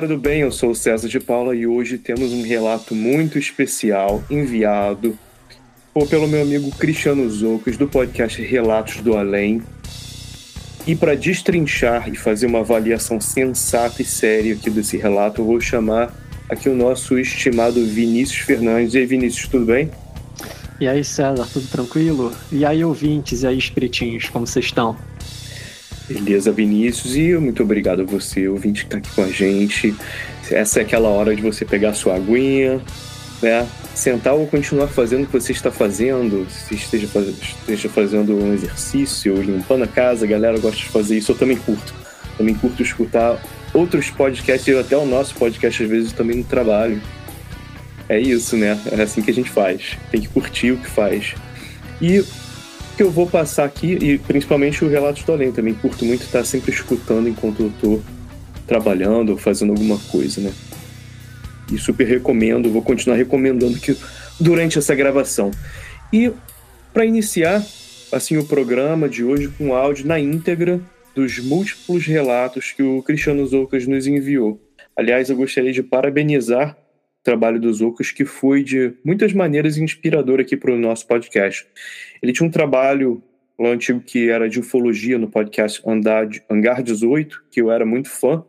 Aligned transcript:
Galera 0.00 0.16
do 0.16 0.18
bem, 0.18 0.40
eu 0.40 0.50
sou 0.50 0.70
o 0.70 0.74
César 0.74 1.08
de 1.08 1.20
Paula 1.20 1.54
e 1.54 1.66
hoje 1.66 1.98
temos 1.98 2.32
um 2.32 2.40
relato 2.40 2.94
muito 2.94 3.38
especial 3.38 4.24
enviado 4.30 5.18
pelo 6.08 6.26
meu 6.26 6.40
amigo 6.40 6.70
Cristiano 6.70 7.28
Zoucas 7.28 7.76
do 7.76 7.86
podcast 7.86 8.40
Relatos 8.40 9.02
do 9.02 9.14
Além. 9.14 9.60
E 10.86 10.96
para 10.96 11.14
destrinchar 11.14 12.08
e 12.08 12.16
fazer 12.16 12.46
uma 12.46 12.60
avaliação 12.60 13.20
sensata 13.20 14.00
e 14.00 14.04
séria 14.06 14.54
aqui 14.54 14.70
desse 14.70 14.96
relato, 14.96 15.42
eu 15.42 15.44
vou 15.44 15.60
chamar 15.60 16.14
aqui 16.48 16.70
o 16.70 16.74
nosso 16.74 17.18
estimado 17.18 17.84
Vinícius 17.84 18.38
Fernandes. 18.38 18.94
E 18.94 18.98
aí, 18.98 19.06
Vinícius, 19.06 19.48
tudo 19.48 19.66
bem? 19.66 19.90
E 20.80 20.88
aí, 20.88 21.04
César, 21.04 21.46
tudo 21.52 21.66
tranquilo? 21.66 22.32
E 22.50 22.64
aí, 22.64 22.82
ouvintes 22.82 23.42
e 23.42 23.46
aí, 23.46 23.58
espiritinhos, 23.58 24.30
como 24.30 24.46
vocês 24.46 24.64
estão? 24.64 24.96
Beleza, 26.12 26.50
Vinícius, 26.50 27.14
e 27.14 27.36
muito 27.36 27.62
obrigado 27.62 28.02
a 28.02 28.04
você, 28.04 28.48
ouvinte, 28.48 28.80
que 28.84 28.86
está 28.88 28.98
aqui 28.98 29.14
com 29.14 29.22
a 29.22 29.30
gente. 29.30 29.94
Essa 30.50 30.80
é 30.80 30.82
aquela 30.82 31.08
hora 31.08 31.36
de 31.36 31.40
você 31.40 31.64
pegar 31.64 31.94
sua 31.94 32.16
aguinha, 32.16 32.80
né? 33.40 33.64
Sentar 33.94 34.34
ou 34.34 34.44
continuar 34.48 34.88
fazendo 34.88 35.22
o 35.22 35.26
que 35.26 35.32
você 35.32 35.52
está 35.52 35.70
fazendo, 35.70 36.48
se 36.50 36.74
esteja, 36.74 37.06
faz... 37.06 37.28
esteja 37.28 37.88
fazendo 37.88 38.36
um 38.36 38.52
exercício, 38.52 39.40
limpando 39.40 39.84
a 39.84 39.86
casa, 39.86 40.24
a 40.24 40.28
galera 40.28 40.58
gosta 40.58 40.78
de 40.78 40.88
fazer 40.88 41.16
isso, 41.16 41.30
eu 41.30 41.36
também 41.36 41.56
curto. 41.56 41.94
Também 42.36 42.56
curto 42.56 42.82
escutar 42.82 43.40
outros 43.72 44.10
podcasts, 44.10 44.76
até 44.76 44.96
o 44.96 45.06
nosso 45.06 45.36
podcast 45.36 45.80
às 45.80 45.88
vezes 45.88 46.12
também 46.12 46.38
no 46.38 46.44
trabalho. 46.44 47.00
É 48.08 48.18
isso, 48.18 48.56
né? 48.56 48.76
É 48.90 49.00
assim 49.00 49.22
que 49.22 49.30
a 49.30 49.34
gente 49.34 49.48
faz. 49.48 49.96
Tem 50.10 50.20
que 50.20 50.26
curtir 50.26 50.72
o 50.72 50.76
que 50.76 50.90
faz. 50.90 51.36
E 52.02 52.24
que 53.00 53.04
eu 53.04 53.10
vou 53.10 53.26
passar 53.26 53.64
aqui, 53.64 53.94
e 53.94 54.18
principalmente 54.18 54.84
o 54.84 54.88
Relatos 54.88 55.22
do 55.22 55.32
Além, 55.32 55.50
também 55.50 55.72
curto 55.72 56.04
muito 56.04 56.22
estar 56.22 56.44
sempre 56.44 56.70
escutando 56.70 57.30
enquanto 57.30 57.62
eu 57.62 57.72
tô 57.80 58.00
trabalhando 58.66 59.30
ou 59.30 59.38
fazendo 59.38 59.70
alguma 59.70 59.98
coisa, 60.12 60.38
né? 60.42 60.52
E 61.72 61.78
super 61.78 62.06
recomendo, 62.06 62.70
vou 62.70 62.82
continuar 62.82 63.16
recomendando 63.16 63.80
que 63.80 63.96
durante 64.38 64.76
essa 64.76 64.94
gravação. 64.94 65.50
E 66.12 66.30
para 66.92 67.06
iniciar 67.06 67.64
assim 68.12 68.36
o 68.36 68.44
programa 68.44 69.08
de 69.08 69.24
hoje 69.24 69.48
com 69.48 69.74
áudio 69.74 70.06
na 70.06 70.20
íntegra 70.20 70.78
dos 71.14 71.38
múltiplos 71.38 72.04
relatos 72.04 72.70
que 72.72 72.82
o 72.82 73.02
Cristiano 73.02 73.46
Zoucas 73.46 73.86
nos 73.86 74.06
enviou. 74.06 74.60
Aliás, 74.94 75.30
eu 75.30 75.36
gostaria 75.36 75.72
de 75.72 75.82
parabenizar 75.82 76.76
trabalho 77.22 77.60
do 77.60 77.72
Zoucas, 77.72 78.10
que 78.10 78.24
foi 78.24 78.62
de 78.62 78.94
muitas 79.04 79.32
maneiras 79.32 79.76
inspirador 79.76 80.40
aqui 80.40 80.56
para 80.56 80.72
o 80.72 80.78
nosso 80.78 81.06
podcast. 81.06 81.66
Ele 82.22 82.32
tinha 82.32 82.46
um 82.46 82.50
trabalho 82.50 83.22
lá 83.58 83.70
antigo 83.70 84.00
que 84.00 84.30
era 84.30 84.48
de 84.48 84.58
ufologia 84.58 85.18
no 85.18 85.28
podcast 85.28 85.82
Hangar 85.86 86.82
18, 86.82 87.44
que 87.50 87.60
eu 87.60 87.70
era 87.70 87.84
muito 87.84 88.08
fã, 88.08 88.42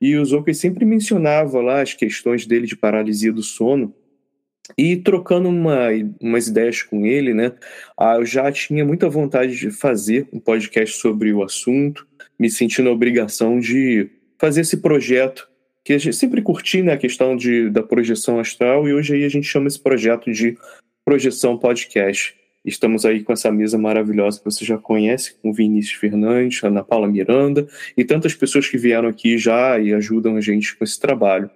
e 0.00 0.16
o 0.16 0.24
Zoucas 0.24 0.58
sempre 0.58 0.84
mencionava 0.84 1.60
lá 1.60 1.80
as 1.80 1.94
questões 1.94 2.46
dele 2.46 2.66
de 2.66 2.76
paralisia 2.76 3.32
do 3.32 3.42
sono, 3.42 3.94
e 4.78 4.96
trocando 4.96 5.48
uma, 5.48 5.88
umas 6.20 6.46
ideias 6.46 6.82
com 6.82 7.04
ele, 7.04 7.34
né, 7.34 7.52
eu 8.16 8.24
já 8.24 8.52
tinha 8.52 8.84
muita 8.84 9.08
vontade 9.08 9.56
de 9.56 9.70
fazer 9.70 10.28
um 10.32 10.38
podcast 10.38 10.98
sobre 10.98 11.32
o 11.32 11.42
assunto, 11.42 12.06
me 12.38 12.50
sentindo 12.50 12.88
a 12.88 12.92
obrigação 12.92 13.58
de 13.58 14.08
fazer 14.38 14.60
esse 14.60 14.76
projeto 14.76 15.49
que 15.84 15.92
a 15.92 15.98
gente 15.98 16.16
sempre 16.16 16.42
curti 16.42 16.82
né, 16.82 16.92
a 16.92 16.98
questão 16.98 17.36
de, 17.36 17.70
da 17.70 17.82
projeção 17.82 18.38
astral 18.38 18.88
e 18.88 18.94
hoje 18.94 19.14
aí 19.14 19.24
a 19.24 19.28
gente 19.28 19.46
chama 19.46 19.68
esse 19.68 19.80
projeto 19.80 20.30
de 20.30 20.56
Projeção 21.04 21.56
Podcast. 21.56 22.36
Estamos 22.64 23.06
aí 23.06 23.22
com 23.22 23.32
essa 23.32 23.50
mesa 23.50 23.78
maravilhosa 23.78 24.38
que 24.38 24.44
você 24.44 24.64
já 24.64 24.76
conhece, 24.76 25.34
com 25.40 25.52
Vinícius 25.52 25.98
Fernandes, 25.98 26.62
Ana 26.62 26.84
Paula 26.84 27.08
Miranda 27.08 27.66
e 27.96 28.04
tantas 28.04 28.34
pessoas 28.34 28.68
que 28.68 28.76
vieram 28.76 29.08
aqui 29.08 29.38
já 29.38 29.78
e 29.78 29.94
ajudam 29.94 30.36
a 30.36 30.40
gente 30.40 30.76
com 30.76 30.84
esse 30.84 31.00
trabalho. 31.00 31.50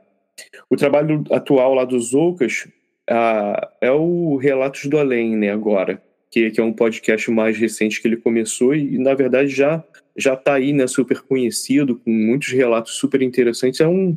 O 0.71 0.77
trabalho 0.77 1.23
atual 1.31 1.75
lá 1.75 1.85
dos 1.85 2.11
Zoucas 2.11 2.67
ah, 3.09 3.71
é 3.83 3.91
o 3.91 4.37
Relatos 4.37 4.87
do 4.87 4.99
Além, 4.99 5.37
né, 5.37 5.51
agora, 5.51 6.03
que, 6.31 6.51
que 6.51 6.61
é 6.61 6.65
um 6.65 6.73
podcast 6.73 7.31
mais 7.31 7.59
recente 7.59 8.01
que 8.01 8.09
ele 8.09 8.17
começou 8.17 8.75
e, 8.75 8.99
na 8.99 9.15
verdade, 9.15 9.51
já 9.51 9.85
já 10.17 10.35
está 10.35 10.55
aí, 10.55 10.73
né, 10.73 10.87
super 10.87 11.21
conhecido, 11.23 11.99
com 11.99 12.11
muitos 12.11 12.49
relatos 12.49 12.95
super 12.95 13.21
interessantes. 13.23 13.81
É 13.81 13.89
um 13.89 14.17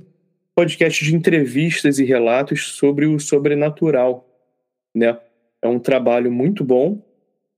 podcast 0.55 1.03
de 1.03 1.15
entrevistas 1.15 1.99
e 1.99 2.05
relatos 2.05 2.73
sobre 2.73 3.05
o 3.05 3.19
sobrenatural, 3.19 4.27
né? 4.95 5.19
É 5.61 5.67
um 5.67 5.79
trabalho 5.79 6.31
muito 6.31 6.63
bom 6.63 7.01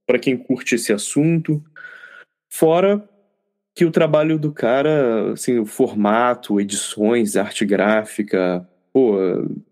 para 0.06 0.18
quem 0.18 0.36
curte 0.36 0.74
esse 0.74 0.92
assunto. 0.92 1.62
Fora 2.52 3.06
que 3.74 3.84
o 3.84 3.90
trabalho 3.90 4.38
do 4.38 4.52
cara, 4.52 5.32
assim, 5.32 5.58
o 5.58 5.66
formato, 5.66 6.60
edições, 6.60 7.36
arte 7.36 7.64
gráfica, 7.64 8.68
pô, 8.92 9.16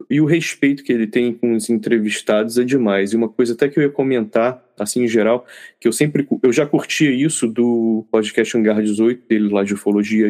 e 0.08 0.20
o 0.20 0.24
respeito 0.24 0.82
que 0.82 0.92
ele 0.92 1.06
tem 1.06 1.32
com 1.32 1.54
os 1.54 1.68
entrevistados 1.68 2.58
é 2.58 2.64
demais. 2.64 3.12
E 3.12 3.16
uma 3.16 3.28
coisa 3.28 3.52
até 3.52 3.68
que 3.68 3.78
eu 3.78 3.82
ia 3.82 3.90
comentar, 3.90 4.62
assim, 4.78 5.04
em 5.04 5.08
geral, 5.08 5.46
que 5.78 5.88
eu 5.88 5.92
sempre, 5.92 6.26
eu 6.42 6.52
já 6.52 6.66
curtia 6.66 7.10
isso 7.10 7.46
do 7.46 8.06
podcast 8.10 8.56
Hangar 8.56 8.82
18, 8.82 9.26
dele 9.28 9.48
lá 9.48 9.64
de 9.64 9.74
ufologia, 9.74 10.28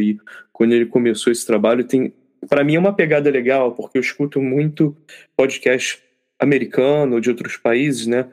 quando 0.52 0.72
ele 0.72 0.86
começou 0.86 1.32
esse 1.32 1.46
trabalho, 1.46 1.84
tem, 1.84 2.12
para 2.48 2.64
mim 2.64 2.76
é 2.76 2.78
uma 2.78 2.92
pegada 2.92 3.30
legal, 3.30 3.72
porque 3.72 3.98
eu 3.98 4.02
escuto 4.02 4.40
muito 4.40 4.96
podcast 5.36 6.02
americano, 6.40 7.20
de 7.20 7.30
outros 7.30 7.56
países, 7.56 8.06
né, 8.06 8.26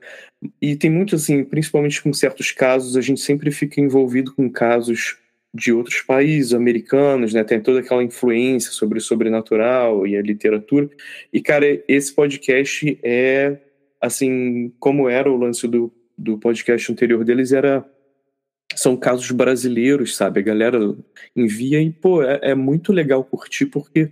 e 0.62 0.76
tem 0.76 0.92
muito, 0.92 1.16
assim, 1.16 1.44
principalmente 1.44 2.02
com 2.02 2.14
certos 2.14 2.52
casos, 2.52 2.96
a 2.96 3.02
gente 3.02 3.20
sempre 3.20 3.52
fica 3.52 3.82
envolvido 3.82 4.34
com 4.34 4.50
casos 4.50 5.18
de 5.56 5.72
outros 5.72 6.02
países 6.02 6.54
americanos, 6.54 7.34
né? 7.34 7.42
Tem 7.42 7.62
toda 7.62 7.80
aquela 7.80 8.04
influência 8.04 8.72
sobre 8.72 8.98
o 9.00 9.02
sobrenatural 9.02 10.06
e 10.06 10.18
a 10.18 10.22
literatura. 10.22 10.90
E, 11.32 11.42
cara, 11.42 11.66
esse 11.88 12.14
podcast 12.14 13.00
é, 13.02 13.58
assim, 14.02 14.74
como 14.80 15.08
era 15.08 15.32
o 15.32 15.38
lance 15.38 15.66
do, 15.66 15.90
do 16.18 16.38
podcast 16.38 16.92
anterior 16.92 17.24
deles, 17.24 17.54
era 17.54 17.90
são 18.76 18.98
casos 18.98 19.32
brasileiros, 19.32 20.18
sabe? 20.18 20.42
A 20.42 20.44
galera 20.44 20.78
envia 21.34 21.82
e, 21.82 21.90
pô, 21.90 22.22
é, 22.22 22.40
é 22.42 22.56
muito 22.56 22.92
legal 22.92 23.24
curtir 23.24 23.68
porque 23.68 24.12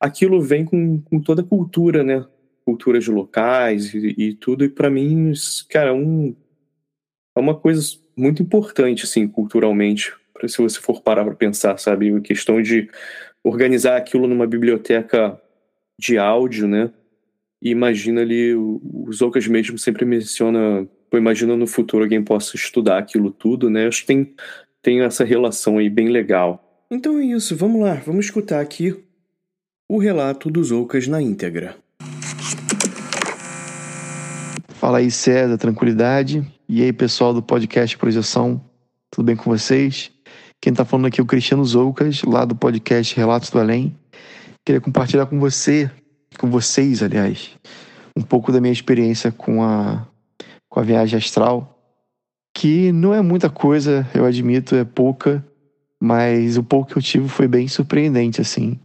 aquilo 0.00 0.40
vem 0.40 0.64
com, 0.64 1.02
com 1.02 1.20
toda 1.20 1.42
a 1.42 1.44
cultura, 1.44 2.02
né? 2.02 2.24
Culturas 2.64 3.06
locais 3.08 3.92
e, 3.92 4.14
e 4.16 4.34
tudo. 4.34 4.64
E 4.64 4.70
para 4.70 4.88
mim, 4.88 5.34
cara, 5.68 5.90
é 5.90 5.92
um, 5.92 6.34
é 7.36 7.40
uma 7.40 7.54
coisa 7.54 7.82
muito 8.16 8.42
importante, 8.42 9.04
assim, 9.04 9.28
culturalmente 9.28 10.14
se 10.48 10.58
você 10.58 10.80
for 10.80 11.00
parar 11.00 11.24
para 11.24 11.34
pensar, 11.34 11.78
sabe? 11.78 12.14
A 12.14 12.20
questão 12.20 12.60
de 12.60 12.88
organizar 13.44 13.96
aquilo 13.96 14.26
numa 14.26 14.46
biblioteca 14.46 15.40
de 15.98 16.18
áudio, 16.18 16.66
né? 16.66 16.90
E 17.60 17.70
imagina 17.70 18.20
ali, 18.22 18.54
o 18.54 19.08
Zoukas 19.12 19.46
mesmo 19.46 19.78
sempre 19.78 20.04
menciona, 20.04 20.86
pô, 21.10 21.16
imagina 21.16 21.56
no 21.56 21.66
futuro 21.66 22.02
alguém 22.02 22.22
possa 22.22 22.56
estudar 22.56 22.98
aquilo 22.98 23.30
tudo, 23.30 23.70
né? 23.70 23.86
Acho 23.86 24.00
que 24.00 24.06
tem, 24.06 24.34
tem 24.82 25.00
essa 25.02 25.24
relação 25.24 25.78
aí 25.78 25.88
bem 25.88 26.08
legal. 26.08 26.86
Então 26.90 27.18
é 27.18 27.24
isso, 27.24 27.56
vamos 27.56 27.80
lá, 27.80 27.94
vamos 27.94 28.26
escutar 28.26 28.60
aqui 28.60 28.96
o 29.88 29.98
relato 29.98 30.50
dos 30.50 30.68
Zoukas 30.68 31.06
na 31.06 31.22
íntegra. 31.22 31.76
Fala 34.82 34.98
aí, 34.98 35.10
César, 35.10 35.56
tranquilidade. 35.56 36.44
E 36.68 36.82
aí, 36.82 36.92
pessoal 36.92 37.32
do 37.32 37.42
podcast 37.42 37.96
Projeção, 37.96 38.60
tudo 39.10 39.24
bem 39.24 39.36
com 39.36 39.48
vocês? 39.48 40.11
Quem 40.62 40.70
está 40.70 40.84
falando 40.84 41.06
aqui 41.06 41.20
é 41.20 41.24
o 41.24 41.26
Cristiano 41.26 41.64
Zoucas, 41.64 42.22
lá 42.22 42.44
do 42.44 42.54
podcast 42.54 43.16
Relatos 43.16 43.50
do 43.50 43.58
Além. 43.58 43.98
Queria 44.64 44.80
compartilhar 44.80 45.26
com 45.26 45.40
você, 45.40 45.90
com 46.38 46.48
vocês, 46.48 47.02
aliás, 47.02 47.50
um 48.16 48.22
pouco 48.22 48.52
da 48.52 48.60
minha 48.60 48.72
experiência 48.72 49.32
com 49.32 49.60
a, 49.64 50.06
com 50.68 50.78
a 50.78 50.84
viagem 50.84 51.18
astral, 51.18 51.82
que 52.54 52.92
não 52.92 53.12
é 53.12 53.20
muita 53.20 53.50
coisa, 53.50 54.08
eu 54.14 54.24
admito, 54.24 54.76
é 54.76 54.84
pouca, 54.84 55.44
mas 56.00 56.56
o 56.56 56.62
pouco 56.62 56.92
que 56.92 56.98
eu 56.98 57.02
tive 57.02 57.28
foi 57.28 57.48
bem 57.48 57.66
surpreendente, 57.66 58.40
assim. 58.40 58.78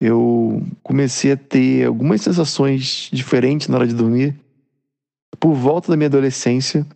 Eu 0.00 0.66
comecei 0.82 1.32
a 1.32 1.36
ter 1.36 1.84
algumas 1.84 2.22
sensações 2.22 3.10
diferentes 3.12 3.68
na 3.68 3.76
hora 3.76 3.86
de 3.86 3.94
dormir 3.94 4.34
por 5.38 5.52
volta 5.52 5.90
da 5.92 5.96
minha 5.96 6.08
adolescência, 6.08 6.86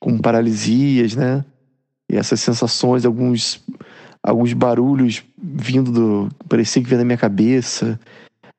com 0.00 0.16
paralisias, 0.16 1.14
né? 1.14 1.44
E 2.10 2.16
essas 2.16 2.40
sensações, 2.40 3.04
alguns, 3.04 3.62
alguns 4.22 4.52
barulhos 4.52 5.24
vindo 5.36 5.90
do. 5.90 6.28
parecia 6.48 6.82
que 6.82 6.88
vinha 6.88 6.98
da 6.98 7.04
minha 7.04 7.18
cabeça, 7.18 7.98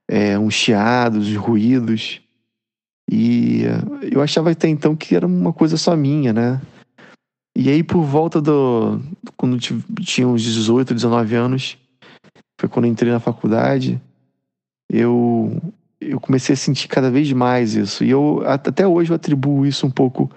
é, 0.09 0.37
uns 0.37 0.53
chiados, 0.53 1.33
ruídos. 1.35 2.21
E 3.09 3.61
eu 4.11 4.21
achava 4.21 4.51
até 4.51 4.67
então 4.67 4.95
que 4.95 5.15
era 5.15 5.25
uma 5.25 5.53
coisa 5.53 5.77
só 5.77 5.95
minha, 5.95 6.33
né? 6.33 6.61
E 7.55 7.69
aí, 7.69 7.81
por 7.83 8.03
volta 8.03 8.41
do. 8.41 9.01
quando 9.37 9.57
tinha 9.59 10.27
uns 10.27 10.43
18, 10.43 10.93
19 10.93 11.35
anos, 11.35 11.77
foi 12.59 12.67
quando 12.69 12.87
entrei 12.87 13.11
na 13.11 13.19
faculdade, 13.19 14.01
eu 14.91 15.61
eu 15.99 16.19
comecei 16.19 16.53
a 16.53 16.57
sentir 16.57 16.87
cada 16.87 17.09
vez 17.09 17.31
mais 17.33 17.75
isso. 17.75 18.03
E 18.03 18.09
eu 18.09 18.43
até 18.45 18.87
hoje 18.87 19.11
eu 19.11 19.15
atribuo 19.15 19.65
isso 19.65 19.85
um 19.85 19.91
pouco 19.91 20.29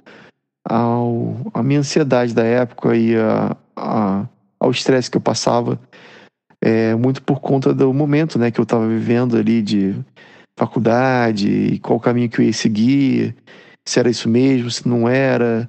ao 0.64 1.36
a 1.52 1.62
minha 1.62 1.80
ansiedade 1.80 2.34
da 2.34 2.44
época 2.44 2.96
e 2.96 3.16
a, 3.16 3.56
a 3.76 4.26
ao 4.60 4.70
estresse 4.70 5.10
que 5.10 5.16
eu 5.16 5.22
passava, 5.22 5.80
é, 6.60 6.94
muito 6.94 7.22
por 7.22 7.40
conta 7.40 7.72
do 7.72 7.92
momento, 7.94 8.38
né, 8.38 8.50
que 8.50 8.60
eu 8.60 8.64
estava 8.64 8.86
vivendo 8.86 9.38
ali 9.38 9.62
de 9.62 9.96
faculdade, 10.54 11.48
e 11.48 11.78
qual 11.78 11.98
caminho 11.98 12.28
que 12.28 12.40
eu 12.40 12.44
ia 12.44 12.52
seguir, 12.52 13.34
se 13.86 13.98
era 13.98 14.10
isso 14.10 14.28
mesmo, 14.28 14.70
se 14.70 14.86
não 14.86 15.08
era, 15.08 15.68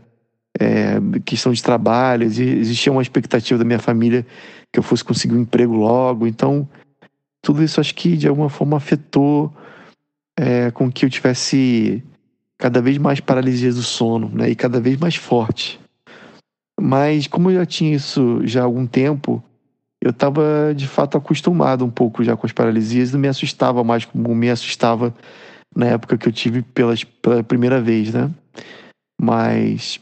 é, 0.59 0.95
questão 1.23 1.53
de 1.53 1.63
trabalho, 1.63 2.25
existia 2.25 2.91
uma 2.91 3.01
expectativa 3.01 3.57
da 3.57 3.63
minha 3.63 3.79
família 3.79 4.25
que 4.71 4.79
eu 4.79 4.83
fosse 4.83 5.03
conseguir 5.03 5.35
um 5.35 5.41
emprego 5.41 5.73
logo, 5.73 6.27
então 6.27 6.67
tudo 7.41 7.63
isso 7.63 7.79
acho 7.79 7.95
que 7.95 8.17
de 8.17 8.27
alguma 8.27 8.49
forma 8.49 8.75
afetou 8.75 9.53
é, 10.37 10.69
com 10.71 10.91
que 10.91 11.05
eu 11.05 11.09
tivesse 11.09 12.03
cada 12.61 12.79
vez 12.79 12.99
mais 12.99 13.19
paralisia 13.19 13.73
do 13.73 13.81
sono, 13.81 14.29
né? 14.29 14.51
E 14.51 14.55
cada 14.55 14.79
vez 14.79 14.95
mais 14.95 15.15
forte. 15.15 15.79
Mas 16.79 17.25
como 17.25 17.49
eu 17.49 17.55
já 17.55 17.65
tinha 17.65 17.95
isso 17.95 18.39
já 18.45 18.61
há 18.61 18.65
algum 18.65 18.85
tempo, 18.85 19.43
eu 19.99 20.11
estava 20.11 20.71
de 20.75 20.87
fato 20.87 21.17
acostumado 21.17 21.83
um 21.83 21.89
pouco 21.89 22.23
já 22.23 22.37
com 22.37 22.45
as 22.45 22.51
paralisias, 22.53 23.11
não 23.11 23.19
me 23.19 23.27
assustava 23.27 23.83
mais 23.83 24.05
como 24.05 24.35
me 24.35 24.47
assustava 24.47 25.11
na 25.75 25.87
época 25.87 26.19
que 26.19 26.27
eu 26.27 26.31
tive 26.31 26.61
pelas, 26.61 27.03
pela 27.03 27.43
primeira 27.43 27.81
vez, 27.81 28.13
né? 28.13 28.29
Mas 29.19 29.99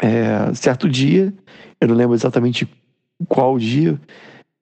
é, 0.00 0.54
certo 0.54 0.88
dia, 0.88 1.34
eu 1.80 1.88
não 1.88 1.96
lembro 1.96 2.14
exatamente 2.14 2.68
qual 3.26 3.58
dia, 3.58 4.00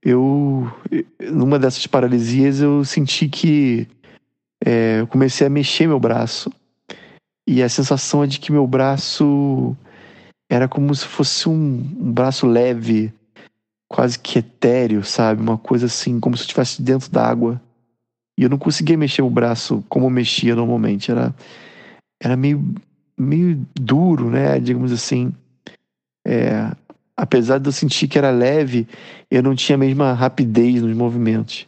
eu 0.03 0.73
numa 1.21 1.59
dessas 1.59 1.87
paralisias 1.87 2.63
eu 2.63 2.83
senti 2.83 3.29
que 3.29 3.87
é, 4.65 5.01
eu 5.01 5.07
comecei 5.07 5.47
a 5.47 5.51
mexer 5.51 5.87
meu 5.87 6.01
braço. 6.01 6.51
E 7.47 7.63
a 7.63 7.69
sensação 7.69 8.25
é 8.25 8.27
de 8.27 8.41
que 8.41 8.51
meu 8.51 8.67
braço 8.67 9.77
era 10.51 10.69
como 10.69 10.95
se 10.95 11.07
fosse 11.07 11.49
um, 11.49 11.53
um 11.53 12.13
braço 12.13 12.47
leve, 12.47 13.13
quase 13.89 14.19
que 14.19 14.39
etéreo, 14.39 15.05
sabe? 15.05 15.43
Uma 15.43 15.59
coisa 15.59 15.87
assim, 15.87 16.19
como 16.21 16.37
se 16.37 16.43
eu 16.43 16.47
estivesse 16.47 16.83
dentro 16.83 17.11
d'água. 17.11 17.61
E 18.39 18.43
eu 18.43 18.49
não 18.49 18.59
conseguia 18.59 18.97
mexer 18.97 19.23
o 19.23 19.31
braço 19.31 19.85
como 19.89 20.07
eu 20.07 20.11
mexia 20.11 20.57
normalmente. 20.57 21.11
Era, 21.11 21.35
era 22.21 22.37
meio, 22.37 22.75
meio 23.17 23.65
duro, 23.75 24.31
né? 24.31 24.59
Digamos 24.59 24.91
assim. 24.91 25.33
É, 26.27 26.71
apesar 27.17 27.59
de 27.59 27.69
eu 27.69 27.73
sentir 27.73 28.09
que 28.09 28.19
era 28.19 28.31
leve, 28.31 28.89
eu 29.31 29.43
não 29.43 29.55
tinha 29.55 29.77
a 29.77 29.79
mesma 29.79 30.13
rapidez 30.13 30.83
nos 30.83 30.97
movimentos. 30.97 31.67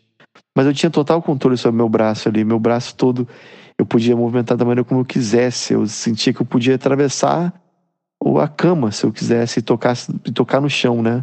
Mas 0.56 0.66
eu 0.66 0.72
tinha 0.72 0.90
total 0.90 1.22
controle 1.22 1.56
sobre 1.56 1.76
meu 1.76 1.88
braço 1.88 2.28
ali. 2.28 2.44
Meu 2.44 2.58
braço 2.58 2.94
todo 2.94 3.28
eu 3.78 3.84
podia 3.84 4.16
movimentar 4.16 4.56
da 4.56 4.64
maneira 4.64 4.84
como 4.84 5.00
eu 5.00 5.04
quisesse. 5.04 5.74
Eu 5.74 5.86
sentia 5.86 6.32
que 6.32 6.40
eu 6.40 6.46
podia 6.46 6.74
atravessar 6.74 7.52
a 8.42 8.48
cama, 8.48 8.90
se 8.90 9.04
eu 9.04 9.12
quisesse, 9.12 9.62
tocar, 9.62 9.96
tocar 10.34 10.60
no 10.60 10.68
chão, 10.68 11.02
né? 11.02 11.20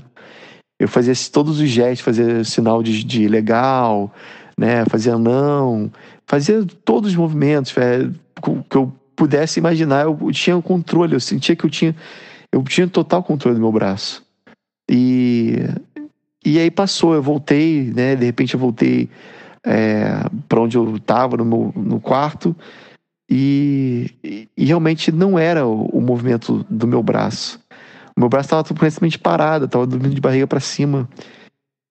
Eu 0.79 0.87
fazia 0.87 1.13
todos 1.31 1.59
os 1.59 1.69
gestos, 1.69 2.05
fazia 2.05 2.43
sinal 2.43 2.81
de, 2.81 3.03
de 3.03 3.27
legal, 3.27 4.13
né? 4.57 4.85
Fazia 4.89 5.17
não, 5.17 5.91
fazia 6.25 6.65
todos 6.85 7.11
os 7.11 7.15
movimentos 7.15 7.75
é, 7.77 8.09
que 8.69 8.77
eu 8.77 8.93
pudesse 9.15 9.59
imaginar. 9.59 10.05
Eu 10.05 10.17
tinha 10.31 10.55
o 10.55 10.61
controle, 10.61 11.13
eu 11.13 11.19
sentia 11.19 11.55
que 11.55 11.65
eu 11.65 11.69
tinha, 11.69 11.95
eu 12.51 12.63
tinha 12.63 12.87
total 12.87 13.23
controle 13.23 13.55
do 13.55 13.61
meu 13.61 13.71
braço. 13.71 14.23
E 14.89 15.57
e 16.45 16.59
aí 16.59 16.69
passou, 16.69 17.13
eu 17.13 17.21
voltei, 17.21 17.91
né? 17.95 18.15
De 18.15 18.25
repente 18.25 18.53
eu 18.53 18.59
voltei 18.59 19.09
é, 19.65 20.25
para 20.47 20.61
onde 20.61 20.77
eu 20.77 20.95
estava, 20.95 21.37
no, 21.37 21.45
meu, 21.45 21.73
no 21.75 21.99
quarto, 21.99 22.55
e, 23.29 24.47
e, 24.57 24.65
realmente 24.65 25.11
não 25.11 25.39
era 25.39 25.65
o, 25.65 25.85
o, 25.85 26.01
movimento 26.01 26.65
do 26.69 26.85
meu 26.85 27.01
braço. 27.01 27.59
O 28.15 28.19
meu 28.19 28.29
braço 28.29 28.47
estava 28.47 28.63
completamente 28.63 29.17
parado, 29.17 29.65
estava 29.65 29.87
dormindo 29.87 30.13
de 30.13 30.21
barriga 30.21 30.45
para 30.45 30.59
cima. 30.59 31.09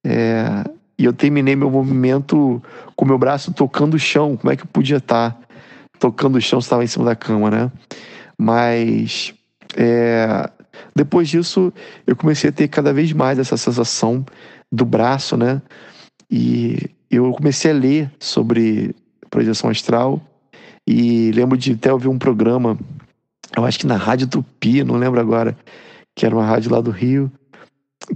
É, 0.06 0.64
e 0.98 1.04
eu 1.04 1.12
terminei 1.12 1.56
meu 1.56 1.70
movimento 1.70 2.62
com 2.94 3.04
o 3.04 3.08
meu 3.08 3.18
braço 3.18 3.52
tocando 3.52 3.94
o 3.94 3.98
chão. 3.98 4.36
Como 4.36 4.52
é 4.52 4.56
que 4.56 4.62
eu 4.62 4.68
podia 4.68 4.98
estar 4.98 5.32
tá 5.32 5.38
tocando 5.98 6.36
o 6.36 6.40
chão 6.40 6.60
se 6.60 6.66
estava 6.66 6.84
em 6.84 6.86
cima 6.86 7.06
da 7.06 7.16
cama, 7.16 7.50
né? 7.50 7.72
Mas 8.38 9.34
é, 9.76 10.48
depois 10.94 11.28
disso, 11.28 11.72
eu 12.06 12.14
comecei 12.14 12.50
a 12.50 12.52
ter 12.52 12.68
cada 12.68 12.92
vez 12.92 13.12
mais 13.12 13.38
essa 13.38 13.56
sensação 13.56 14.24
do 14.70 14.84
braço, 14.84 15.36
né? 15.36 15.60
E 16.30 16.90
eu 17.16 17.30
comecei 17.32 17.70
a 17.70 17.74
ler 17.74 18.10
sobre 18.18 18.94
projeção 19.28 19.70
astral 19.70 20.20
e 20.86 21.30
lembro 21.32 21.56
de 21.56 21.72
até 21.72 21.92
ouvir 21.92 22.08
um 22.08 22.18
programa, 22.18 22.78
eu 23.56 23.64
acho 23.64 23.78
que 23.78 23.86
na 23.86 23.96
Rádio 23.96 24.26
Tupi, 24.26 24.82
não 24.82 24.96
lembro 24.96 25.20
agora, 25.20 25.56
que 26.14 26.26
era 26.26 26.34
uma 26.34 26.44
rádio 26.44 26.70
lá 26.72 26.80
do 26.80 26.90
Rio, 26.90 27.30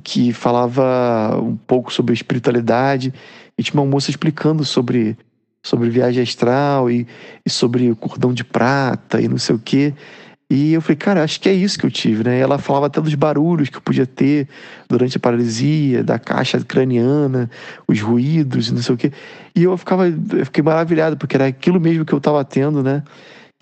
que 0.03 0.33
falava 0.33 1.39
um 1.41 1.57
pouco 1.57 1.93
sobre 1.93 2.13
espiritualidade 2.13 3.13
e 3.57 3.63
tinha 3.63 3.81
uma 3.81 3.89
moça 3.89 4.11
explicando 4.11 4.65
sobre 4.65 5.17
sobre 5.63 5.91
viagem 5.91 6.23
astral 6.23 6.89
e, 6.89 7.07
e 7.45 7.51
sobre 7.51 7.91
o 7.91 7.97
cordão 7.97 8.33
de 8.33 8.45
prata 8.45 9.21
e 9.21 9.27
não 9.27 9.37
sei 9.37 9.57
o 9.57 9.59
quê. 9.59 9.93
E 10.49 10.75
eu 10.75 10.81
falei, 10.81 10.97
cara, 10.97 11.25
acho 11.25 11.41
que 11.41 11.49
é 11.49 11.53
isso 11.53 11.77
que 11.77 11.85
eu 11.85 11.91
tive, 11.91 12.23
né? 12.23 12.39
Ela 12.39 12.57
falava 12.57 12.87
até 12.87 13.01
dos 13.01 13.15
barulhos 13.15 13.69
que 13.69 13.79
eu 13.79 13.81
podia 13.81 14.07
ter 14.07 14.49
durante 14.89 15.17
a 15.17 15.21
paralisia, 15.21 16.05
da 16.05 16.21
caixa 16.21 16.61
craniana, 16.65 17.51
os 17.89 18.01
ruídos, 18.01 18.71
não 18.71 18.81
sei 18.81 18.95
o 18.95 18.99
quê. 18.99 19.13
E 19.57 19.65
eu 19.65 19.77
ficava, 19.77 20.07
eu 20.07 20.45
fiquei 20.45 20.63
maravilhado, 20.63 21.17
porque 21.17 21.37
era 21.37 21.47
aquilo 21.47 21.81
mesmo 21.81 22.05
que 22.05 22.13
eu 22.13 22.19
estava 22.19 22.45
tendo, 22.45 22.81
né? 22.81 23.03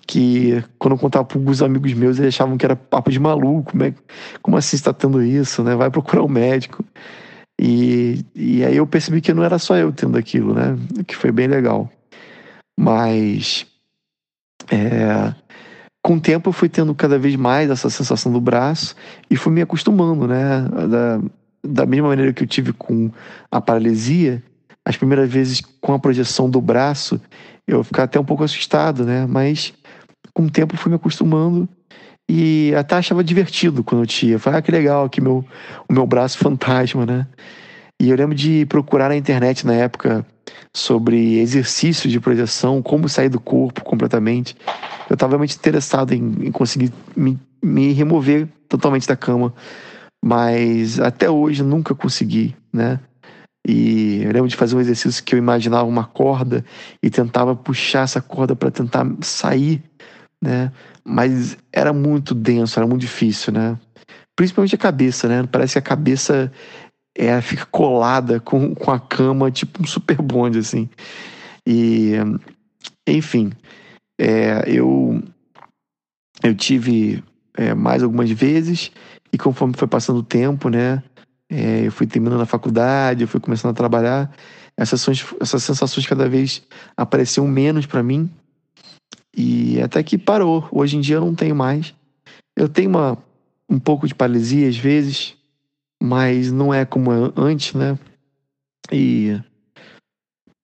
Que 0.05 0.63
quando 0.77 0.93
eu 0.93 0.99
contava 0.99 1.25
para 1.25 1.39
alguns 1.39 1.63
amigos 1.63 1.91
meus, 1.93 2.19
eles 2.19 2.35
achavam 2.35 2.55
que 2.55 2.65
era 2.65 2.75
papo 2.75 3.09
de 3.09 3.19
maluco. 3.19 3.71
Como, 3.71 3.83
é, 3.83 3.93
como 4.43 4.55
assim 4.55 4.75
está 4.75 4.93
tendo 4.93 5.23
isso, 5.23 5.63
né? 5.63 5.75
Vai 5.75 5.89
procurar 5.89 6.21
um 6.21 6.27
médico. 6.27 6.85
E, 7.59 8.23
e 8.35 8.63
aí 8.63 8.77
eu 8.77 8.85
percebi 8.85 9.21
que 9.21 9.33
não 9.33 9.43
era 9.43 9.57
só 9.57 9.75
eu 9.75 9.91
tendo 9.91 10.17
aquilo, 10.17 10.53
né? 10.53 10.77
Que 11.07 11.15
foi 11.15 11.31
bem 11.31 11.47
legal. 11.47 11.89
Mas. 12.79 13.65
É, 14.71 15.33
com 16.05 16.17
o 16.17 16.21
tempo 16.21 16.49
eu 16.49 16.53
fui 16.53 16.69
tendo 16.69 16.93
cada 16.93 17.17
vez 17.17 17.35
mais 17.35 17.67
essa 17.71 17.89
sensação 17.89 18.31
do 18.31 18.39
braço 18.39 18.95
e 19.27 19.35
fui 19.35 19.51
me 19.51 19.59
acostumando, 19.59 20.27
né? 20.27 20.61
Da, 20.87 21.19
da 21.67 21.85
mesma 21.87 22.09
maneira 22.09 22.31
que 22.31 22.43
eu 22.43 22.47
tive 22.47 22.73
com 22.73 23.09
a 23.49 23.59
paralisia, 23.59 24.43
as 24.85 24.95
primeiras 24.95 25.27
vezes 25.27 25.63
com 25.81 25.95
a 25.95 25.99
projeção 25.99 26.47
do 26.47 26.61
braço, 26.61 27.19
eu 27.67 27.83
ficava 27.83 28.05
até 28.05 28.19
um 28.19 28.23
pouco 28.23 28.43
assustado, 28.43 29.03
né? 29.03 29.25
Mas 29.25 29.73
com 30.31 30.43
o 30.43 30.51
tempo 30.51 30.77
fui 30.77 30.91
me 30.91 30.95
acostumando 30.95 31.67
e 32.29 32.71
até 32.77 32.97
achava 32.97 33.23
divertido 33.23 33.83
quando 33.83 34.03
eu 34.03 34.07
tinha. 34.07 34.37
Falei, 34.37 34.59
ah, 34.59 34.61
que 34.61 34.71
legal, 34.71 35.09
que 35.09 35.19
meu, 35.19 35.43
o 35.89 35.91
meu 35.91 36.05
braço 36.05 36.37
fantasma, 36.37 37.03
né? 37.03 37.25
E 37.99 38.11
eu 38.11 38.15
lembro 38.15 38.35
de 38.35 38.63
procurar 38.67 39.09
na 39.09 39.17
internet 39.17 39.65
na 39.65 39.73
época 39.73 40.23
sobre 40.75 41.39
exercícios 41.39 42.11
de 42.11 42.19
projeção, 42.19 42.81
como 42.81 43.07
sair 43.07 43.29
do 43.29 43.39
corpo 43.39 43.81
completamente. 43.81 44.57
Eu 45.09 45.13
estava 45.13 45.31
realmente 45.31 45.55
interessado 45.55 46.13
em, 46.13 46.47
em 46.47 46.51
conseguir 46.51 46.91
me, 47.15 47.39
me, 47.63 47.93
remover 47.93 48.45
totalmente 48.67 49.07
da 49.07 49.15
cama, 49.15 49.53
mas 50.23 50.99
até 50.99 51.29
hoje 51.29 51.63
nunca 51.63 51.95
consegui, 51.95 52.53
né? 52.73 52.99
E 53.65 54.21
eu 54.21 54.33
lembro 54.33 54.49
de 54.49 54.55
fazer 54.57 54.75
um 54.75 54.81
exercício 54.81 55.23
que 55.23 55.33
eu 55.33 55.39
imaginava 55.39 55.85
uma 55.85 56.03
corda 56.03 56.63
e 57.01 57.09
tentava 57.09 57.55
puxar 57.55 58.03
essa 58.03 58.21
corda 58.21 58.53
para 58.53 58.69
tentar 58.69 59.07
sair, 59.21 59.81
né? 60.43 60.73
Mas 61.05 61.57
era 61.71 61.93
muito 61.93 62.35
denso, 62.35 62.77
era 62.77 62.85
muito 62.85 63.01
difícil, 63.01 63.53
né? 63.53 63.79
Principalmente 64.35 64.75
a 64.75 64.77
cabeça, 64.77 65.29
né? 65.29 65.47
Parece 65.49 65.73
que 65.73 65.79
a 65.79 65.81
cabeça 65.81 66.51
é, 67.17 67.39
fica 67.41 67.65
colada 67.65 68.39
com, 68.39 68.75
com 68.75 68.91
a 68.91 68.99
cama, 68.99 69.49
tipo 69.49 69.81
um 69.81 69.87
super 69.87 70.21
bonde, 70.21 70.59
assim. 70.59 70.89
E, 71.65 72.13
enfim, 73.07 73.51
é, 74.19 74.63
eu, 74.67 75.23
eu 76.43 76.53
tive 76.53 77.23
é, 77.55 77.73
mais 77.73 78.03
algumas 78.03 78.29
vezes, 78.29 78.91
e 79.31 79.37
conforme 79.37 79.73
foi 79.75 79.87
passando 79.87 80.19
o 80.19 80.23
tempo, 80.23 80.69
né, 80.69 81.01
é, 81.49 81.87
eu 81.87 81.91
fui 81.91 82.05
terminando 82.05 82.41
a 82.41 82.45
faculdade, 82.45 83.23
eu 83.23 83.27
fui 83.27 83.39
começando 83.39 83.71
a 83.71 83.75
trabalhar, 83.75 84.31
essas, 84.77 85.07
essas 85.39 85.63
sensações 85.63 86.05
cada 86.05 86.27
vez 86.27 86.61
apareciam 86.97 87.47
menos 87.47 87.85
para 87.85 88.03
mim, 88.03 88.29
e 89.35 89.81
até 89.81 90.01
que 90.01 90.17
parou. 90.17 90.67
Hoje 90.71 90.95
em 90.95 91.01
dia 91.01 91.17
eu 91.17 91.25
não 91.25 91.35
tenho 91.35 91.55
mais. 91.55 91.93
Eu 92.55 92.69
tenho 92.69 92.89
uma, 92.89 93.17
um 93.69 93.77
pouco 93.77 94.07
de 94.07 94.15
paralisia 94.15 94.69
às 94.69 94.77
vezes, 94.77 95.35
mas 96.01 96.51
não 96.51 96.73
é 96.73 96.85
como 96.85 97.11
antes, 97.35 97.73
né? 97.73 97.97
E 98.91 99.39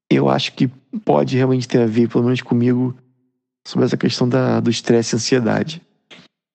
eu 0.09 0.29
acho 0.29 0.53
que 0.53 0.67
pode 1.05 1.35
realmente 1.35 1.67
ter 1.67 1.81
a 1.81 1.85
ver, 1.85 2.09
pelo 2.09 2.23
menos 2.23 2.41
comigo, 2.41 2.95
sobre 3.67 3.85
essa 3.85 3.97
questão 3.97 4.27
da, 4.27 4.59
do 4.59 4.69
estresse 4.69 5.15
e 5.15 5.17
ansiedade. 5.17 5.81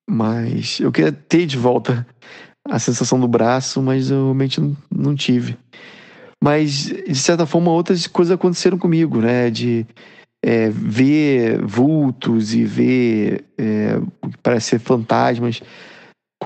Mas 0.09 0.79
eu 0.79 0.93
queria 0.93 1.13
ter 1.13 1.47
de 1.47 1.57
volta 1.57 2.07
a 2.69 2.79
sensação 2.79 3.19
do 3.19 3.29
braço, 3.29 3.81
mas 3.81 4.11
eu 4.11 4.25
realmente 4.25 4.61
não, 4.91 5.15
tive. 5.15 5.57
Mas, 6.43 6.87
de 6.87 7.15
certa 7.15 7.47
forma, 7.47 7.71
outras 7.71 8.07
coisas 8.07 8.35
aconteceram 8.35 8.79
comigo, 8.79 9.21
né? 9.21 9.51
De 9.51 9.87
é, 10.45 10.69
ver 10.69 11.65
vultos 11.65 12.55
e 12.55 12.65
ver 12.65 13.45
é, 13.59 13.99
o 14.23 14.29
que 14.29 14.39
parece 14.43 14.71
ser 14.71 14.79
fantasmas 14.79 15.61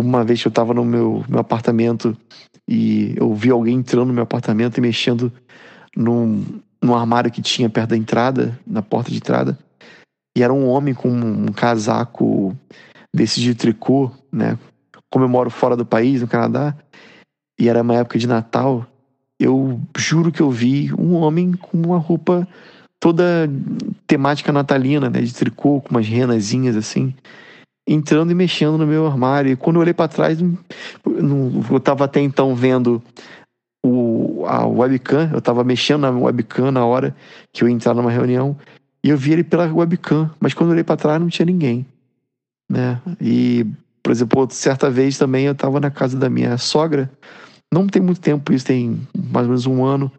como 0.00 0.08
uma 0.08 0.24
vez 0.24 0.40
que 0.40 0.48
eu 0.48 0.50
estava 0.50 0.72
no 0.72 0.82
meu, 0.82 1.22
meu 1.28 1.40
apartamento 1.40 2.16
e 2.66 3.14
eu 3.18 3.34
vi 3.34 3.50
alguém 3.50 3.76
entrando 3.76 4.06
no 4.06 4.14
meu 4.14 4.22
apartamento 4.22 4.78
e 4.78 4.80
mexendo 4.80 5.30
num, 5.94 6.42
num 6.80 6.94
armário 6.94 7.30
que 7.30 7.42
tinha 7.42 7.68
perto 7.68 7.90
da 7.90 7.98
entrada, 7.98 8.58
na 8.66 8.80
porta 8.80 9.10
de 9.10 9.18
entrada. 9.18 9.58
E 10.34 10.42
era 10.42 10.54
um 10.54 10.66
homem 10.66 10.94
com 10.94 11.10
um, 11.10 11.44
um 11.44 11.52
casaco 11.52 12.56
desse 13.14 13.42
de 13.42 13.54
tricô, 13.54 14.10
né? 14.32 14.58
Como 15.12 15.24
eu 15.24 15.28
moro 15.28 15.50
fora 15.50 15.76
do 15.76 15.84
país, 15.84 16.22
no 16.22 16.28
Canadá, 16.28 16.74
e 17.58 17.68
era 17.68 17.82
uma 17.82 17.96
época 17.96 18.18
de 18.18 18.26
Natal, 18.26 18.86
eu 19.38 19.78
juro 19.98 20.32
que 20.32 20.40
eu 20.40 20.50
vi 20.50 20.94
um 20.94 21.14
homem 21.14 21.52
com 21.52 21.76
uma 21.76 21.98
roupa 21.98 22.48
toda 22.98 23.50
temática 24.06 24.50
natalina, 24.50 25.10
né? 25.10 25.20
De 25.20 25.34
tricô, 25.34 25.82
com 25.82 25.90
umas 25.90 26.06
renazinhas 26.06 26.74
assim 26.74 27.14
entrando 27.92 28.30
e 28.30 28.34
mexendo 28.34 28.78
no 28.78 28.86
meu 28.86 29.04
armário. 29.04 29.50
E 29.50 29.56
quando 29.56 29.76
eu 29.76 29.82
olhei 29.82 29.92
para 29.92 30.06
trás, 30.06 30.38
eu 30.40 31.76
estava 31.76 32.04
até 32.04 32.20
então 32.20 32.54
vendo 32.54 33.02
o, 33.84 34.44
a 34.46 34.64
webcam, 34.64 35.28
eu 35.32 35.38
estava 35.38 35.64
mexendo 35.64 36.02
na 36.02 36.10
webcam 36.10 36.70
na 36.70 36.86
hora 36.86 37.16
que 37.52 37.64
eu 37.64 37.68
ia 37.68 37.74
entrar 37.74 37.92
numa 37.92 38.10
reunião, 38.10 38.56
e 39.02 39.08
eu 39.08 39.16
vi 39.16 39.32
ele 39.32 39.42
pela 39.42 39.66
webcam, 39.72 40.30
mas 40.38 40.54
quando 40.54 40.68
eu 40.68 40.74
olhei 40.74 40.84
para 40.84 40.96
trás 40.96 41.20
não 41.20 41.28
tinha 41.28 41.46
ninguém. 41.46 41.84
Né? 42.70 43.00
E, 43.20 43.66
por 44.02 44.12
exemplo, 44.12 44.46
certa 44.50 44.88
vez 44.88 45.18
também 45.18 45.46
eu 45.46 45.52
estava 45.52 45.80
na 45.80 45.90
casa 45.90 46.16
da 46.16 46.30
minha 46.30 46.56
sogra, 46.58 47.10
não 47.72 47.88
tem 47.88 48.00
muito 48.00 48.20
tempo, 48.20 48.52
isso 48.52 48.66
tem 48.66 49.00
mais 49.16 49.46
ou 49.46 49.50
menos 49.50 49.66
um 49.66 49.84
ano, 49.84 50.12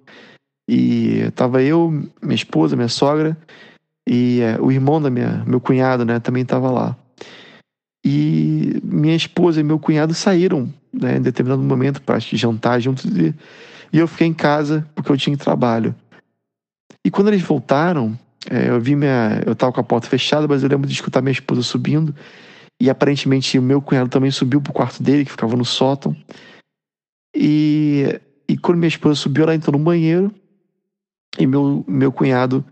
e 0.69 1.31
tava 1.35 1.63
eu, 1.63 1.89
minha 2.21 2.35
esposa, 2.35 2.75
minha 2.75 2.89
sogra, 2.89 3.37
e 4.05 4.41
é, 4.41 4.59
o 4.59 4.71
irmão 4.71 5.01
da 5.01 5.09
minha, 5.09 5.43
meu 5.47 5.61
cunhado, 5.61 6.03
né, 6.03 6.19
também 6.19 6.43
estava 6.43 6.69
lá. 6.69 6.97
E 8.03 8.81
minha 8.83 9.15
esposa 9.15 9.59
e 9.59 9.63
meu 9.63 9.77
cunhado 9.77 10.13
saíram 10.13 10.71
né, 10.91 11.17
em 11.17 11.21
determinado 11.21 11.61
momento 11.61 12.01
para 12.01 12.19
jantar 12.19 12.79
juntos 12.79 13.05
e, 13.05 13.33
e 13.93 13.99
eu 13.99 14.07
fiquei 14.07 14.27
em 14.27 14.33
casa 14.33 14.87
porque 14.95 15.11
eu 15.11 15.17
tinha 15.17 15.37
trabalho. 15.37 15.95
E 17.05 17.11
quando 17.11 17.29
eles 17.29 17.41
voltaram, 17.41 18.17
é, 18.49 18.69
eu 18.69 18.79
vi 18.79 18.95
minha. 18.95 19.41
Eu 19.45 19.53
estava 19.53 19.71
com 19.71 19.81
a 19.81 19.83
porta 19.83 20.07
fechada, 20.07 20.47
mas 20.47 20.63
eu 20.63 20.69
lembro 20.69 20.87
de 20.87 20.93
escutar 20.93 21.21
minha 21.21 21.31
esposa 21.31 21.61
subindo. 21.61 22.15
E 22.79 22.89
aparentemente 22.89 23.59
o 23.59 23.61
meu 23.61 23.81
cunhado 23.81 24.09
também 24.09 24.31
subiu 24.31 24.61
pro 24.61 24.73
quarto 24.73 25.03
dele, 25.03 25.25
que 25.25 25.31
ficava 25.31 25.55
no 25.55 25.65
sótão. 25.65 26.15
E, 27.35 28.19
e 28.47 28.57
quando 28.57 28.77
minha 28.77 28.87
esposa 28.87 29.15
subiu, 29.15 29.43
ela 29.43 29.55
entrou 29.55 29.77
no 29.77 29.83
banheiro. 29.83 30.33
E 31.37 31.45
meu, 31.45 31.85
meu 31.87 32.11
cunhado 32.11 32.65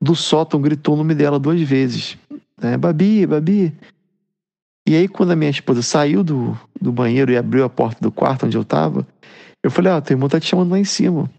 do 0.00 0.14
sótão 0.14 0.60
gritou 0.60 0.94
o 0.94 0.98
nome 0.98 1.14
dela 1.14 1.38
duas 1.38 1.60
vezes. 1.60 2.16
É, 2.60 2.76
Babi, 2.76 3.26
Babi. 3.26 3.74
E 4.88 4.96
aí, 4.96 5.06
quando 5.06 5.32
a 5.32 5.36
minha 5.36 5.50
esposa 5.50 5.82
saiu 5.82 6.24
do, 6.24 6.58
do 6.80 6.90
banheiro 6.90 7.30
e 7.30 7.36
abriu 7.36 7.62
a 7.62 7.68
porta 7.68 8.00
do 8.00 8.10
quarto 8.10 8.46
onde 8.46 8.56
eu 8.56 8.64
tava, 8.64 9.06
eu 9.62 9.70
falei, 9.70 9.92
ah, 9.92 10.00
teu 10.00 10.14
irmão 10.14 10.30
tá 10.30 10.40
te 10.40 10.46
chamando 10.46 10.70
lá 10.70 10.78
em 10.78 10.84
cima. 10.84 11.30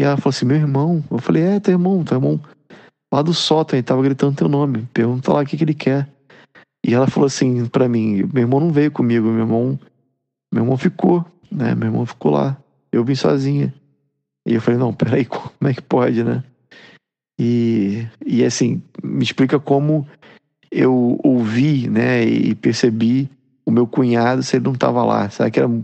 E 0.00 0.02
ela 0.02 0.16
falou 0.16 0.30
assim, 0.30 0.46
meu 0.46 0.56
irmão. 0.56 1.04
Eu 1.10 1.18
falei, 1.18 1.42
é, 1.42 1.60
teu 1.60 1.72
irmão, 1.72 2.02
teu 2.02 2.16
irmão. 2.16 2.40
Lá 3.12 3.20
do 3.20 3.34
sótão, 3.34 3.76
ele 3.76 3.82
tava 3.82 4.02
gritando 4.02 4.38
teu 4.38 4.48
nome. 4.48 4.88
Pergunta 4.94 5.34
lá 5.34 5.42
o 5.42 5.44
que, 5.44 5.54
que 5.54 5.64
ele 5.64 5.74
quer. 5.74 6.08
E 6.82 6.94
ela 6.94 7.06
falou 7.06 7.26
assim 7.26 7.66
para 7.66 7.90
mim, 7.90 8.26
meu 8.32 8.44
irmão 8.44 8.60
não 8.60 8.72
veio 8.72 8.90
comigo, 8.90 9.28
meu 9.28 9.40
irmão, 9.40 9.78
meu 10.50 10.64
irmão 10.64 10.78
ficou, 10.78 11.26
né? 11.52 11.74
Meu 11.74 11.88
irmão 11.88 12.06
ficou 12.06 12.32
lá. 12.32 12.56
Eu 12.90 13.04
vim 13.04 13.14
sozinha. 13.14 13.74
E 14.48 14.54
eu 14.54 14.62
falei, 14.62 14.80
não, 14.80 14.94
peraí, 14.94 15.26
como 15.28 15.50
é 15.60 15.74
que 15.74 15.82
pode, 15.82 16.24
né? 16.24 16.42
E, 17.38 18.06
e 18.24 18.42
assim, 18.42 18.82
me 19.04 19.22
explica 19.22 19.60
como 19.60 20.08
eu 20.76 21.18
ouvi, 21.22 21.88
né, 21.88 22.24
e 22.24 22.54
percebi 22.54 23.28
o 23.64 23.70
meu 23.70 23.86
cunhado 23.86 24.42
se 24.42 24.56
ele 24.56 24.64
não 24.64 24.72
estava 24.72 25.02
lá. 25.04 25.28
Será 25.28 25.50
que 25.50 25.58
era, 25.58 25.68
não 25.68 25.82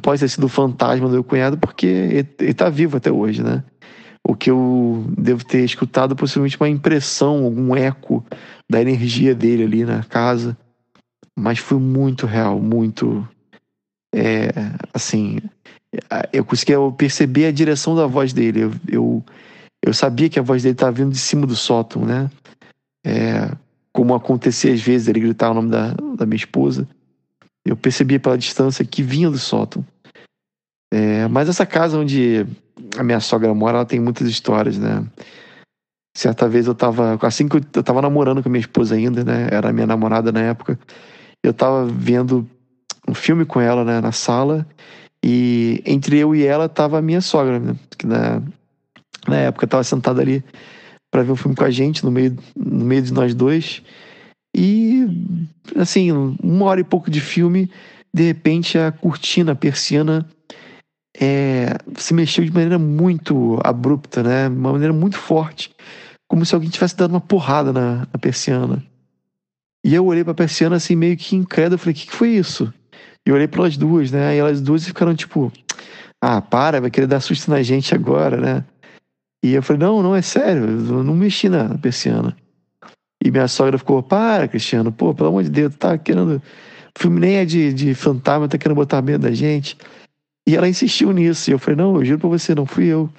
pode 0.00 0.20
ter 0.20 0.28
sido 0.28 0.44
o 0.44 0.48
fantasma 0.48 1.08
do 1.08 1.14
meu 1.14 1.24
cunhado 1.24 1.58
porque 1.58 1.86
ele, 1.86 2.28
está 2.40 2.68
vivo 2.68 2.96
até 2.96 3.10
hoje, 3.10 3.42
né? 3.42 3.64
O 4.26 4.34
que 4.34 4.50
eu 4.50 5.04
devo 5.18 5.44
ter 5.44 5.64
escutado 5.64 6.16
possivelmente 6.16 6.56
uma 6.58 6.68
impressão, 6.68 7.44
algum 7.44 7.76
eco 7.76 8.24
da 8.70 8.80
energia 8.80 9.34
dele 9.34 9.64
ali 9.64 9.84
na 9.84 10.02
casa, 10.02 10.56
mas 11.36 11.58
foi 11.58 11.78
muito 11.78 12.24
real, 12.24 12.58
muito 12.60 13.26
é, 14.14 14.48
assim, 14.94 15.40
eu 16.32 16.44
consegui 16.44 16.72
perceber 16.96 17.46
a 17.46 17.52
direção 17.52 17.94
da 17.96 18.06
voz 18.06 18.32
dele. 18.32 18.62
Eu, 18.62 18.72
eu, 18.88 19.24
eu 19.84 19.92
sabia 19.92 20.28
que 20.28 20.38
a 20.38 20.42
voz 20.42 20.62
dele 20.62 20.74
estava 20.74 20.92
vindo 20.92 21.10
de 21.10 21.18
cima 21.18 21.46
do 21.46 21.56
sótão, 21.56 22.04
né? 22.04 22.30
É, 23.04 23.50
como 23.94 24.12
acontecia 24.14 24.74
às 24.74 24.82
vezes, 24.82 25.06
ele 25.06 25.20
gritar 25.20 25.52
o 25.52 25.54
nome 25.54 25.70
da, 25.70 25.94
da 26.16 26.26
minha 26.26 26.36
esposa. 26.36 26.86
Eu 27.64 27.76
percebia 27.76 28.18
pela 28.18 28.36
distância 28.36 28.84
que 28.84 29.02
vinha 29.02 29.30
do 29.30 29.38
sótão. 29.38 29.86
É, 30.92 31.28
mas 31.28 31.48
essa 31.48 31.64
casa 31.64 31.96
onde 31.96 32.44
a 32.98 33.04
minha 33.04 33.20
sogra 33.20 33.54
mora, 33.54 33.78
ela 33.78 33.86
tem 33.86 34.00
muitas 34.00 34.28
histórias, 34.28 34.76
né? 34.78 35.06
Certa 36.16 36.48
vez 36.48 36.66
eu 36.66 36.74
tava, 36.74 37.18
assim 37.22 37.48
que 37.48 37.56
eu, 37.56 37.82
tava 37.82 38.02
namorando 38.02 38.42
com 38.42 38.48
a 38.48 38.52
minha 38.52 38.60
esposa 38.60 38.96
ainda, 38.96 39.24
né? 39.24 39.48
Era 39.50 39.72
minha 39.72 39.86
namorada 39.86 40.32
na 40.32 40.40
época. 40.40 40.78
Eu 41.42 41.54
tava 41.54 41.86
vendo 41.86 42.48
um 43.08 43.14
filme 43.14 43.44
com 43.44 43.60
ela, 43.60 43.84
né, 43.84 44.00
na 44.00 44.12
sala, 44.12 44.66
e 45.24 45.82
entre 45.86 46.18
eu 46.18 46.34
e 46.34 46.44
ela 46.44 46.68
tava 46.68 46.98
a 46.98 47.02
minha 47.02 47.20
sogra, 47.20 47.60
né? 47.60 47.76
Que 47.96 48.06
na, 48.06 48.42
na 49.28 49.36
época 49.36 49.66
tava 49.66 49.84
sentada 49.84 50.20
ali 50.20 50.44
para 51.14 51.22
ver 51.22 51.30
um 51.30 51.36
filme 51.36 51.54
com 51.54 51.62
a 51.62 51.70
gente 51.70 52.04
no 52.04 52.10
meio, 52.10 52.36
no 52.56 52.84
meio 52.84 53.00
de 53.00 53.12
nós 53.12 53.36
dois. 53.36 53.80
E, 54.52 55.06
assim, 55.76 56.10
uma 56.10 56.64
hora 56.64 56.80
e 56.80 56.84
pouco 56.84 57.08
de 57.08 57.20
filme, 57.20 57.70
de 58.12 58.24
repente 58.24 58.76
a 58.76 58.90
cortina, 58.90 59.52
a 59.52 59.54
persiana, 59.54 60.28
é, 61.16 61.76
se 61.96 62.12
mexeu 62.12 62.44
de 62.44 62.50
maneira 62.50 62.80
muito 62.80 63.60
abrupta, 63.62 64.24
né? 64.24 64.48
Uma 64.48 64.72
maneira 64.72 64.92
muito 64.92 65.16
forte. 65.16 65.70
Como 66.28 66.44
se 66.44 66.52
alguém 66.52 66.68
tivesse 66.68 66.96
dado 66.96 67.12
uma 67.12 67.20
porrada 67.20 67.72
na, 67.72 68.08
na 68.12 68.18
persiana. 68.20 68.84
E 69.86 69.94
eu 69.94 70.04
olhei 70.04 70.24
pra 70.24 70.34
persiana 70.34 70.74
assim, 70.74 70.96
meio 70.96 71.16
que 71.16 71.36
incrédulo. 71.36 71.78
Falei, 71.78 71.94
o 71.94 71.96
que, 71.96 72.06
que 72.08 72.16
foi 72.16 72.30
isso? 72.30 72.74
E 73.24 73.30
eu 73.30 73.36
olhei 73.36 73.46
pelas 73.46 73.76
duas, 73.76 74.10
né? 74.10 74.34
E 74.34 74.38
elas 74.40 74.60
duas 74.60 74.84
ficaram 74.84 75.14
tipo, 75.14 75.52
ah, 76.20 76.42
para, 76.42 76.80
vai 76.80 76.90
querer 76.90 77.06
dar 77.06 77.20
susto 77.20 77.52
na 77.52 77.62
gente 77.62 77.94
agora, 77.94 78.36
né? 78.36 78.64
E 79.44 79.52
eu 79.52 79.62
falei, 79.62 79.80
não, 79.80 80.02
não, 80.02 80.16
é 80.16 80.22
sério, 80.22 80.62
eu 80.62 81.04
não 81.04 81.14
mexi 81.14 81.50
na 81.50 81.76
persiana. 81.76 82.34
E 83.22 83.30
minha 83.30 83.46
sogra 83.46 83.76
ficou, 83.76 84.02
para, 84.02 84.48
Cristiano, 84.48 84.90
pô, 84.90 85.14
pelo 85.14 85.28
amor 85.28 85.42
de 85.42 85.50
Deus, 85.50 85.76
tá 85.76 85.98
querendo. 85.98 86.42
O 86.96 86.98
filme 86.98 87.20
nem 87.20 87.36
é 87.36 87.44
de, 87.44 87.70
de 87.74 87.92
fantasma, 87.92 88.48
tá 88.48 88.56
querendo 88.56 88.74
botar 88.74 89.02
medo 89.02 89.20
da 89.20 89.32
gente. 89.32 89.76
E 90.48 90.56
ela 90.56 90.66
insistiu 90.66 91.12
nisso. 91.12 91.50
E 91.50 91.52
eu 91.52 91.58
falei, 91.58 91.76
não, 91.76 91.96
eu 91.96 92.04
juro 92.06 92.20
pra 92.20 92.30
você, 92.30 92.54
não 92.54 92.64
fui 92.64 92.86
eu. 92.86 93.10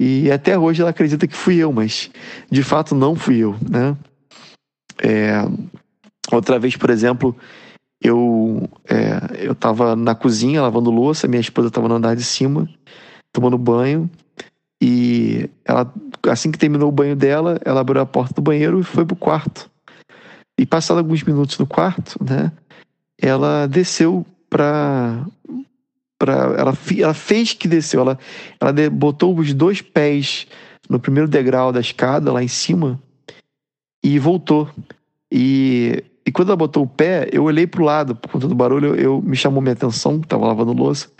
E 0.00 0.30
até 0.30 0.56
hoje 0.56 0.82
ela 0.82 0.90
acredita 0.90 1.26
que 1.26 1.34
fui 1.34 1.56
eu, 1.56 1.72
mas 1.72 2.12
de 2.48 2.62
fato 2.62 2.94
não 2.94 3.16
fui 3.16 3.38
eu, 3.38 3.56
né? 3.68 3.96
É, 5.02 5.32
outra 6.30 6.60
vez, 6.60 6.76
por 6.76 6.90
exemplo, 6.90 7.36
eu 8.00 8.68
é, 8.88 9.46
eu 9.48 9.54
tava 9.56 9.96
na 9.96 10.14
cozinha 10.14 10.62
lavando 10.62 10.92
louça, 10.92 11.26
minha 11.26 11.40
esposa 11.40 11.72
tava 11.72 11.88
no 11.88 11.96
andar 11.96 12.14
de 12.14 12.22
cima, 12.22 12.68
tomando 13.32 13.58
banho, 13.58 14.08
e 14.80 15.50
ela, 15.64 15.92
assim 16.28 16.50
que 16.50 16.58
terminou 16.58 16.88
o 16.88 16.92
banho 16.92 17.14
dela, 17.14 17.60
ela 17.64 17.80
abriu 17.80 18.00
a 18.00 18.06
porta 18.06 18.34
do 18.34 18.42
banheiro 18.42 18.80
e 18.80 18.84
foi 18.84 19.04
pro 19.04 19.14
quarto. 19.14 19.70
E 20.58 20.64
passado 20.64 20.98
alguns 20.98 21.22
minutos 21.22 21.58
no 21.58 21.66
quarto, 21.66 22.22
né, 22.22 22.50
ela 23.20 23.66
desceu 23.66 24.24
pra, 24.48 25.26
pra 26.18 26.34
ela, 26.58 26.74
ela 26.98 27.14
fez 27.14 27.52
que 27.52 27.68
desceu, 27.68 28.00
ela, 28.00 28.18
ela 28.58 28.90
botou 28.90 29.38
os 29.38 29.52
dois 29.52 29.82
pés 29.82 30.46
no 30.88 30.98
primeiro 30.98 31.28
degrau 31.28 31.72
da 31.72 31.80
escada 31.80 32.32
lá 32.32 32.42
em 32.42 32.48
cima 32.48 32.98
e 34.02 34.18
voltou. 34.18 34.68
E, 35.30 36.02
e 36.26 36.32
quando 36.32 36.48
ela 36.48 36.56
botou 36.56 36.84
o 36.84 36.88
pé, 36.88 37.28
eu 37.32 37.44
olhei 37.44 37.66
pro 37.66 37.84
lado, 37.84 38.16
por 38.16 38.30
conta 38.30 38.48
do 38.48 38.54
barulho, 38.54 38.88
eu, 38.88 38.96
eu 38.96 39.22
me 39.22 39.36
chamou 39.36 39.60
minha 39.60 39.74
atenção, 39.74 40.20
tava 40.20 40.46
lavando 40.46 40.72
louça. 40.72 41.10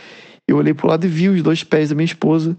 Eu 0.48 0.56
olhei 0.56 0.74
pro 0.74 0.88
lado 0.88 1.04
e 1.04 1.08
vi 1.08 1.28
os 1.28 1.42
dois 1.42 1.62
pés 1.62 1.90
da 1.90 1.94
minha 1.94 2.06
esposa 2.06 2.56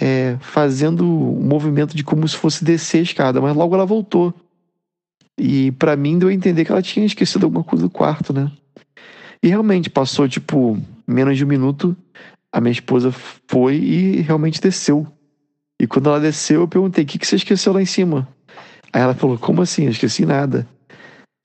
é, 0.00 0.36
fazendo 0.40 1.04
um 1.04 1.42
movimento 1.42 1.96
de 1.96 2.04
como 2.04 2.26
se 2.28 2.36
fosse 2.36 2.64
descer 2.64 2.98
a 2.98 3.02
escada, 3.02 3.40
mas 3.40 3.56
logo 3.56 3.74
ela 3.74 3.84
voltou. 3.84 4.32
E 5.36 5.72
para 5.72 5.96
mim 5.96 6.18
deu 6.18 6.28
a 6.28 6.32
entender 6.32 6.64
que 6.64 6.72
ela 6.72 6.82
tinha 6.82 7.06
esquecido 7.06 7.44
alguma 7.44 7.64
coisa 7.64 7.84
do 7.84 7.90
quarto, 7.90 8.32
né? 8.32 8.50
E 9.42 9.48
realmente 9.48 9.90
passou 9.90 10.28
tipo 10.28 10.78
menos 11.06 11.36
de 11.36 11.44
um 11.44 11.48
minuto, 11.48 11.96
a 12.52 12.60
minha 12.60 12.72
esposa 12.72 13.12
foi 13.46 13.76
e 13.76 14.20
realmente 14.20 14.60
desceu. 14.60 15.06
E 15.80 15.86
quando 15.86 16.08
ela 16.08 16.20
desceu, 16.20 16.62
eu 16.62 16.68
perguntei: 16.68 17.04
o 17.04 17.06
que, 17.06 17.18
que 17.18 17.26
você 17.26 17.36
esqueceu 17.36 17.72
lá 17.72 17.80
em 17.80 17.86
cima? 17.86 18.28
Aí 18.92 19.00
ela 19.00 19.14
falou: 19.14 19.38
como 19.38 19.62
assim? 19.62 19.84
Eu 19.84 19.90
esqueci 19.90 20.26
nada. 20.26 20.66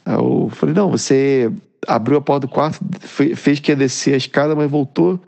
Aí 0.06 0.16
eu 0.16 0.50
falei: 0.52 0.74
não, 0.74 0.90
você 0.90 1.52
abriu 1.88 2.18
a 2.18 2.22
porta 2.22 2.48
do 2.48 2.52
quarto, 2.52 2.80
fez 3.36 3.60
que 3.60 3.72
ia 3.72 3.76
descer 3.76 4.16
a 4.16 4.18
escada, 4.18 4.56
mas 4.56 4.70
voltou 4.70 5.20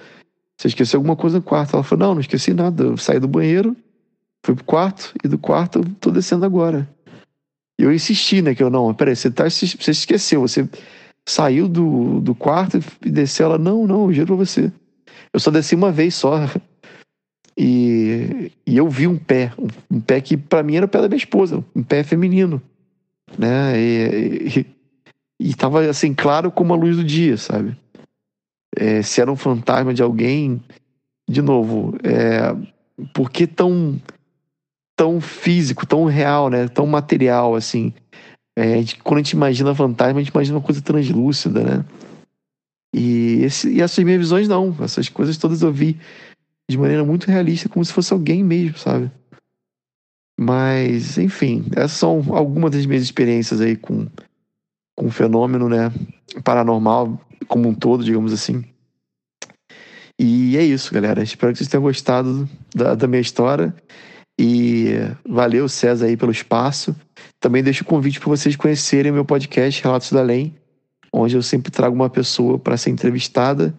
você 0.58 0.70
esqueceu 0.70 1.00
alguma 1.00 1.16
coisa 1.16 1.38
no 1.38 1.44
quarto? 1.44 1.76
Ela 1.76 1.84
falou: 1.84 2.08
Não, 2.08 2.14
não 2.16 2.22
esqueci 2.22 2.54
nada. 2.54 2.84
Eu 2.84 2.98
saí 2.98 3.20
do 3.20 3.28
banheiro, 3.28 3.76
fui 4.46 4.56
pro 4.56 4.64
quarto, 4.64 5.14
e 5.24 5.28
do 5.28 5.38
quarto 5.38 5.80
eu 5.80 5.86
tô 6.00 6.12
descendo 6.12 6.46
agora. 6.46 6.90
E 7.80 7.84
eu 7.84 7.94
insisti, 7.94 8.42
né? 8.42 8.56
Que 8.56 8.64
eu, 8.64 8.70
não, 8.70 8.94
peraí, 8.94 9.16
você, 9.16 9.30
tá, 9.30 9.44
você 9.50 9.92
esqueceu, 9.92 10.42
você 10.42 10.68
saiu 11.28 11.68
do, 11.68 12.22
do 12.22 12.34
quarto 12.34 12.80
e 13.06 13.10
desceu. 13.10 13.48
Ela: 13.48 13.58
Não, 13.58 13.86
não, 13.86 14.06
eu 14.06 14.14
juro 14.14 14.28
pra 14.28 14.46
você. 14.46 14.72
Eu 15.34 15.40
só 15.40 15.52
desci 15.52 15.76
uma 15.76 15.92
vez 15.92 16.16
só. 16.16 16.40
E, 17.58 18.52
e 18.68 18.76
eu 18.76 18.90
vi 18.90 19.08
um 19.08 19.18
pé, 19.18 19.54
um, 19.58 19.96
um 19.98 20.02
pé 20.02 20.20
que 20.20 20.36
para 20.36 20.62
mim 20.62 20.76
era 20.76 20.86
o 20.86 20.90
pé 20.90 21.02
da 21.02 21.08
minha 21.08 21.18
esposa, 21.18 21.64
um 21.74 21.84
pé 21.84 22.04
feminino, 22.04 22.62
né? 23.38 23.80
E, 23.80 24.60
e, 24.60 24.66
e 25.40 25.54
tava 25.54 25.86
assim, 25.86 26.14
claro 26.14 26.52
como 26.52 26.74
a 26.74 26.78
luz 26.78 26.98
do 26.98 27.04
dia, 27.04 27.38
sabe? 27.38 27.78
É, 28.76 29.02
se 29.02 29.22
era 29.22 29.32
um 29.32 29.36
fantasma 29.36 29.94
de 29.94 30.02
alguém, 30.02 30.62
de 31.30 31.42
novo, 31.42 31.96
é, 32.04 32.56
por 33.14 33.30
que 33.30 33.48
tão, 33.48 34.00
tão 34.96 35.20
físico, 35.20 35.86
tão 35.86 36.06
real, 36.06 36.50
né? 36.50 36.68
Tão 36.68 36.86
material, 36.86 37.56
assim. 37.56 37.94
É, 38.58 38.76
quando 39.04 39.20
a 39.20 39.24
gente 39.24 39.32
imagina 39.32 39.76
fantasma, 39.76 40.20
a 40.20 40.24
gente 40.24 40.34
imagina 40.34 40.58
uma 40.58 40.64
coisa 40.64 40.82
translúcida, 40.82 41.64
né? 41.64 41.86
E, 42.94 43.44
esse, 43.44 43.70
e 43.70 43.82
essas 43.82 44.04
minhas 44.04 44.20
visões, 44.20 44.48
não. 44.48 44.76
Essas 44.80 45.10
coisas 45.10 45.38
todas 45.38 45.62
eu 45.62 45.72
vi 45.72 46.00
de 46.70 46.78
maneira 46.78 47.04
muito 47.04 47.28
realista, 47.28 47.68
como 47.68 47.84
se 47.84 47.92
fosse 47.92 48.14
alguém 48.14 48.44
mesmo, 48.44 48.78
sabe? 48.78 49.12
Mas, 50.40 51.18
enfim, 51.18 51.66
essas 51.76 51.94
são 51.98 52.24
algumas 52.36 52.72
das 52.72 52.86
minhas 52.86 53.04
experiências 53.04 53.62
aí 53.62 53.76
com, 53.76 54.08
com 54.96 55.08
o 55.08 55.12
fenômeno, 55.12 55.70
né? 55.70 55.92
Paranormal 56.44 57.20
como 57.48 57.70
um 57.70 57.74
todo, 57.74 58.04
digamos 58.04 58.34
assim. 58.34 58.64
E 60.20 60.58
é 60.58 60.64
isso, 60.64 60.94
galera. 60.94 61.24
Espero 61.24 61.52
que 61.52 61.58
vocês 61.58 61.70
tenham 61.70 61.84
gostado 61.84 62.48
da, 62.74 62.96
da 62.96 63.08
minha 63.08 63.22
história. 63.22 63.74
E 64.40 64.94
valeu, 65.28 65.68
César, 65.68 66.06
aí 66.08 66.18
pelo 66.18 66.32
espaço. 66.32 66.96
Também 67.40 67.64
deixo 67.64 67.84
o 67.84 67.88
convite 67.88 68.20
para 68.20 68.30
vocês 68.30 68.56
conhecerem 68.56 69.12
meu 69.12 69.26
podcast 69.26 69.82
Relatos 69.84 70.12
do 70.12 70.20
Além, 70.20 70.56
onde 71.12 71.36
eu 71.36 71.42
sempre 71.42 71.72
trago 71.72 71.96
uma 71.96 72.10
pessoa 72.10 72.58
para 72.58 72.78
ser 72.78 72.90
entrevistada 72.90 73.74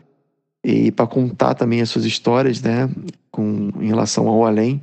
e 0.64 0.90
para 0.90 1.06
contar 1.06 1.54
também 1.54 1.80
as 1.80 1.90
suas 1.90 2.04
histórias, 2.04 2.60
né, 2.60 2.90
com, 3.30 3.70
em 3.80 3.86
relação 3.86 4.28
ao 4.28 4.44
além. 4.44 4.82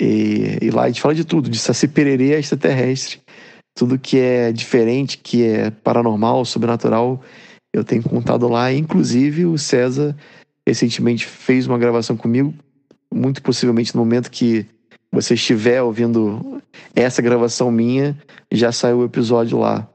E, 0.00 0.58
e 0.60 0.70
lá 0.70 0.84
a 0.84 0.88
gente 0.88 1.00
fala 1.00 1.14
de 1.14 1.24
tudo, 1.24 1.48
de 1.48 1.58
Saci 1.58 1.86
Pererê 1.86 2.32
extraterrestre. 2.38 3.20
Tudo 3.74 3.98
que 3.98 4.18
é 4.18 4.52
diferente, 4.52 5.18
que 5.18 5.44
é 5.44 5.70
paranormal, 5.70 6.44
sobrenatural, 6.44 7.22
eu 7.72 7.84
tenho 7.84 8.02
contado 8.02 8.48
lá. 8.48 8.72
Inclusive, 8.72 9.46
o 9.46 9.56
César 9.56 10.16
recentemente 10.66 11.26
fez 11.26 11.66
uma 11.66 11.78
gravação 11.78 12.16
comigo, 12.16 12.54
muito 13.12 13.42
possivelmente 13.42 13.94
no 13.94 14.00
momento 14.00 14.30
que 14.30 14.66
você 15.10 15.34
estiver 15.34 15.82
ouvindo 15.82 16.62
essa 16.94 17.20
gravação 17.20 17.70
minha, 17.70 18.16
já 18.50 18.72
saiu 18.72 18.98
o 18.98 19.04
episódio 19.04 19.58
lá 19.58 19.88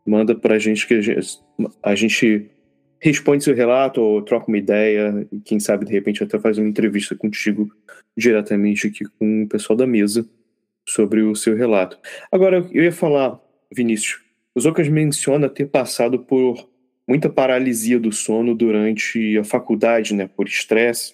Manda 0.05 0.35
pra 0.35 0.59
gente 0.59 0.87
que 0.87 0.95
a 0.95 1.01
gente, 1.01 1.39
a 1.83 1.95
gente 1.95 2.51
responde 2.99 3.45
seu 3.45 3.55
relato 3.55 4.01
ou 4.01 4.23
troca 4.23 4.49
uma 4.49 4.59
ideia 4.59 5.27
e 5.33 5.41
quem 5.41 5.61
sabe 5.61 5.87
de 5.87 5.93
repente 5.93 6.23
até 6.23 6.39
faz 6.39 6.59
uma 6.59 6.69
entrevista 6.69 7.15
contigo 7.15 7.71
diretamente 8.17 8.89
aqui 8.89 9.05
com 9.19 9.45
o 9.45 9.49
pessoal 9.49 9.77
da 9.77 9.87
mesa 9.87 10.29
sobre 10.87 11.23
o 11.23 11.35
seu 11.35 11.57
relato. 11.57 11.99
Agora, 12.33 12.67
eu 12.73 12.83
ia 12.83 12.93
falar, 12.93 13.39
Vinícius, 13.73 14.21
o 14.55 14.61
Zocas 14.61 14.89
menciona 14.89 15.49
ter 15.49 15.67
passado 15.67 16.19
por 16.19 16.69
muita 17.11 17.29
paralisia 17.29 17.99
do 17.99 18.13
sono 18.13 18.55
durante 18.55 19.37
a 19.37 19.43
faculdade, 19.43 20.15
né, 20.15 20.29
por 20.29 20.47
estresse. 20.47 21.13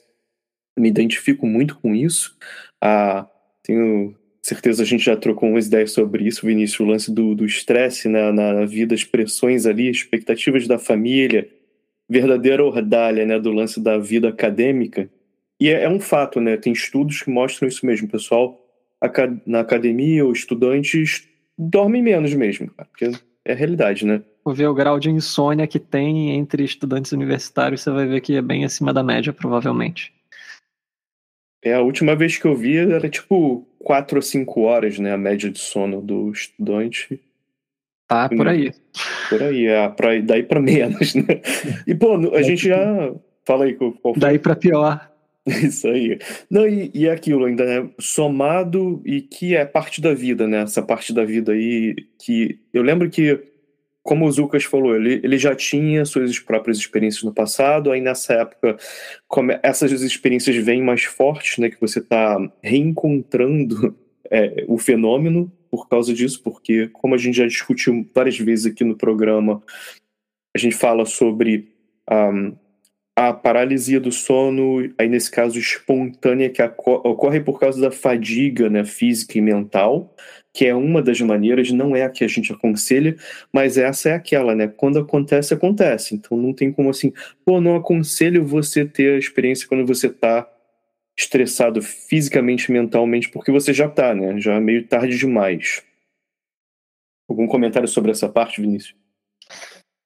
Me 0.79 0.91
identifico 0.91 1.47
muito 1.47 1.79
com 1.79 1.95
isso. 1.95 2.37
Ah, 2.79 3.27
tenho 3.63 4.15
certeza 4.43 4.83
a 4.83 4.87
gente 4.87 5.03
já 5.03 5.17
trocou 5.17 5.49
umas 5.49 5.69
ideias 5.69 5.93
sobre 5.93 6.27
isso, 6.27 6.45
Vinícius, 6.45 6.81
o 6.81 6.85
lance 6.85 7.11
do 7.11 7.47
estresse 7.47 8.11
né, 8.11 8.31
na 8.31 8.67
vida, 8.67 8.95
as 8.95 9.05
pressões 9.05 9.65
ali, 9.65 9.89
expectativas 9.89 10.67
da 10.67 10.79
família, 10.79 11.49
verdadeira 12.07 12.63
ordalha 12.63 13.25
né, 13.25 13.41
do 13.41 13.51
lance 13.51 13.81
da 13.81 13.97
vida 13.97 14.29
acadêmica. 14.29 15.09
E 15.59 15.71
é, 15.71 15.85
é 15.85 15.89
um 15.89 15.99
fato, 15.99 16.43
né? 16.43 16.59
Tem 16.59 16.75
estudos 16.75 17.23
que 17.23 17.31
mostram 17.31 17.67
isso 17.67 17.87
mesmo, 17.87 18.07
pessoal. 18.07 18.63
Na 19.47 19.61
academia, 19.61 20.27
os 20.27 20.41
estudantes 20.41 21.27
dormem 21.57 22.03
menos 22.03 22.35
mesmo, 22.35 22.71
porque 22.91 23.11
é 23.47 23.53
a 23.53 23.57
realidade, 23.57 24.05
né? 24.05 24.23
Ver 24.53 24.67
o 24.67 24.75
grau 24.75 24.99
de 24.99 25.11
insônia 25.11 25.67
que 25.67 25.79
tem 25.79 26.31
entre 26.31 26.65
estudantes 26.65 27.13
universitários, 27.13 27.83
você 27.83 27.91
vai 27.91 28.07
ver 28.07 28.21
que 28.21 28.37
é 28.37 28.43
bem 28.43 28.65
acima 28.65 28.93
da 28.93 29.03
média, 29.03 29.33
provavelmente. 29.33 30.13
É, 31.65 31.75
a 31.75 31.81
última 31.81 32.15
vez 32.15 32.39
que 32.39 32.47
eu 32.47 32.55
vi 32.55 32.77
era 32.77 33.09
tipo 33.09 33.67
4 33.81 34.17
ou 34.17 34.23
5 34.23 34.61
horas, 34.63 34.99
né? 34.99 35.13
A 35.13 35.19
média 35.19 35.51
de 35.51 35.59
sono 35.59 36.01
do 36.01 36.31
estudante. 36.31 37.21
Tá, 38.09 38.29
por 38.29 38.47
aí. 38.47 38.73
Por 39.29 39.43
aí, 39.43 39.67
é, 39.67 39.89
pra, 39.89 40.21
daí 40.21 40.43
pra 40.43 40.61
menos, 40.61 41.15
né? 41.15 41.41
E, 41.87 41.95
pô, 41.95 42.15
a 42.35 42.43
gente 42.43 42.69
já. 42.69 43.13
Fala 43.45 43.65
aí 43.65 43.75
qual 43.75 43.93
foi. 44.01 44.13
Daí 44.17 44.39
pra 44.39 44.55
pior. 44.55 45.11
Isso 45.47 45.87
aí. 45.87 46.19
Não, 46.51 46.67
e, 46.67 46.91
e 46.93 47.09
aquilo 47.09 47.45
ainda, 47.45 47.65
né? 47.65 47.91
Somado 47.99 49.01
e 49.05 49.21
que 49.21 49.55
é 49.55 49.65
parte 49.65 50.01
da 50.01 50.13
vida, 50.13 50.47
né? 50.47 50.63
Essa 50.63 50.83
parte 50.83 51.13
da 51.13 51.25
vida 51.25 51.53
aí 51.53 51.95
que 52.19 52.59
eu 52.73 52.83
lembro 52.83 53.09
que, 53.09 53.41
como 54.07 54.25
o 54.25 54.31
Zucas 54.31 54.65
falou, 54.65 54.95
ele, 54.95 55.21
ele 55.23 55.37
já 55.37 55.55
tinha 55.55 56.05
suas 56.05 56.39
próprias 56.39 56.79
experiências 56.79 57.25
no 57.25 57.35
passado, 57.35 57.91
aí 57.91 58.01
nessa 58.01 58.35
época 58.35 58.77
essas 59.63 59.91
experiências 59.91 60.57
vêm 60.57 60.81
mais 60.81 61.03
fortes, 61.03 61.59
né? 61.59 61.69
Que 61.69 61.81
você 61.81 61.99
está 61.99 62.39
reencontrando 62.63 63.97
é, 64.31 64.65
o 64.69 64.79
fenômeno 64.79 65.53
por 65.69 65.89
causa 65.89 66.15
disso, 66.15 66.41
porque 66.43 66.89
como 66.93 67.17
a 67.17 67.19
gente 67.19 67.37
já 67.37 67.47
discutiu 67.47 68.09
várias 68.15 68.39
vezes 68.39 68.67
aqui 68.67 68.85
no 68.85 68.97
programa, 68.97 69.61
a 70.55 70.59
gente 70.59 70.77
fala 70.77 71.05
sobre 71.05 71.69
um, 72.09 72.57
a 73.17 73.33
paralisia 73.33 73.99
do 73.99 74.13
sono, 74.13 74.89
aí 74.97 75.09
nesse 75.09 75.31
caso 75.31 75.59
espontânea, 75.59 76.49
que 76.49 76.63
ocorre 76.63 77.41
por 77.41 77.59
causa 77.59 77.81
da 77.81 77.91
fadiga 77.91 78.71
né, 78.71 78.85
física 78.85 79.37
e 79.37 79.41
mental, 79.41 80.15
que 80.57 80.65
é 80.65 80.75
uma 80.75 81.03
das 81.03 81.21
maneiras, 81.21 81.71
não 81.71 81.95
é 81.95 82.05
a 82.05 82.09
que 82.09 82.25
a 82.25 82.29
gente 82.29 82.51
aconselha, 82.51 83.15
mas 83.53 83.77
essa 83.77 84.09
é 84.09 84.15
aquela, 84.15 84.55
né? 84.55 84.67
Quando 84.67 84.99
acontece, 84.99 85.53
acontece. 85.53 86.15
Então 86.15 86.39
não 86.39 86.55
tem 86.55 86.73
como 86.73 86.89
assim, 86.89 87.13
pô, 87.45 87.61
não 87.61 87.77
aconselho 87.77 88.43
você 88.43 88.87
ter 88.87 89.17
a 89.17 89.19
experiência 89.19 89.69
quando 89.69 89.85
você 89.85 90.09
tá 90.09 90.51
estressado 91.15 91.83
fisicamente, 91.83 92.73
mentalmente, 92.73 93.29
porque 93.29 93.53
você 93.53 93.75
já 93.75 93.87
tá, 93.87 94.15
né? 94.15 94.41
Já 94.41 94.55
é 94.55 94.61
meio 94.61 94.87
tarde 94.89 95.19
demais. 95.19 95.83
Algum 97.29 97.47
comentário 97.47 97.87
sobre 97.87 98.11
essa 98.11 98.27
parte, 98.27 98.59
Vinícius? 98.59 98.97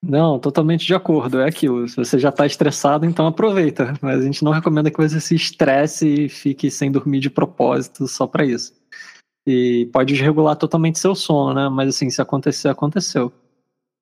Não, 0.02 0.40
totalmente 0.40 0.84
de 0.84 0.94
acordo. 0.96 1.38
É 1.38 1.48
aquilo. 1.48 1.86
Se 1.86 1.94
você 1.94 2.18
já 2.18 2.30
está 2.30 2.44
estressado, 2.44 3.06
então 3.06 3.24
aproveita. 3.24 3.94
Mas 4.02 4.18
a 4.18 4.24
gente 4.24 4.42
não 4.42 4.50
recomenda 4.50 4.90
que 4.90 4.96
você 4.96 5.20
se 5.20 5.36
estresse 5.36 6.24
e 6.24 6.28
fique 6.28 6.72
sem 6.72 6.90
dormir 6.90 7.20
de 7.20 7.30
propósito 7.30 8.08
só 8.08 8.26
para 8.26 8.44
isso. 8.44 8.79
E 9.46 9.88
pode 9.92 10.12
desregular 10.14 10.56
totalmente 10.56 10.98
seu 10.98 11.14
sono, 11.14 11.54
né? 11.54 11.68
Mas 11.68 11.88
assim, 11.90 12.10
se 12.10 12.20
acontecer, 12.20 12.68
aconteceu. 12.68 13.32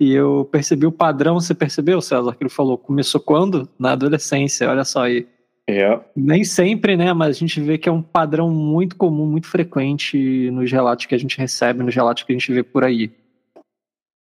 E 0.01 0.13
eu 0.13 0.49
percebi 0.51 0.87
o 0.87 0.93
padrão, 0.93 1.41
você 1.41 1.55
percebeu, 1.55 2.01
César, 2.01 2.35
que 2.35 2.43
ele 2.43 2.51
falou? 2.51 2.79
Começou 2.79 3.21
quando? 3.21 3.69
Na 3.79 3.93
adolescência, 3.93 4.71
olha 4.71 4.85
só 4.85 5.05
aí. 5.05 5.27
É. 5.69 6.01
Nem 6.17 6.45
sempre, 6.45 6.97
né? 6.97 7.13
Mas 7.13 7.37
a 7.37 7.39
gente 7.39 7.61
vê 7.61 7.77
que 7.77 7.89
é 7.89 7.93
um 7.93 8.01
padrão 8.01 8.51
muito 8.51 8.97
comum, 8.97 9.27
muito 9.27 9.49
frequente 9.49 10.51
nos 10.51 10.71
relatos 10.71 11.07
que 11.07 11.15
a 11.15 11.19
gente 11.19 11.37
recebe, 11.37 11.83
nos 11.83 11.95
relatos 11.95 12.23
que 12.23 12.33
a 12.33 12.35
gente 12.39 12.53
vê 12.53 12.63
por 12.63 12.85
aí. 12.85 13.11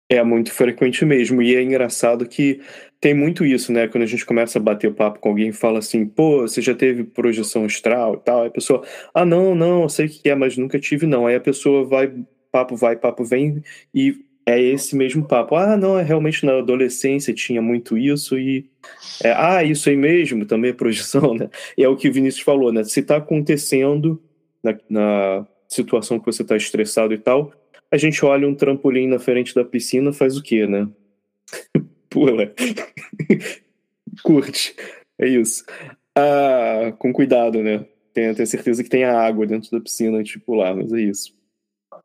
É 0.07 0.23
muito 0.23 0.51
frequente 0.51 1.03
mesmo, 1.03 1.41
e 1.41 1.55
é 1.55 1.63
engraçado 1.63 2.27
que 2.27 2.61
tem 3.01 3.13
muito 3.13 3.43
isso, 3.43 3.71
né? 3.71 3.87
Quando 3.87 4.03
a 4.03 4.07
gente 4.07 4.25
começa 4.25 4.59
a 4.59 4.61
bater 4.61 4.93
papo 4.93 5.19
com 5.19 5.29
alguém 5.29 5.49
e 5.49 5.53
fala 5.53 5.79
assim, 5.79 6.05
pô, 6.05 6.41
você 6.41 6.61
já 6.61 6.75
teve 6.75 7.03
projeção 7.03 7.65
astral 7.65 8.13
e 8.15 8.17
tal, 8.23 8.41
aí 8.41 8.47
a 8.47 8.51
pessoa, 8.51 8.83
ah, 9.13 9.25
não, 9.25 9.55
não, 9.55 9.81
eu 9.83 9.89
sei 9.89 10.05
o 10.05 10.09
que 10.09 10.29
é, 10.29 10.35
mas 10.35 10.57
nunca 10.57 10.79
tive, 10.79 11.07
não. 11.07 11.25
Aí 11.25 11.35
a 11.35 11.39
pessoa 11.39 11.83
vai, 11.83 12.13
papo 12.51 12.75
vai, 12.75 12.95
papo 12.95 13.23
vem, 13.23 13.63
e 13.93 14.15
é 14.45 14.61
esse 14.61 14.95
mesmo 14.95 15.27
papo. 15.27 15.55
Ah, 15.55 15.75
não, 15.75 15.97
é 15.97 16.03
realmente 16.03 16.45
na 16.45 16.59
adolescência 16.59 17.33
tinha 17.33 17.61
muito 17.61 17.97
isso, 17.97 18.37
e 18.37 18.69
é, 19.23 19.33
ah, 19.35 19.63
isso 19.63 19.89
aí 19.89 19.97
mesmo, 19.97 20.45
também 20.45 20.69
é 20.69 20.73
projeção, 20.73 21.33
né? 21.37 21.49
E 21.75 21.83
é 21.83 21.89
o 21.89 21.95
que 21.95 22.07
o 22.07 22.13
Vinícius 22.13 22.43
falou, 22.43 22.71
né? 22.71 22.83
Se 22.83 23.01
tá 23.01 23.17
acontecendo 23.17 24.21
na, 24.63 24.77
na 24.89 25.47
situação 25.67 26.19
que 26.19 26.25
você 26.25 26.43
tá 26.43 26.55
estressado 26.55 27.13
e 27.13 27.17
tal, 27.17 27.51
a 27.95 27.97
gente 27.97 28.25
olha 28.25 28.47
um 28.47 28.53
trampolim 28.53 29.07
na 29.07 29.17
frente 29.17 29.55
da 29.55 29.63
piscina, 29.63 30.11
faz 30.11 30.35
o 30.37 30.43
quê, 30.43 30.67
né? 30.67 30.87
Pula. 32.09 32.53
Curte. 34.21 34.75
É 35.17 35.27
isso. 35.27 35.65
Ah, 36.13 36.93
com 36.99 37.13
cuidado, 37.13 37.63
né? 37.63 37.85
Tenha, 38.13 38.35
tenha 38.35 38.45
certeza 38.45 38.83
que 38.83 38.89
tem 38.89 39.05
água 39.05 39.47
dentro 39.47 39.71
da 39.71 39.79
piscina 39.79 40.17
antes 40.17 40.33
de 40.33 40.39
pular, 40.39 40.75
mas 40.75 40.91
é 40.91 40.99
isso. 40.99 41.33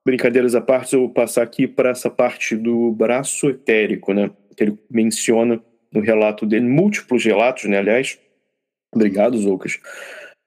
Brincadeiras 0.07 0.55
à 0.55 0.61
parte, 0.61 0.94
eu 0.94 1.00
vou 1.00 1.11
passar 1.11 1.42
aqui 1.42 1.66
para 1.66 1.90
essa 1.90 2.09
parte 2.09 2.57
do 2.57 2.92
braço 2.92 3.50
etérico, 3.50 4.12
né? 4.12 4.31
Que 4.57 4.64
ele 4.64 4.79
menciona 4.88 5.61
no 5.92 6.00
relato 6.00 6.46
dele, 6.46 6.68
múltiplos 6.68 7.24
relatos, 7.24 7.64
né? 7.64 7.79
Aliás, 7.79 8.16
obrigado, 8.94 9.37
Zoucas, 9.38 9.81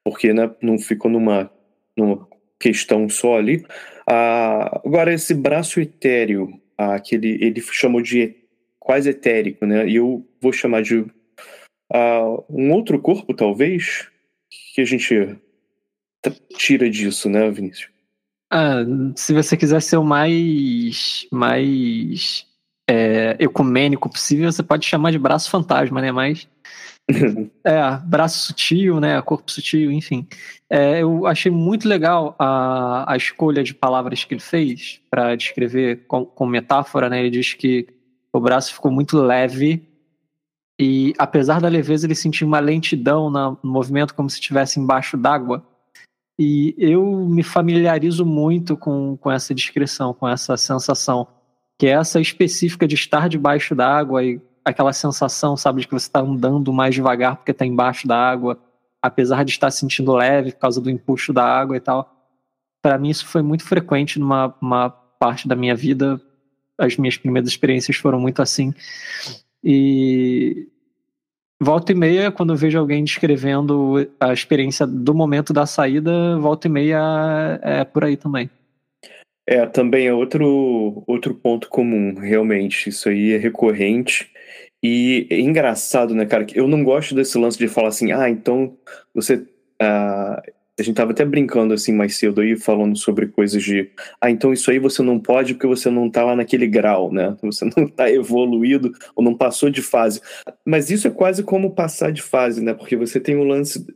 porque 0.02 0.32
né, 0.32 0.50
não 0.62 0.78
ficou 0.78 1.10
numa, 1.10 1.50
numa 1.94 2.26
questão 2.58 3.08
só 3.10 3.36
ali. 3.36 3.64
Ah, 4.06 4.80
agora, 4.84 5.12
esse 5.12 5.34
braço 5.34 5.80
etéreo, 5.80 6.60
ah, 6.76 6.98
que 7.00 7.14
ele, 7.14 7.38
ele 7.40 7.60
chamou 7.60 8.02
de 8.02 8.34
quase 8.78 9.10
etérico, 9.10 9.64
né? 9.64 9.88
E 9.88 9.96
eu 9.96 10.26
vou 10.40 10.52
chamar 10.52 10.82
de 10.82 11.06
ah, 11.92 12.36
um 12.48 12.72
outro 12.72 13.00
corpo, 13.00 13.34
talvez, 13.34 14.08
que 14.74 14.80
a 14.80 14.84
gente 14.84 15.36
tira 16.56 16.88
disso, 16.88 17.28
né, 17.28 17.50
Vinícius? 17.50 17.90
Ah, 18.52 18.84
se 19.16 19.32
você 19.32 19.56
quiser 19.56 19.80
ser 19.80 19.96
o 19.96 20.04
mais, 20.04 21.26
mais 21.30 22.46
é, 22.88 23.36
ecumênico 23.38 24.08
possível, 24.10 24.52
você 24.52 24.62
pode 24.62 24.86
chamar 24.86 25.10
de 25.10 25.18
braço 25.18 25.50
fantasma, 25.50 26.00
né? 26.00 26.12
Mas 26.12 26.48
é, 27.64 27.96
braço 28.04 28.46
sutil, 28.46 28.98
né? 28.98 29.20
Corpo 29.22 29.50
sutil, 29.50 29.92
enfim. 29.92 30.26
É, 30.70 31.02
eu 31.02 31.26
achei 31.26 31.50
muito 31.50 31.88
legal 31.88 32.34
a, 32.38 33.12
a 33.12 33.16
escolha 33.16 33.62
de 33.62 33.74
palavras 33.74 34.24
que 34.24 34.34
ele 34.34 34.40
fez 34.40 35.00
para 35.10 35.36
descrever 35.36 36.04
com, 36.06 36.24
com, 36.24 36.46
metáfora, 36.46 37.08
né? 37.08 37.20
Ele 37.20 37.30
diz 37.30 37.54
que 37.54 37.86
o 38.32 38.40
braço 38.40 38.74
ficou 38.74 38.90
muito 38.90 39.18
leve 39.18 39.86
e, 40.80 41.12
apesar 41.18 41.60
da 41.60 41.68
leveza, 41.68 42.06
ele 42.06 42.14
sentiu 42.14 42.46
uma 42.46 42.58
lentidão 42.58 43.30
no 43.30 43.58
movimento, 43.62 44.14
como 44.14 44.28
se 44.28 44.36
estivesse 44.36 44.80
embaixo 44.80 45.16
d'água. 45.16 45.64
E 46.38 46.74
eu 46.76 47.04
me 47.28 47.44
familiarizo 47.44 48.26
muito 48.26 48.76
com, 48.76 49.16
com 49.16 49.30
essa 49.30 49.54
descrição, 49.54 50.12
com 50.12 50.28
essa 50.28 50.56
sensação, 50.56 51.28
que 51.78 51.86
é 51.86 51.90
essa 51.90 52.20
específica 52.20 52.88
de 52.88 52.96
estar 52.96 53.28
debaixo 53.28 53.74
d'água 53.74 54.24
e 54.24 54.40
aquela 54.64 54.92
sensação, 54.92 55.56
sabe, 55.56 55.82
de 55.82 55.88
que 55.88 55.92
você 55.92 56.06
está 56.06 56.20
andando 56.20 56.72
mais 56.72 56.94
devagar 56.94 57.36
porque 57.36 57.50
está 57.50 57.66
embaixo 57.66 58.08
da 58.08 58.16
água, 58.16 58.58
apesar 59.02 59.44
de 59.44 59.50
estar 59.50 59.70
sentindo 59.70 60.12
leve 60.14 60.52
por 60.52 60.58
causa 60.60 60.80
do 60.80 60.90
empuxo 60.90 61.32
da 61.32 61.44
água 61.44 61.76
e 61.76 61.80
tal. 61.80 62.10
Para 62.80 62.98
mim 62.98 63.10
isso 63.10 63.26
foi 63.26 63.42
muito 63.42 63.64
frequente 63.64 64.18
numa 64.18 64.54
uma 64.60 64.90
parte 64.90 65.46
da 65.46 65.54
minha 65.54 65.74
vida. 65.74 66.20
As 66.78 66.96
minhas 66.96 67.16
primeiras 67.16 67.48
experiências 67.48 67.96
foram 67.96 68.18
muito 68.18 68.40
assim. 68.42 68.74
E 69.62 70.68
volta 71.60 71.92
e 71.92 71.94
meia, 71.94 72.32
quando 72.32 72.52
eu 72.52 72.56
vejo 72.56 72.78
alguém 72.78 73.04
descrevendo 73.04 74.10
a 74.18 74.32
experiência 74.32 74.86
do 74.86 75.14
momento 75.14 75.52
da 75.52 75.66
saída, 75.66 76.38
volta 76.38 76.66
e 76.66 76.70
meia 76.70 77.60
é 77.62 77.84
por 77.84 78.04
aí 78.04 78.16
também. 78.16 78.50
É, 79.46 79.66
também 79.66 80.06
é 80.06 80.12
outro, 80.12 81.02
outro 81.06 81.34
ponto 81.34 81.68
comum, 81.68 82.14
realmente. 82.14 82.88
Isso 82.88 83.08
aí 83.08 83.32
é 83.32 83.36
recorrente. 83.36 84.30
E 84.86 85.26
é 85.30 85.40
engraçado, 85.40 86.14
né, 86.14 86.26
cara, 86.26 86.44
que 86.44 86.60
eu 86.60 86.68
não 86.68 86.84
gosto 86.84 87.14
desse 87.14 87.38
lance 87.38 87.56
de 87.56 87.68
falar 87.68 87.88
assim, 87.88 88.12
ah, 88.12 88.28
então 88.28 88.76
você. 89.14 89.36
Uh, 89.82 90.52
a 90.78 90.82
gente 90.82 90.96
tava 90.96 91.12
até 91.12 91.24
brincando 91.24 91.72
assim 91.72 91.92
mais 91.92 92.16
cedo 92.16 92.42
aí, 92.42 92.54
falando 92.54 92.94
sobre 92.94 93.28
coisas 93.28 93.62
de. 93.62 93.90
Ah, 94.20 94.30
então 94.30 94.52
isso 94.52 94.70
aí 94.70 94.78
você 94.78 95.02
não 95.02 95.18
pode 95.18 95.54
porque 95.54 95.66
você 95.66 95.88
não 95.88 96.10
tá 96.10 96.22
lá 96.22 96.36
naquele 96.36 96.66
grau, 96.66 97.10
né? 97.10 97.34
Você 97.42 97.64
não 97.76 97.86
tá 97.86 98.10
evoluído 98.10 98.92
ou 99.14 99.24
não 99.24 99.36
passou 99.36 99.70
de 99.70 99.80
fase. 99.80 100.20
Mas 100.66 100.90
isso 100.90 101.06
é 101.06 101.10
quase 101.10 101.42
como 101.44 101.74
passar 101.74 102.12
de 102.12 102.20
fase, 102.20 102.62
né? 102.62 102.74
Porque 102.74 102.96
você 102.96 103.20
tem 103.20 103.36
um 103.36 103.44
lance. 103.44 103.86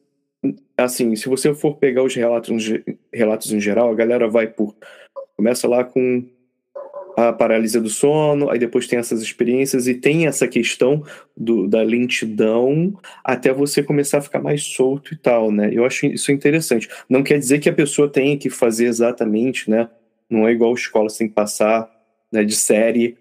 Assim, 0.77 1.16
se 1.16 1.29
você 1.29 1.53
for 1.53 1.77
pegar 1.77 2.05
os 2.05 2.14
relatos, 2.14 2.72
relatos 3.12 3.53
em 3.53 3.61
geral, 3.61 3.90
a 3.90 3.94
galera 3.96 4.29
vai 4.29 4.46
por. 4.46 4.74
Começa 5.37 5.66
lá 5.68 5.83
com 5.83 6.24
a 7.18 7.33
paralisia 7.33 7.81
do 7.81 7.88
sono, 7.88 8.48
aí 8.48 8.61
depois 8.61 8.87
tem 8.87 8.96
essas 8.96 9.20
experiências 9.20 9.88
e 9.88 9.94
tem 9.94 10.28
essa 10.28 10.46
questão 10.46 11.02
do, 11.37 11.66
da 11.66 11.83
lentidão 11.83 12.96
até 13.24 13.52
você 13.52 13.83
começar 13.83 14.18
a 14.18 14.22
ficar 14.22 14.40
mais 14.40 14.62
solto 14.62 15.12
e 15.12 15.16
tal, 15.16 15.50
né? 15.50 15.68
Eu 15.72 15.85
acho 15.85 16.07
isso 16.07 16.31
interessante. 16.31 16.88
Não 17.09 17.24
quer 17.24 17.37
dizer 17.40 17.59
que 17.59 17.68
a 17.68 17.72
pessoa 17.72 18.09
tenha 18.09 18.38
que 18.38 18.48
fazer 18.48 18.87
exatamente, 18.87 19.68
né? 19.68 19.88
Não 20.31 20.46
é 20.46 20.52
igual 20.52 20.72
escola, 20.74 21.09
sem 21.09 21.28
passar 21.28 21.90
né, 22.31 22.44
de 22.44 22.54
série 22.54 23.18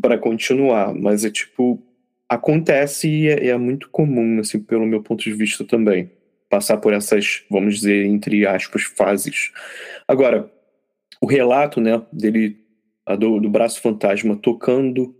para 0.00 0.16
continuar, 0.16 0.94
mas 0.94 1.24
é 1.24 1.30
tipo 1.30 1.82
acontece 2.28 3.08
e 3.08 3.28
é, 3.28 3.48
é 3.48 3.58
muito 3.58 3.90
comum, 3.90 4.38
assim, 4.38 4.60
pelo 4.60 4.86
meu 4.86 5.02
ponto 5.02 5.24
de 5.24 5.32
vista 5.32 5.64
também, 5.64 6.12
passar 6.48 6.76
por 6.76 6.92
essas, 6.92 7.42
vamos 7.50 7.74
dizer, 7.80 8.06
entre 8.06 8.46
aspas, 8.46 8.84
fases. 8.84 9.50
Agora, 10.06 10.48
o 11.20 11.26
relato, 11.26 11.80
né, 11.80 12.00
dele 12.12 12.59
do, 13.16 13.40
do 13.40 13.48
braço 13.48 13.80
fantasma 13.80 14.36
tocando 14.36 15.14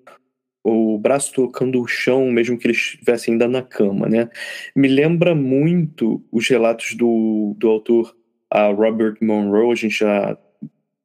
o 0.62 0.98
braço 0.98 1.33
tocando 1.33 1.81
o 1.81 1.87
chão, 1.87 2.31
mesmo 2.31 2.59
que 2.59 2.66
ele 2.66 2.74
estivesse 2.74 3.31
ainda 3.31 3.48
na 3.48 3.62
cama, 3.62 4.09
né? 4.09 4.29
Me 4.76 4.88
lembra 4.88 5.35
muito 5.35 6.22
os 6.31 6.46
relatos 6.48 6.94
do, 6.94 7.55
do 7.59 7.68
autor 7.68 8.14
a 8.50 8.68
Robert 8.68 9.16
Monroe, 9.22 9.72
a 9.72 9.74
gente 9.74 9.98
já 10.00 10.37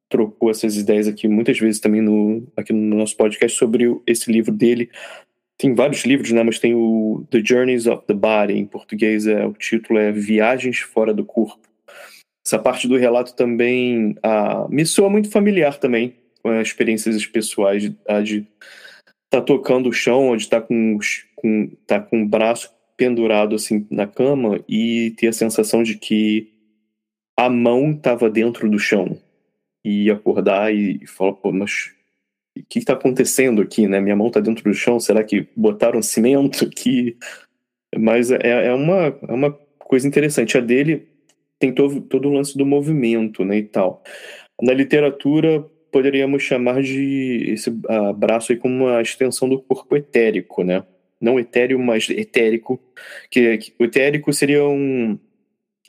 trocou 0.08 0.50
essas 0.50 0.76
ideias 0.76 1.08
aqui 1.08 1.26
muitas 1.26 1.58
vezes 1.58 1.80
também 1.80 2.00
no, 2.00 2.46
aqui 2.56 2.72
no 2.72 2.96
nosso 2.96 3.16
podcast 3.16 3.56
sobre 3.56 3.84
esse 4.06 4.30
livro 4.30 4.52
dele, 4.52 4.90
tem 5.58 5.74
vários 5.74 6.04
livros, 6.04 6.30
né? 6.32 6.42
Mas 6.42 6.58
tem 6.58 6.74
o 6.74 7.26
The 7.30 7.42
Journeys 7.42 7.86
of 7.86 8.04
the 8.06 8.14
Body, 8.14 8.54
em 8.54 8.66
português 8.66 9.26
é 9.26 9.46
o 9.46 9.52
título 9.52 9.98
é 9.98 10.12
Viagens 10.12 10.80
Fora 10.80 11.14
do 11.14 11.24
Corpo. 11.24 11.66
Essa 12.44 12.58
parte 12.58 12.86
do 12.86 12.96
relato 12.96 13.34
também 13.34 14.14
ah, 14.22 14.66
me 14.68 14.84
soa 14.84 15.08
muito 15.08 15.30
familiar 15.30 15.78
também, 15.78 16.14
experiências 16.60 17.24
pessoais 17.26 17.82
de 17.82 17.88
estar 17.88 18.42
tá 19.30 19.40
tocando 19.40 19.88
o 19.88 19.92
chão, 19.92 20.28
ou 20.28 20.36
de 20.36 20.48
tá 20.48 20.60
com, 20.60 20.98
com, 21.34 21.70
tá 21.86 22.00
com 22.00 22.22
o 22.22 22.28
braço 22.28 22.74
pendurado 22.96 23.54
assim 23.54 23.86
na 23.90 24.06
cama 24.06 24.60
e 24.68 25.14
ter 25.18 25.28
a 25.28 25.32
sensação 25.32 25.82
de 25.82 25.96
que 25.96 26.50
a 27.38 27.50
mão 27.50 27.90
estava 27.90 28.30
dentro 28.30 28.70
do 28.70 28.78
chão. 28.78 29.18
E 29.84 30.10
acordar 30.10 30.74
e, 30.74 30.98
e 31.02 31.06
falar, 31.06 31.34
pô, 31.34 31.52
mas 31.52 31.92
o 32.56 32.62
que 32.68 32.78
está 32.78 32.94
acontecendo 32.94 33.62
aqui, 33.62 33.86
né? 33.86 34.00
Minha 34.00 34.16
mão 34.16 34.28
está 34.28 34.40
dentro 34.40 34.64
do 34.64 34.74
chão, 34.74 34.98
será 34.98 35.22
que 35.22 35.46
botaram 35.54 36.02
cimento 36.02 36.64
aqui? 36.64 37.16
Mas 37.96 38.30
é, 38.30 38.38
é, 38.42 38.74
uma, 38.74 39.16
é 39.28 39.32
uma 39.32 39.52
coisa 39.78 40.08
interessante. 40.08 40.56
A 40.56 40.60
dele 40.60 41.06
tem 41.58 41.72
todo, 41.72 42.00
todo 42.00 42.28
o 42.28 42.32
lance 42.32 42.56
do 42.56 42.66
movimento, 42.66 43.44
né, 43.44 43.58
e 43.58 43.62
tal. 43.62 44.02
Na 44.60 44.72
literatura, 44.72 45.64
poderíamos 45.96 46.42
chamar 46.42 46.82
de 46.82 47.54
esse 47.54 47.70
braço 48.14 48.52
aí 48.52 48.58
como 48.58 48.84
uma 48.84 49.00
extensão 49.00 49.48
do 49.48 49.58
corpo 49.62 49.96
etérico, 49.96 50.62
né? 50.62 50.84
Não 51.18 51.40
etéreo, 51.40 51.78
mas 51.78 52.10
etérico. 52.10 52.78
Que, 53.30 53.56
que 53.56 53.72
o 53.78 53.84
etérico 53.84 54.30
seria 54.30 54.62
um, 54.62 55.18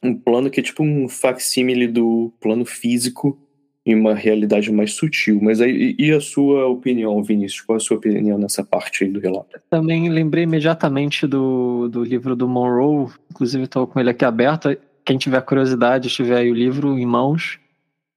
um 0.02 0.16
plano 0.16 0.50
que 0.50 0.62
é 0.62 0.64
tipo 0.64 0.82
um 0.82 1.10
facsímile 1.10 1.88
do 1.88 2.34
plano 2.40 2.64
físico 2.64 3.38
em 3.86 3.96
uma 3.96 4.16
realidade 4.16 4.72
mais 4.72 4.94
sutil. 4.94 5.42
Mas 5.42 5.60
aí, 5.60 5.94
e 6.00 6.10
a 6.14 6.22
sua 6.22 6.68
opinião, 6.68 7.22
Vinícius? 7.22 7.60
Qual 7.60 7.76
a 7.76 7.80
sua 7.82 7.98
opinião 7.98 8.38
nessa 8.38 8.64
parte 8.64 9.04
aí 9.04 9.10
do 9.10 9.20
relato? 9.20 9.60
Também 9.70 10.08
lembrei 10.08 10.46
imediatamente 10.46 11.28
do, 11.28 11.90
do 11.90 12.02
livro 12.02 12.34
do 12.34 12.48
Monroe, 12.48 13.10
inclusive 13.30 13.66
estou 13.66 13.86
com 13.86 14.00
ele 14.00 14.12
aqui 14.12 14.24
aberto. 14.24 14.70
Quem 15.04 15.18
tiver 15.18 15.42
curiosidade, 15.42 16.08
tiver 16.08 16.38
aí 16.38 16.50
o 16.50 16.56
livro 16.56 16.98
em 16.98 17.06
mãos. 17.06 17.60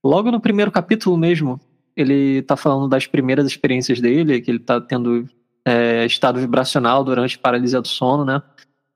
Logo 0.05 0.31
no 0.31 0.41
primeiro 0.41 0.71
capítulo 0.71 1.19
mesmo, 1.19 1.61
ele 2.01 2.39
está 2.39 2.57
falando 2.57 2.89
das 2.89 3.07
primeiras 3.07 3.47
experiências 3.47 4.01
dele, 4.01 4.41
que 4.41 4.51
ele 4.51 4.59
está 4.59 4.81
tendo 4.81 5.29
é, 5.65 6.05
estado 6.05 6.41
vibracional 6.41 7.05
durante 7.05 7.39
paralisia 7.39 7.81
do 7.81 7.89
sono, 7.89 8.25
né? 8.25 8.43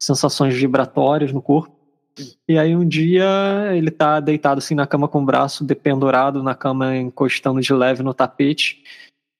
Sensações 0.01 0.55
vibratórias 0.55 1.33
no 1.33 1.43
corpo. 1.43 1.75
E 2.49 2.59
aí 2.59 2.77
um 2.77 2.87
dia 2.87 3.25
ele 3.75 3.91
tá 3.91 4.21
deitado 4.21 4.59
assim 4.59 4.75
na 4.75 4.87
cama 4.87 5.09
com 5.09 5.23
o 5.23 5.25
braço 5.25 5.65
dependurado 5.65 6.43
na 6.43 6.55
cama, 6.55 6.97
encostando 6.97 7.61
de 7.61 7.73
leve 7.73 8.03
no 8.03 8.15
tapete. 8.15 8.83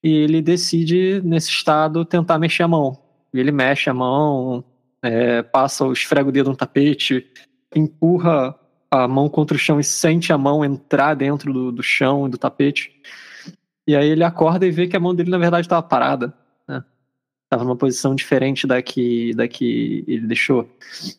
E 0.03 0.13
ele 0.13 0.43
decide, 0.43 1.23
nesse 1.25 1.51
estado, 1.51 2.05
tentar 2.05 2.39
mexer 2.39 2.63
a 2.63 2.69
mão. 2.69 2.99
E 3.33 3.41
ele 3.41 3.51
mexe 3.51 3.89
a 3.89 3.95
mão, 3.95 4.63
é, 5.03 5.43
passa, 5.43 5.87
esfrega 5.87 6.29
o 6.29 6.33
dedo 6.33 6.51
no 6.51 6.57
tapete, 6.57 7.27
empurra 7.75 8.55
a 8.91 9.09
mão 9.09 9.29
contra 9.29 9.57
o 9.57 9.59
chão 9.59 9.81
e 9.81 9.85
sente 9.85 10.33
a 10.33 10.39
mão 10.39 10.65
entrar 10.65 11.15
dentro 11.15 11.53
do, 11.53 11.73
do 11.73 11.83
chão 11.83 12.27
e 12.27 12.31
do 12.31 12.39
tapete. 12.39 12.93
E 13.87 13.95
aí 13.95 14.09
ele 14.09 14.25
acorda 14.25 14.67
e 14.67 14.71
vê 14.71 14.87
que 14.87 14.97
a 14.97 15.01
mão 15.01 15.15
dele, 15.15 15.31
na 15.31 15.39
verdade, 15.39 15.67
estava 15.67 15.83
parada. 15.83 16.33
Né? 16.67 16.83
Tava 17.51 17.65
numa 17.65 17.77
posição 17.77 18.15
diferente 18.15 18.67
da 18.67 18.83
que, 18.83 19.35
da 19.35 19.47
que 19.47 20.05
ele 20.07 20.27
deixou. 20.27 20.69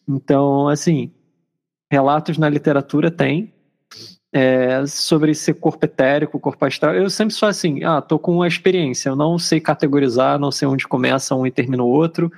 Então, 0.07 0.67
assim, 0.67 1.11
relatos 1.91 2.37
na 2.37 2.49
literatura 2.49 3.11
tem 3.11 3.53
é, 4.33 4.85
sobre 4.85 5.31
esse 5.31 5.53
corpo 5.53 5.85
etérico, 5.85 6.39
corpo 6.39 6.65
astral. 6.65 6.93
Eu 6.93 7.09
sempre 7.09 7.33
sou 7.33 7.47
assim, 7.47 7.83
ah, 7.83 8.01
tô 8.01 8.19
com 8.19 8.33
uma 8.33 8.47
experiência, 8.47 9.09
eu 9.09 9.15
não 9.15 9.39
sei 9.39 9.59
categorizar, 9.59 10.39
não 10.39 10.51
sei 10.51 10.67
onde 10.67 10.87
começa 10.87 11.35
um 11.35 11.45
e 11.47 11.51
termina 11.51 11.83
o 11.83 11.87
outro. 11.87 12.31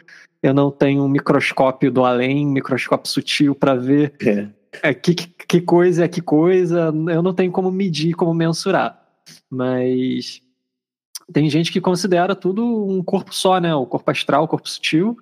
Eu 0.44 0.54
não 0.54 0.70
tenho 0.70 1.04
um 1.04 1.10
microscópio 1.10 1.92
do 1.92 2.06
além, 2.06 2.46
um 2.46 2.52
microscópio 2.52 3.10
sutil 3.10 3.56
para 3.56 3.74
ver 3.74 4.14
é. 4.22 4.48
É, 4.84 4.94
que, 4.94 5.16
que 5.16 5.62
coisa 5.62 6.06
é 6.06 6.08
que 6.08 6.22
coisa. 6.22 6.94
Eu 7.10 7.22
não 7.22 7.34
tenho 7.34 7.52
como 7.52 7.72
medir, 7.72 8.14
como 8.14 8.34
mensurar. 8.34 9.07
Mas 9.50 10.42
tem 11.32 11.50
gente 11.50 11.72
que 11.72 11.82
considera 11.82 12.36
tudo 12.36 12.66
um 12.66 13.04
corpo 13.04 13.34
só, 13.34 13.60
né? 13.60 13.74
O 13.76 13.86
corpo 13.86 14.10
astral, 14.12 14.44
o 14.44 14.48
corpo 14.48 14.70
sutil 14.70 15.18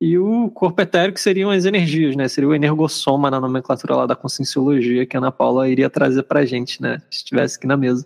e 0.00 0.18
o 0.18 0.50
corpo 0.50 0.80
etérico 0.82 1.20
seriam 1.20 1.50
as 1.50 1.64
energias, 1.64 2.16
né? 2.16 2.26
Seria 2.26 2.48
o 2.48 2.54
energossoma 2.54 3.30
na 3.30 3.40
nomenclatura 3.40 3.94
lá 3.94 4.04
da 4.04 4.16
conscienciologia 4.16 5.06
que 5.06 5.16
a 5.16 5.20
Ana 5.20 5.30
Paula 5.30 5.68
iria 5.68 5.88
trazer 5.88 6.24
pra 6.24 6.44
gente, 6.44 6.82
né? 6.82 7.00
Se 7.08 7.18
estivesse 7.18 7.56
aqui 7.56 7.68
na 7.68 7.76
mesa. 7.76 8.04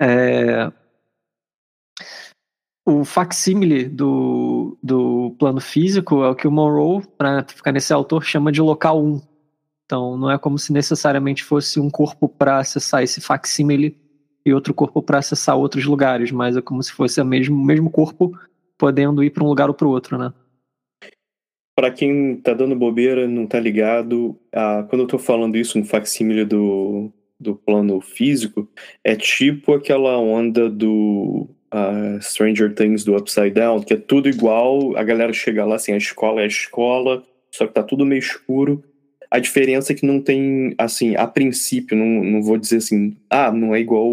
É... 0.00 0.72
O 2.86 3.04
facsímile 3.04 3.84
do, 3.84 4.78
do 4.82 5.36
plano 5.38 5.60
físico 5.60 6.24
é 6.24 6.30
o 6.30 6.34
que 6.34 6.48
o 6.48 6.50
Monroe, 6.50 7.06
para 7.18 7.44
ficar 7.46 7.72
nesse 7.72 7.92
autor, 7.92 8.24
chama 8.24 8.50
de 8.50 8.62
local 8.62 9.04
1. 9.04 9.20
Então, 9.84 10.16
não 10.16 10.30
é 10.30 10.38
como 10.38 10.58
se 10.58 10.72
necessariamente 10.72 11.44
fosse 11.44 11.78
um 11.78 11.90
corpo 11.90 12.26
para 12.26 12.58
acessar 12.58 13.02
esse 13.02 13.20
facsímile 13.20 13.94
e 14.44 14.52
outro 14.52 14.72
corpo 14.72 15.02
para 15.02 15.18
acessar 15.18 15.56
outros 15.56 15.84
lugares, 15.84 16.30
mas 16.30 16.56
é 16.56 16.62
como 16.62 16.82
se 16.82 16.92
fosse 16.92 17.20
o 17.20 17.24
mesmo, 17.24 17.56
mesmo 17.62 17.90
corpo 17.90 18.32
podendo 18.76 19.22
ir 19.22 19.30
para 19.30 19.44
um 19.44 19.48
lugar 19.48 19.68
ou 19.68 19.74
para 19.74 19.86
o 19.86 19.90
outro, 19.90 20.16
né? 20.16 20.32
Para 21.76 21.90
quem 21.90 22.36
tá 22.36 22.54
dando 22.54 22.74
bobeira, 22.74 23.28
não 23.28 23.46
tá 23.46 23.60
ligado, 23.60 24.38
ah, 24.52 24.84
quando 24.88 25.02
eu 25.02 25.06
tô 25.06 25.18
falando 25.18 25.56
isso, 25.56 25.78
um 25.78 25.84
facsímile 25.84 26.44
do, 26.44 27.12
do 27.38 27.54
plano 27.54 28.00
físico, 28.00 28.68
é 29.04 29.14
tipo 29.14 29.74
aquela 29.74 30.18
onda 30.18 30.68
do 30.68 31.48
Stranger 32.20 32.74
Things 32.74 33.04
do 33.04 33.16
Upside 33.16 33.50
Down, 33.50 33.82
que 33.82 33.94
é 33.94 33.96
tudo 33.96 34.28
igual, 34.28 34.96
a 34.96 35.04
galera 35.04 35.32
chega 35.32 35.64
lá 35.64 35.76
assim, 35.76 35.92
a 35.92 35.98
escola 35.98 36.40
é 36.40 36.44
a 36.44 36.48
escola, 36.48 37.24
só 37.50 37.66
que 37.66 37.74
tá 37.74 37.82
tudo 37.82 38.06
meio 38.06 38.18
escuro. 38.18 38.82
A 39.30 39.38
diferença 39.38 39.92
é 39.92 39.96
que 39.96 40.06
não 40.06 40.20
tem, 40.20 40.74
assim, 40.78 41.16
a 41.16 41.26
princípio, 41.26 41.96
não, 41.96 42.24
não 42.24 42.42
vou 42.42 42.56
dizer 42.56 42.78
assim, 42.78 43.16
ah, 43.28 43.52
não 43.52 43.74
é 43.74 43.80
igual 43.80 44.06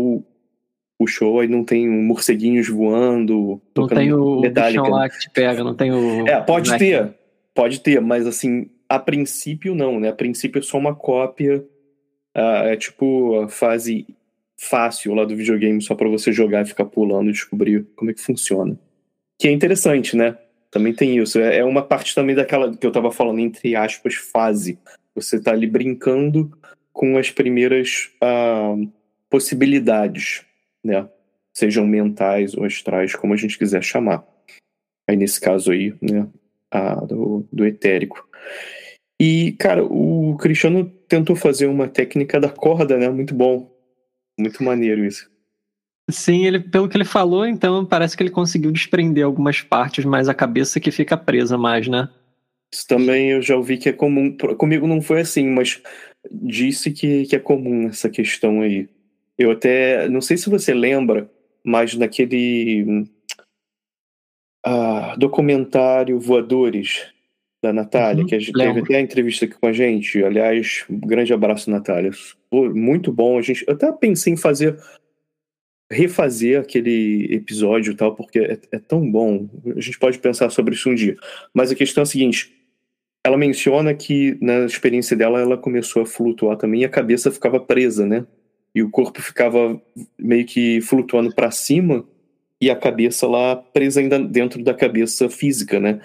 o 0.97 1.07
show, 1.07 1.39
aí 1.39 1.47
não 1.47 1.63
tem 1.63 1.89
morceguinhos 1.89 2.69
voando, 2.69 3.61
não 3.75 3.87
tem 3.87 4.13
o 4.13 4.41
bichão 4.41 4.89
lá 4.89 5.09
que 5.09 5.19
te 5.19 5.29
pega, 5.29 5.63
não 5.63 5.75
tem 5.75 5.91
o... 5.91 6.27
É, 6.27 6.39
pode 6.41 6.77
ter, 6.77 7.13
Pode 7.55 7.79
ter, 7.79 8.01
mas 8.01 8.27
assim, 8.27 8.69
a 8.89 8.99
princípio 8.99 9.73
não, 9.73 9.97
né? 9.97 10.09
A 10.09 10.13
princípio 10.13 10.59
é 10.59 10.61
só 10.61 10.77
uma 10.77 10.93
cópia. 10.93 11.65
Uh, 12.35 12.67
é 12.67 12.75
tipo 12.75 13.39
a 13.39 13.47
fase 13.47 14.05
fácil 14.59 15.13
lá 15.13 15.23
do 15.23 15.37
videogame, 15.37 15.81
só 15.81 15.95
para 15.95 16.09
você 16.09 16.33
jogar 16.33 16.63
e 16.63 16.67
ficar 16.67 16.83
pulando 16.83 17.29
e 17.29 17.31
descobrir 17.31 17.87
como 17.95 18.11
é 18.11 18.13
que 18.13 18.19
funciona. 18.19 18.77
Que 19.39 19.47
é 19.47 19.51
interessante, 19.51 20.17
né? 20.17 20.37
Também 20.69 20.93
tem 20.93 21.17
isso. 21.17 21.39
É, 21.39 21.59
é 21.59 21.63
uma 21.63 21.81
parte 21.81 22.13
também 22.13 22.35
daquela 22.35 22.75
que 22.75 22.85
eu 22.85 22.91
tava 22.91 23.09
falando, 23.09 23.39
entre 23.39 23.73
aspas, 23.73 24.15
fase. 24.15 24.77
Você 25.15 25.41
tá 25.41 25.51
ali 25.51 25.65
brincando 25.65 26.51
com 26.93 27.17
as 27.17 27.31
primeiras 27.31 28.11
uh, 28.21 28.91
possibilidades, 29.29 30.45
né? 30.83 31.09
Sejam 31.53 31.87
mentais 31.87 32.53
ou 32.53 32.65
astrais, 32.65 33.15
como 33.15 33.33
a 33.33 33.37
gente 33.37 33.57
quiser 33.57 33.81
chamar. 33.81 34.25
Aí 35.07 35.15
nesse 35.15 35.39
caso 35.39 35.71
aí, 35.71 35.95
né? 36.01 36.27
a, 36.75 36.95
do, 36.95 37.47
do 37.51 37.65
etérico. 37.65 38.27
E, 39.19 39.53
cara, 39.53 39.83
o 39.83 40.35
Cristiano 40.37 40.85
tentou 41.07 41.35
fazer 41.35 41.67
uma 41.67 41.87
técnica 41.87 42.39
da 42.39 42.49
corda, 42.49 42.97
né? 42.97 43.09
Muito 43.09 43.33
bom. 43.33 43.71
Muito 44.37 44.61
maneiro 44.63 45.05
isso. 45.05 45.29
Sim, 46.11 46.45
ele, 46.45 46.59
pelo 46.59 46.87
que 46.87 46.97
ele 46.97 47.05
falou, 47.05 47.47
então 47.47 47.85
parece 47.85 48.15
que 48.15 48.21
ele 48.21 48.29
conseguiu 48.29 48.71
desprender 48.71 49.25
algumas 49.25 49.61
partes, 49.61 50.05
mas 50.05 50.27
a 50.27 50.33
cabeça 50.33 50.79
que 50.79 50.91
fica 50.91 51.17
presa 51.17 51.57
mais, 51.57 51.87
né? 51.87 52.09
Isso 52.73 52.87
também 52.87 53.31
eu 53.31 53.41
já 53.41 53.55
ouvi 53.55 53.77
que 53.77 53.89
é 53.89 53.93
comum. 53.93 54.35
Comigo 54.57 54.87
não 54.87 55.01
foi 55.01 55.21
assim, 55.21 55.47
mas 55.47 55.81
disse 56.31 56.91
que, 56.91 57.25
que 57.25 57.35
é 57.35 57.39
comum 57.39 57.87
essa 57.87 58.09
questão 58.09 58.61
aí. 58.61 58.89
Eu 59.37 59.51
até. 59.51 60.07
Não 60.09 60.21
sei 60.21 60.37
se 60.37 60.49
você 60.49 60.73
lembra, 60.73 61.29
mas 61.63 61.93
naquele 61.95 63.05
uh, 64.65 65.17
documentário 65.17 66.19
Voadores, 66.19 67.13
da 67.65 67.73
Natália, 67.73 68.21
uhum, 68.21 68.27
que 68.27 68.35
a 68.35 68.39
gente 68.39 68.53
teve 68.53 68.79
até 68.79 68.97
a 68.97 69.01
entrevista 69.01 69.45
aqui 69.45 69.55
com 69.55 69.67
a 69.67 69.73
gente. 69.73 70.23
Aliás, 70.23 70.85
um 70.89 70.99
grande 70.99 71.33
abraço, 71.33 71.69
Natália. 71.69 72.11
Muito 72.51 73.11
bom. 73.11 73.37
A 73.37 73.41
gente, 73.41 73.65
eu 73.67 73.73
até 73.73 73.91
pensei 73.91 74.33
em 74.33 74.37
fazer 74.37 74.77
refazer 75.91 76.59
aquele 76.59 77.27
episódio 77.31 77.93
e 77.93 77.95
tal, 77.95 78.15
porque 78.15 78.39
é, 78.39 78.59
é, 78.71 78.79
tão 78.79 79.09
bom. 79.09 79.47
A 79.75 79.81
gente 79.81 79.99
pode 79.99 80.19
pensar 80.19 80.49
sobre 80.49 80.75
isso 80.75 80.89
um 80.89 80.95
dia. 80.95 81.15
Mas 81.53 81.71
a 81.71 81.75
questão 81.75 82.01
é 82.01 82.03
a 82.03 82.07
seguinte: 82.07 82.54
ela 83.25 83.37
menciona 83.37 83.91
que 83.95 84.37
na 84.39 84.65
experiência 84.65 85.17
dela 85.17 85.39
ela 85.39 85.57
começou 85.57 86.03
a 86.03 86.05
flutuar 86.05 86.57
também 86.57 86.81
e 86.81 86.85
a 86.85 86.89
cabeça 86.89 87.31
ficava 87.31 87.59
presa, 87.59 88.05
né? 88.05 88.23
E 88.73 88.83
o 88.83 88.91
corpo 88.91 89.19
ficava 89.19 89.81
meio 90.19 90.45
que 90.45 90.79
flutuando 90.81 91.33
para 91.33 91.49
cima 91.49 92.05
e 92.61 92.69
a 92.69 92.75
cabeça 92.75 93.25
lá 93.25 93.55
presa 93.55 93.99
ainda 93.99 94.19
dentro 94.19 94.63
da 94.63 94.75
cabeça 94.75 95.27
física, 95.27 95.79
né? 95.79 96.01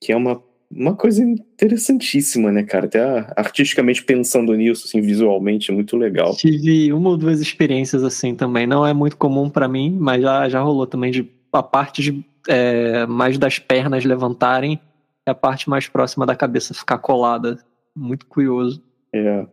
Que 0.00 0.12
é 0.12 0.16
uma, 0.16 0.42
uma 0.70 0.96
coisa 0.96 1.22
interessantíssima, 1.22 2.50
né, 2.50 2.62
cara? 2.62 2.86
Até 2.86 3.02
artisticamente 3.36 4.02
pensando 4.02 4.54
nisso, 4.54 4.86
assim, 4.86 5.02
visualmente, 5.02 5.70
é 5.70 5.74
muito 5.74 5.98
legal. 5.98 6.34
Tive 6.34 6.94
uma 6.94 7.10
ou 7.10 7.18
duas 7.18 7.42
experiências 7.42 8.02
assim 8.02 8.34
também. 8.34 8.66
Não 8.66 8.86
é 8.86 8.94
muito 8.94 9.18
comum 9.18 9.50
para 9.50 9.68
mim, 9.68 9.94
mas 10.00 10.22
já, 10.22 10.48
já 10.48 10.62
rolou 10.62 10.86
também 10.86 11.10
de 11.10 11.30
a 11.52 11.62
parte 11.62 12.00
de 12.00 12.24
é, 12.48 13.04
mais 13.04 13.36
das 13.36 13.58
pernas 13.58 14.02
levantarem 14.02 14.80
e 15.26 15.30
a 15.30 15.34
parte 15.34 15.68
mais 15.68 15.88
próxima 15.88 16.26
da 16.26 16.36
cabeça 16.36 16.74
ficar 16.74 16.98
colada. 16.98 17.58
Muito 17.94 18.26
curioso. 18.26 18.82
É. 19.12 19.46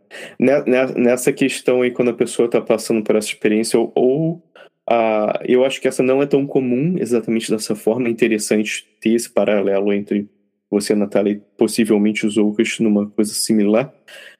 Nessa 0.96 1.32
questão 1.32 1.82
aí, 1.82 1.90
quando 1.90 2.10
a 2.10 2.14
pessoa 2.14 2.46
está 2.46 2.60
passando 2.60 3.02
por 3.02 3.14
essa 3.14 3.28
experiência, 3.28 3.78
ou, 3.78 3.92
ou 3.94 4.42
a, 4.88 5.40
eu 5.46 5.64
acho 5.64 5.80
que 5.80 5.86
essa 5.86 6.02
não 6.02 6.20
é 6.20 6.26
tão 6.26 6.46
comum 6.46 6.96
exatamente 6.98 7.50
dessa 7.50 7.74
forma. 7.76 8.08
É 8.08 8.10
interessante 8.10 8.88
ter 9.00 9.10
esse 9.10 9.30
paralelo 9.30 9.92
entre 9.92 10.28
você, 10.68 10.94
Natália, 10.94 11.34
e 11.34 11.40
possivelmente 11.56 12.26
os 12.26 12.36
outros 12.36 12.80
numa 12.80 13.08
coisa 13.10 13.32
similar. 13.32 13.92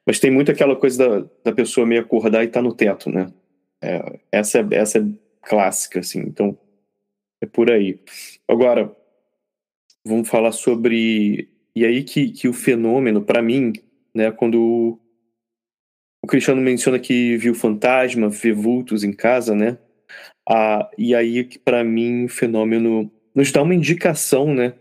Mas 0.04 0.18
tem 0.18 0.30
muito 0.30 0.50
aquela 0.50 0.74
coisa 0.74 1.20
da, 1.22 1.28
da 1.44 1.52
pessoa 1.52 1.86
meio 1.86 2.00
acordar 2.00 2.42
e 2.42 2.46
estar 2.46 2.60
tá 2.60 2.62
no 2.62 2.74
teto, 2.74 3.10
né? 3.10 3.32
É, 3.80 4.18
essa, 4.32 4.58
é, 4.58 4.66
essa 4.72 4.98
é 4.98 5.04
clássica, 5.42 6.00
assim. 6.00 6.20
Então, 6.20 6.58
é 7.40 7.46
por 7.46 7.70
aí. 7.70 8.00
Agora, 8.48 8.94
vamos 10.04 10.28
falar 10.28 10.52
sobre. 10.52 11.48
E 11.74 11.84
aí 11.84 12.02
que, 12.02 12.30
que 12.30 12.48
o 12.48 12.52
fenômeno, 12.52 13.22
para 13.22 13.40
mim, 13.40 13.72
né, 14.14 14.30
quando 14.30 15.00
o 16.22 16.26
Cristiano 16.26 16.60
menciona 16.60 16.98
que 16.98 17.36
viu 17.36 17.54
fantasma, 17.54 18.28
vê 18.28 18.52
vultos 18.52 19.02
em 19.02 19.12
casa, 19.12 19.54
né? 19.54 19.78
Ah, 20.48 20.90
e 20.98 21.14
aí 21.14 21.44
que 21.44 21.58
para 21.58 21.82
mim 21.82 22.24
o 22.24 22.28
fenômeno 22.28 23.10
nos 23.34 23.50
dá 23.50 23.62
uma 23.62 23.74
indicação, 23.74 24.54
né? 24.54 24.74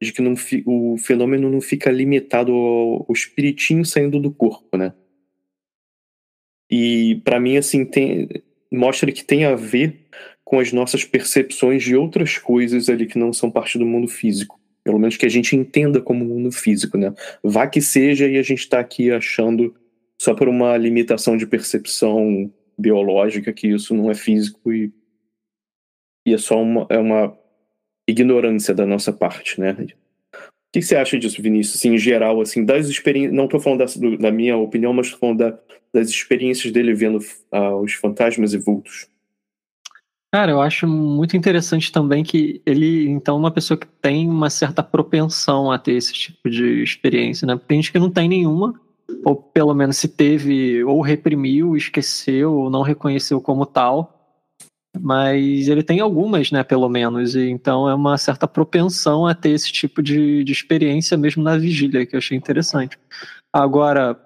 De 0.00 0.12
que 0.12 0.20
não, 0.20 0.34
o 0.66 0.96
fenômeno 0.98 1.50
não 1.50 1.60
fica 1.60 1.90
limitado 1.90 2.52
ao, 2.52 3.06
ao 3.08 3.12
espiritinho 3.12 3.84
saindo 3.84 4.20
do 4.20 4.30
corpo, 4.30 4.76
né? 4.76 4.92
E 6.70 7.20
para 7.24 7.40
mim, 7.40 7.56
assim, 7.56 7.84
tem, 7.84 8.28
mostra 8.72 9.10
que 9.12 9.24
tem 9.24 9.44
a 9.44 9.54
ver 9.54 10.06
com 10.44 10.58
as 10.58 10.72
nossas 10.72 11.04
percepções 11.04 11.82
de 11.82 11.96
outras 11.96 12.38
coisas 12.38 12.88
ali 12.88 13.06
que 13.06 13.18
não 13.18 13.32
são 13.32 13.50
parte 13.50 13.78
do 13.78 13.86
mundo 13.86 14.08
físico. 14.08 14.60
Pelo 14.84 14.98
menos 14.98 15.16
que 15.16 15.24
a 15.24 15.30
gente 15.30 15.56
entenda 15.56 16.00
como 16.00 16.24
mundo 16.24 16.52
físico, 16.52 16.98
né? 16.98 17.12
Vá 17.42 17.66
que 17.66 17.80
seja 17.80 18.28
e 18.28 18.36
a 18.36 18.42
gente 18.42 18.60
está 18.60 18.78
aqui 18.78 19.10
achando 19.10 19.74
só 20.20 20.34
por 20.34 20.46
uma 20.46 20.76
limitação 20.76 21.36
de 21.36 21.46
percepção 21.46 22.52
biológica 22.78 23.52
que 23.52 23.68
isso 23.68 23.94
não 23.94 24.10
é 24.10 24.14
físico 24.14 24.72
e, 24.72 24.92
e 26.26 26.34
é 26.34 26.38
só 26.38 26.60
uma, 26.60 26.86
é 26.90 26.98
uma 26.98 27.36
ignorância 28.08 28.74
da 28.74 28.86
nossa 28.86 29.12
parte, 29.12 29.60
né? 29.60 29.74
O 29.80 29.86
que 30.72 30.82
você 30.82 30.96
acha 30.96 31.18
disso, 31.18 31.40
Vinícius? 31.40 31.76
Assim, 31.76 31.94
em 31.94 31.98
geral, 31.98 32.40
assim, 32.40 32.64
das 32.64 32.88
experiências. 32.88 33.34
Não 33.34 33.44
estou 33.44 33.60
falando 33.60 33.78
dessa, 33.78 33.98
do, 33.98 34.18
da 34.18 34.30
minha 34.30 34.56
opinião, 34.56 34.92
mas 34.92 35.06
estou 35.06 35.20
falando 35.20 35.38
da, 35.38 35.58
das 35.92 36.08
experiências 36.08 36.72
dele 36.72 36.92
vendo 36.92 37.18
uh, 37.18 37.76
os 37.80 37.94
fantasmas 37.94 38.52
e 38.52 38.58
vultos. 38.58 39.08
Cara, 40.34 40.50
eu 40.50 40.60
acho 40.60 40.88
muito 40.88 41.36
interessante 41.36 41.92
também 41.92 42.24
que 42.24 42.60
ele, 42.66 43.08
então, 43.08 43.36
é 43.36 43.38
uma 43.38 43.52
pessoa 43.52 43.78
que 43.78 43.86
tem 43.86 44.28
uma 44.28 44.50
certa 44.50 44.82
propensão 44.82 45.70
a 45.70 45.78
ter 45.78 45.92
esse 45.92 46.12
tipo 46.12 46.50
de 46.50 46.82
experiência, 46.82 47.46
né? 47.46 47.56
Tem 47.68 47.80
gente 47.80 47.92
que 47.92 48.00
não 48.00 48.10
tem 48.10 48.28
nenhuma, 48.28 48.74
ou 49.24 49.36
pelo 49.36 49.72
menos 49.72 49.96
se 49.96 50.08
teve, 50.08 50.82
ou 50.82 51.00
reprimiu, 51.02 51.76
esqueceu, 51.76 52.52
ou 52.52 52.68
não 52.68 52.82
reconheceu 52.82 53.40
como 53.40 53.64
tal. 53.64 54.36
Mas 55.00 55.68
ele 55.68 55.84
tem 55.84 56.00
algumas, 56.00 56.50
né, 56.50 56.64
pelo 56.64 56.88
menos, 56.88 57.36
e 57.36 57.48
então 57.48 57.88
é 57.88 57.94
uma 57.94 58.18
certa 58.18 58.48
propensão 58.48 59.28
a 59.28 59.36
ter 59.36 59.50
esse 59.50 59.70
tipo 59.70 60.02
de, 60.02 60.42
de 60.42 60.50
experiência 60.50 61.16
mesmo 61.16 61.44
na 61.44 61.56
vigília, 61.56 62.04
que 62.04 62.16
eu 62.16 62.18
achei 62.18 62.36
interessante. 62.36 62.98
Agora, 63.52 64.20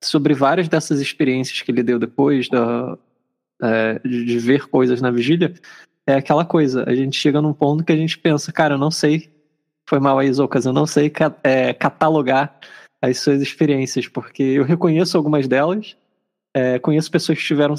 sobre 0.00 0.32
várias 0.32 0.68
dessas 0.68 1.00
experiências 1.00 1.60
que 1.60 1.72
ele 1.72 1.82
deu 1.82 1.98
depois 1.98 2.48
da, 2.48 2.96
é, 3.62 3.98
de, 4.06 4.38
ver 4.38 4.68
coisas 4.68 5.00
na 5.00 5.10
vigília, 5.10 5.54
é 6.06 6.14
aquela 6.14 6.44
coisa. 6.44 6.84
A 6.86 6.94
gente 6.94 7.16
chega 7.16 7.40
num 7.40 7.52
ponto 7.52 7.84
que 7.84 7.92
a 7.92 7.96
gente 7.96 8.18
pensa, 8.18 8.52
cara, 8.52 8.74
eu 8.74 8.78
não 8.78 8.90
sei, 8.90 9.30
foi 9.88 9.98
mal 9.98 10.18
aí, 10.18 10.32
Zocas, 10.32 10.66
eu 10.66 10.72
não 10.72 10.86
sei 10.86 11.12
é, 11.42 11.72
catalogar 11.72 12.58
as 13.02 13.18
suas 13.18 13.40
experiências, 13.40 14.06
porque 14.06 14.42
eu 14.42 14.64
reconheço 14.64 15.16
algumas 15.16 15.48
delas, 15.48 15.96
é, 16.54 16.78
conheço 16.78 17.10
pessoas 17.10 17.38
que 17.38 17.44
tiveram 17.44 17.74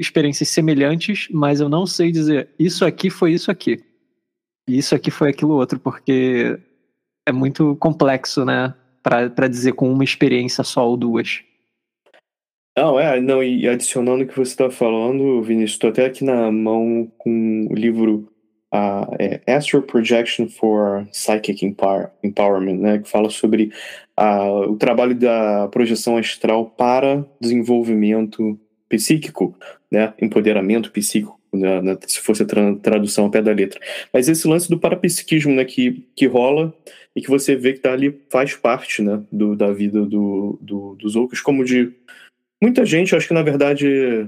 experiências 0.00 0.48
semelhantes, 0.48 1.28
mas 1.30 1.60
eu 1.60 1.68
não 1.68 1.86
sei 1.86 2.10
dizer 2.10 2.48
isso 2.58 2.84
aqui 2.84 3.10
foi 3.10 3.32
isso 3.32 3.50
aqui, 3.50 3.84
isso 4.68 4.94
aqui 4.94 5.10
foi 5.10 5.30
aquilo 5.30 5.54
outro, 5.54 5.78
porque 5.78 6.58
é 7.26 7.32
muito 7.32 7.76
complexo, 7.76 8.44
né, 8.44 8.74
para 9.02 9.48
dizer 9.48 9.72
com 9.72 9.92
uma 9.92 10.04
experiência 10.04 10.64
só 10.64 10.88
ou 10.88 10.96
duas. 10.96 11.42
Não, 12.76 12.98
é, 12.98 13.20
não, 13.20 13.42
e 13.42 13.68
adicionando 13.68 14.24
o 14.24 14.26
que 14.26 14.36
você 14.36 14.50
está 14.50 14.68
falando, 14.68 15.40
Vinícius, 15.42 15.72
estou 15.72 15.90
até 15.90 16.06
aqui 16.06 16.24
na 16.24 16.50
mão 16.50 17.08
com 17.18 17.68
o 17.70 17.74
livro 17.74 18.28
uh, 18.74 19.14
é, 19.16 19.40
Astral 19.54 19.82
Projection 19.82 20.48
for 20.48 21.06
Psychic 21.12 21.64
Empower, 21.64 22.10
Empowerment, 22.22 22.76
né, 22.76 22.98
que 22.98 23.08
fala 23.08 23.30
sobre 23.30 23.70
uh, 24.18 24.72
o 24.72 24.76
trabalho 24.76 25.14
da 25.14 25.68
projeção 25.68 26.16
astral 26.16 26.66
para 26.66 27.24
desenvolvimento 27.40 28.58
psíquico, 28.88 29.56
né, 29.88 30.12
empoderamento 30.20 30.90
psíquico, 30.90 31.38
né, 31.52 31.96
se 32.08 32.18
fosse 32.18 32.42
a 32.42 32.46
tra 32.46 32.74
tradução 32.74 33.26
ao 33.26 33.30
pé 33.30 33.40
da 33.40 33.52
letra. 33.52 33.80
Mas 34.12 34.28
esse 34.28 34.48
lance 34.48 34.68
do 34.68 34.80
parapsiquismo 34.80 35.52
né, 35.54 35.64
que, 35.64 36.08
que 36.16 36.26
rola 36.26 36.74
e 37.14 37.20
que 37.20 37.30
você 37.30 37.54
vê 37.54 37.72
que 37.72 37.78
tá 37.78 37.92
ali 37.92 38.20
faz 38.28 38.54
parte 38.56 39.00
né, 39.00 39.22
do, 39.30 39.54
da 39.54 39.72
vida 39.72 40.04
do, 40.04 40.58
do, 40.60 40.96
dos 40.96 41.14
outros, 41.14 41.40
como 41.40 41.64
de 41.64 41.92
Muita 42.64 42.82
gente, 42.86 43.14
acho 43.14 43.28
que 43.28 43.34
na 43.34 43.42
verdade 43.42 44.26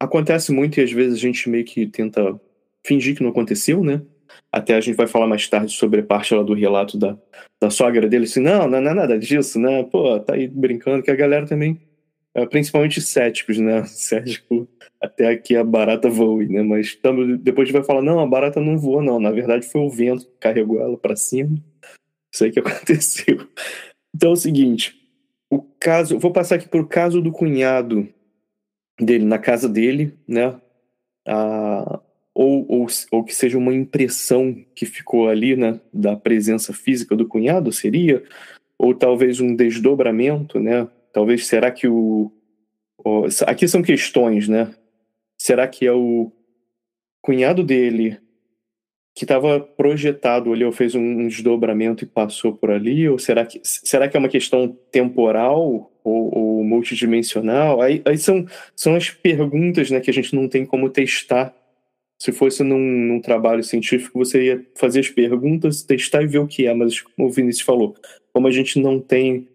acontece 0.00 0.50
muito 0.50 0.80
e 0.80 0.82
às 0.82 0.90
vezes 0.90 1.18
a 1.18 1.20
gente 1.20 1.46
meio 1.46 1.62
que 1.62 1.86
tenta 1.86 2.40
fingir 2.86 3.14
que 3.14 3.22
não 3.22 3.28
aconteceu, 3.28 3.84
né? 3.84 4.00
Até 4.50 4.74
a 4.74 4.80
gente 4.80 4.96
vai 4.96 5.06
falar 5.06 5.26
mais 5.26 5.46
tarde 5.46 5.74
sobre 5.74 6.00
a 6.00 6.02
parte 6.02 6.34
lá 6.34 6.42
do 6.42 6.54
relato 6.54 6.96
da, 6.96 7.18
da 7.60 7.68
sogra 7.68 8.08
dele, 8.08 8.24
assim, 8.24 8.40
não, 8.40 8.66
não, 8.66 8.78
é 8.78 8.94
nada 8.94 9.18
disso, 9.18 9.60
né? 9.60 9.82
Pô, 9.82 10.18
tá 10.20 10.36
aí 10.36 10.48
brincando, 10.48 11.02
que 11.02 11.10
a 11.10 11.14
galera 11.14 11.44
também, 11.44 11.78
é, 12.34 12.46
principalmente 12.46 13.02
céticos, 13.02 13.58
né? 13.58 13.84
Cético 13.92 14.66
até 14.98 15.28
aqui 15.28 15.54
a 15.54 15.62
barata 15.62 16.08
voe, 16.08 16.48
né? 16.48 16.62
Mas 16.62 16.94
tamo, 16.94 17.36
depois 17.36 17.66
a 17.66 17.72
gente 17.72 17.78
vai 17.78 17.84
falar, 17.84 18.00
não, 18.00 18.20
a 18.20 18.26
barata 18.26 18.58
não 18.58 18.78
voou, 18.78 19.02
não. 19.02 19.20
Na 19.20 19.32
verdade 19.32 19.68
foi 19.68 19.82
o 19.82 19.90
vento 19.90 20.24
que 20.24 20.38
carregou 20.40 20.80
ela 20.80 20.96
para 20.96 21.14
cima. 21.14 21.58
Isso 22.32 22.42
aí 22.42 22.50
que 22.50 22.60
aconteceu. 22.60 23.46
Então 24.14 24.30
é 24.30 24.32
o 24.32 24.36
seguinte, 24.36 25.05
caso, 25.86 26.18
vou 26.18 26.32
passar 26.32 26.56
aqui 26.56 26.68
por 26.68 26.88
caso 26.88 27.22
do 27.22 27.30
cunhado 27.30 28.08
dele 29.00 29.24
na 29.24 29.38
casa 29.38 29.68
dele, 29.68 30.18
né? 30.26 30.60
Ah, 31.24 32.00
ou, 32.34 32.66
ou, 32.68 32.86
ou 33.12 33.22
que 33.22 33.32
seja 33.32 33.56
uma 33.56 33.72
impressão 33.72 34.52
que 34.74 34.84
ficou 34.84 35.28
ali, 35.28 35.54
né, 35.54 35.80
da 35.92 36.16
presença 36.16 36.72
física 36.72 37.14
do 37.14 37.28
cunhado, 37.28 37.70
seria? 37.70 38.24
Ou 38.76 38.94
talvez 38.94 39.38
um 39.38 39.54
desdobramento, 39.54 40.58
né? 40.58 40.88
Talvez, 41.12 41.46
será 41.46 41.70
que 41.70 41.86
o... 41.86 42.32
o 43.04 43.26
aqui 43.46 43.68
são 43.68 43.80
questões, 43.80 44.48
né? 44.48 44.74
Será 45.38 45.68
que 45.68 45.86
é 45.86 45.92
o 45.92 46.32
cunhado 47.22 47.62
dele 47.62 48.18
que 49.16 49.24
estava 49.24 49.58
projetado 49.58 50.52
ali, 50.52 50.62
ou 50.62 50.70
fez 50.70 50.94
um 50.94 51.26
desdobramento 51.26 52.04
e 52.04 52.06
passou 52.06 52.52
por 52.52 52.70
ali? 52.70 53.08
Ou 53.08 53.18
será 53.18 53.46
que, 53.46 53.58
será 53.64 54.06
que 54.06 54.14
é 54.14 54.20
uma 54.20 54.28
questão 54.28 54.68
temporal 54.92 55.90
ou, 56.04 56.38
ou 56.38 56.62
multidimensional? 56.62 57.80
Aí, 57.80 58.02
aí, 58.04 58.18
são, 58.18 58.44
são 58.76 58.94
as 58.94 59.08
perguntas 59.08 59.90
né, 59.90 60.00
que 60.00 60.10
a 60.10 60.12
gente 60.12 60.36
não 60.36 60.46
tem 60.46 60.66
como 60.66 60.90
testar. 60.90 61.56
Se 62.20 62.30
fosse 62.30 62.62
num, 62.62 62.78
num, 62.78 63.18
trabalho 63.18 63.64
científico, 63.64 64.18
você 64.18 64.44
ia 64.44 64.66
fazer 64.74 65.00
as 65.00 65.08
perguntas, 65.08 65.82
testar 65.82 66.22
e 66.22 66.26
ver 66.26 66.40
o 66.40 66.46
que 66.46 66.66
é, 66.66 66.74
mas 66.74 67.00
como 67.00 67.26
o 67.26 67.32
Vinícius 67.32 67.64
falou, 67.64 67.96
como 68.34 68.46
a 68.48 68.50
gente 68.50 68.78
não 68.78 69.00
tem 69.00 69.48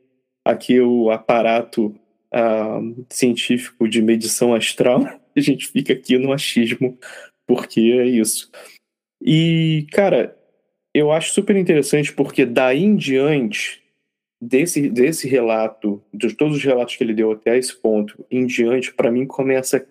aqui 0.43 0.79
o 0.79 1.11
aparato 1.11 1.95
uh, 2.33 3.05
científico 3.11 3.87
de 3.87 4.01
medição 4.01 4.55
astral, 4.55 5.05
a 5.37 5.39
gente 5.39 5.67
fica 5.67 5.93
aqui 5.93 6.17
no 6.17 6.33
achismo, 6.33 6.97
porque 7.45 7.79
é 7.79 8.07
isso. 8.07 8.49
E, 9.21 9.87
cara, 9.91 10.35
eu 10.93 11.11
acho 11.11 11.33
super 11.33 11.55
interessante 11.55 12.11
porque 12.11 12.45
daí 12.45 12.83
em 12.83 12.95
diante, 12.95 13.81
desse, 14.41 14.89
desse 14.89 15.27
relato, 15.27 16.01
de 16.13 16.33
todos 16.33 16.57
os 16.57 16.63
relatos 16.63 16.95
que 16.95 17.03
ele 17.03 17.13
deu 17.13 17.31
até 17.31 17.57
esse 17.57 17.75
ponto, 17.75 18.25
em 18.31 18.45
diante, 18.45 18.93
para 18.93 19.11
mim 19.11 19.25
começa 19.25 19.85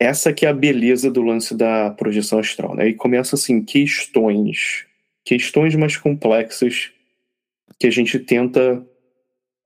essa 0.00 0.32
que 0.32 0.46
é 0.46 0.48
a 0.48 0.54
beleza 0.54 1.10
do 1.10 1.22
lance 1.22 1.54
da 1.54 1.90
projeção 1.90 2.38
astral, 2.38 2.74
né? 2.74 2.88
E 2.88 2.94
começa 2.94 3.36
assim, 3.36 3.62
questões, 3.62 4.86
questões 5.22 5.74
mais 5.74 5.96
complexas 5.98 6.90
que 7.78 7.86
a 7.86 7.90
gente 7.90 8.18
tenta 8.18 8.82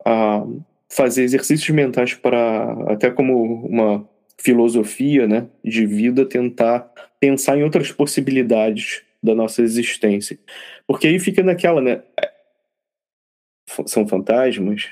uh, 0.05 0.65
fazer 0.91 1.23
exercícios 1.23 1.71
mentais 1.71 2.15
para 2.15 2.73
até 2.93 3.11
como 3.11 3.65
uma 3.67 4.09
filosofia, 4.41 5.27
né, 5.27 5.49
de 5.65 5.87
vida 5.87 6.25
tentar 6.27 6.91
pensar 7.21 7.57
em 7.57 7.63
outras 7.63 7.91
possibilidades 7.93 9.03
da 9.23 9.35
nossa 9.35 9.63
existência. 9.63 10.39
Porque 10.87 11.07
aí 11.07 11.19
fica 11.19 11.43
naquela, 11.43 11.81
né? 11.81 12.03
É, 12.21 12.33
são 13.87 14.07
fantasmas? 14.07 14.91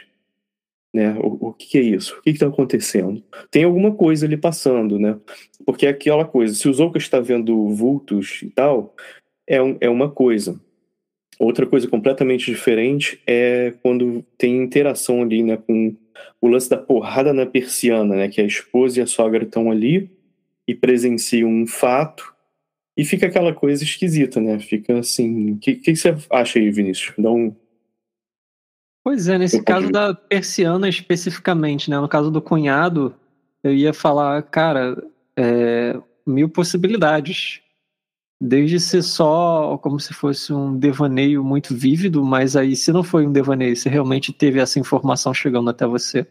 né? 0.93 1.17
O, 1.19 1.49
o 1.49 1.53
que, 1.55 1.79
é 1.79 1.81
isso? 1.81 2.19
O 2.19 2.23
que 2.23 2.31
está 2.31 2.47
acontecendo? 2.47 3.23
Tem 3.51 3.65
alguma 3.65 3.95
coisa 3.95 4.27
ali 4.27 4.37
passando, 4.37 4.99
né? 4.99 5.19
Porque 5.65 5.87
é 5.87 5.91
aquela 5.91 6.25
coisa, 6.25 6.55
se 6.55 6.69
o 6.69 6.75
Zouka 6.75 6.99
está 6.99 7.19
vendo 7.19 7.69
vultos 7.71 8.43
e 8.43 8.51
tal, 8.51 8.95
é, 9.47 9.63
um, 9.63 9.77
é 9.81 9.89
uma 9.89 10.11
coisa. 10.11 10.61
Outra 11.39 11.67
coisa 11.67 11.89
completamente 11.89 12.47
diferente 12.47 13.21
é 13.27 13.73
quando 13.83 14.25
tem 14.37 14.63
interação 14.63 15.23
ali, 15.23 15.43
né, 15.43 15.57
com 15.57 15.97
o 16.41 16.49
lance 16.49 16.69
da 16.69 16.77
porrada 16.77 17.33
na 17.33 17.47
persiana, 17.47 18.17
né, 18.17 18.29
que 18.29 18.41
a 18.41 18.45
esposa 18.45 19.01
e 19.01 19.03
a 19.03 19.07
sogra 19.07 19.45
estão 19.45 19.71
ali 19.71 20.11
e 20.67 20.75
presenciam 20.75 21.51
um 21.51 21.67
fato 21.67 22.33
e 22.97 23.05
fica 23.05 23.27
aquela 23.27 23.55
coisa 23.55 23.83
esquisita, 23.83 24.41
né? 24.41 24.59
Fica 24.59 24.99
assim. 24.99 25.53
O 25.53 25.59
que, 25.59 25.77
que 25.77 25.97
você 25.97 26.15
acha 26.31 26.59
aí, 26.59 26.71
Vinícius? 26.71 27.15
Dá 27.17 27.31
um. 27.31 27.55
Pois 29.05 29.29
é, 29.29 29.39
nesse 29.39 29.63
caso 29.63 29.91
da 29.91 30.15
persiana 30.15 30.89
especificamente, 30.89 31.91
né? 31.91 31.99
No 31.99 32.09
caso 32.09 32.31
do 32.31 32.41
cunhado, 32.41 33.15
eu 33.65 33.73
ia 33.73 33.93
falar, 33.93 34.43
cara, 34.43 35.03
é, 35.37 35.99
mil 36.27 36.49
possibilidades. 36.49 37.62
Desde 38.45 38.81
ser 38.81 39.03
só 39.03 39.79
como 39.79 40.01
se 40.01 40.13
fosse 40.13 40.53
um 40.53 40.77
devaneio 40.77 41.45
muito 41.45 41.77
vívido, 41.77 42.25
mas 42.25 42.57
aí 42.57 42.75
se 42.75 42.91
não 42.93 43.05
foi 43.05 43.25
um 43.25 43.33
devaneio, 43.33 43.77
se 43.77 43.89
realmente 43.89 44.33
teve 44.33 44.59
essa 44.59 44.81
informação 44.81 45.33
chegando 45.33 45.71
até 45.71 45.87
você, 45.87 46.27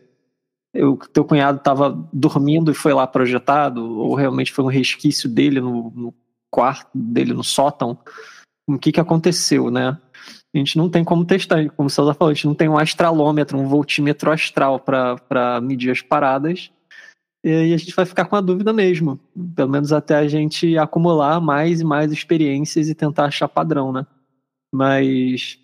o 0.76 0.98
teu 0.98 1.24
cunhado 1.24 1.60
estava 1.60 1.90
dormindo 2.12 2.70
e 2.70 2.76
foi 2.76 2.94
lá 2.94 3.08
projetado, 3.08 3.98
ou 3.98 4.14
realmente 4.14 4.52
foi 4.52 4.66
um 4.66 4.68
resquício 4.68 5.30
dele 5.30 5.62
no, 5.62 5.90
no 5.96 6.14
quarto 6.50 6.90
dele, 6.94 7.34
no 7.34 7.46
sótão, 7.46 7.98
o 8.68 8.78
que 8.78 8.92
que 8.92 9.00
aconteceu, 9.00 9.72
né? 9.72 9.98
A 10.54 10.58
gente 10.58 10.78
não 10.78 10.90
tem 10.90 11.06
como 11.06 11.24
testar, 11.24 11.70
como 11.70 11.88
o 11.88 11.90
César 11.90 12.14
falou, 12.14 12.32
a 12.32 12.34
gente 12.34 12.46
não 12.46 12.56
tem 12.56 12.68
um 12.68 12.78
astralômetro, 12.78 13.58
um 13.58 13.70
voltímetro 13.70 14.30
astral 14.30 14.82
para 14.82 15.62
medir 15.62 15.92
as 15.92 16.02
paradas, 16.02 16.70
e 17.44 17.50
aí 17.50 17.74
a 17.74 17.78
gente 17.78 17.96
vai 17.96 18.06
ficar 18.06 18.26
com 18.26 18.36
a 18.36 18.42
dúvida 18.42 18.72
mesmo. 18.72 19.20
Pelo 19.56 19.70
menos 19.70 19.92
até 19.92 20.16
a 20.16 20.28
gente 20.28 20.78
acumular 20.78 21.42
mais 21.42 21.82
e 21.82 21.84
mais 21.84 22.12
experiências 22.12 22.88
e 22.88 22.96
tentar 22.96 23.26
achar 23.26 23.48
padrão, 23.48 23.92
né? 23.92 24.06
Mas 24.72 25.60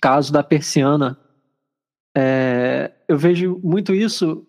caso 0.00 0.32
da 0.32 0.42
persiana, 0.42 1.18
é, 2.16 2.92
eu 3.08 3.16
vejo 3.16 3.60
muito 3.62 3.94
isso. 3.94 4.46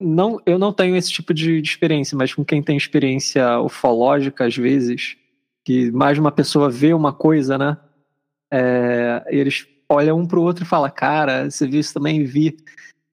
Não, 0.00 0.40
eu 0.46 0.58
não 0.58 0.72
tenho 0.72 0.96
esse 0.96 1.10
tipo 1.10 1.34
de, 1.34 1.60
de 1.60 1.68
experiência, 1.68 2.16
mas 2.16 2.34
com 2.34 2.44
quem 2.44 2.62
tem 2.62 2.76
experiência 2.76 3.60
ufológica, 3.60 4.46
às 4.46 4.56
vezes, 4.56 5.16
que 5.64 5.90
mais 5.92 6.18
uma 6.18 6.32
pessoa 6.32 6.70
vê 6.70 6.94
uma 6.94 7.12
coisa, 7.12 7.58
né? 7.58 7.76
É, 8.52 9.24
eles 9.28 9.66
olham 9.88 10.18
um 10.18 10.26
pro 10.26 10.42
outro 10.42 10.64
e 10.64 10.66
falam, 10.66 10.90
cara, 10.90 11.50
você 11.50 11.66
viu 11.66 11.80
isso 11.80 11.94
também? 11.94 12.24
Vi. 12.24 12.56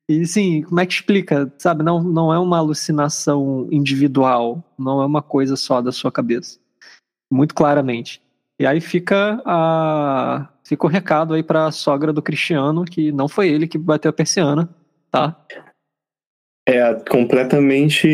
E 0.09 0.25
sim, 0.25 0.63
como 0.63 0.79
é 0.79 0.87
que 0.87 0.93
explica? 0.93 1.53
Sabe, 1.59 1.83
não, 1.83 2.01
não 2.01 2.33
é 2.33 2.39
uma 2.39 2.57
alucinação 2.57 3.67
individual, 3.71 4.63
não 4.75 5.03
é 5.03 5.05
uma 5.05 5.21
coisa 5.21 5.55
só 5.55 5.83
da 5.83 5.91
sua 5.91 6.11
cabeça. 6.11 6.57
Muito 7.31 7.53
claramente. 7.53 8.19
E 8.59 8.65
aí 8.65 8.81
fica 8.81 9.39
a 9.45 10.49
fica 10.63 10.87
o 10.87 10.89
recado 10.89 11.35
aí 11.35 11.43
para 11.43 11.67
a 11.67 11.71
sogra 11.71 12.11
do 12.11 12.23
Cristiano 12.23 12.85
que 12.85 13.11
não 13.11 13.27
foi 13.27 13.49
ele 13.49 13.67
que 13.67 13.77
bateu 13.77 14.09
a 14.09 14.13
persiana, 14.13 14.67
tá? 15.11 15.39
É 16.67 16.91
completamente 17.07 18.07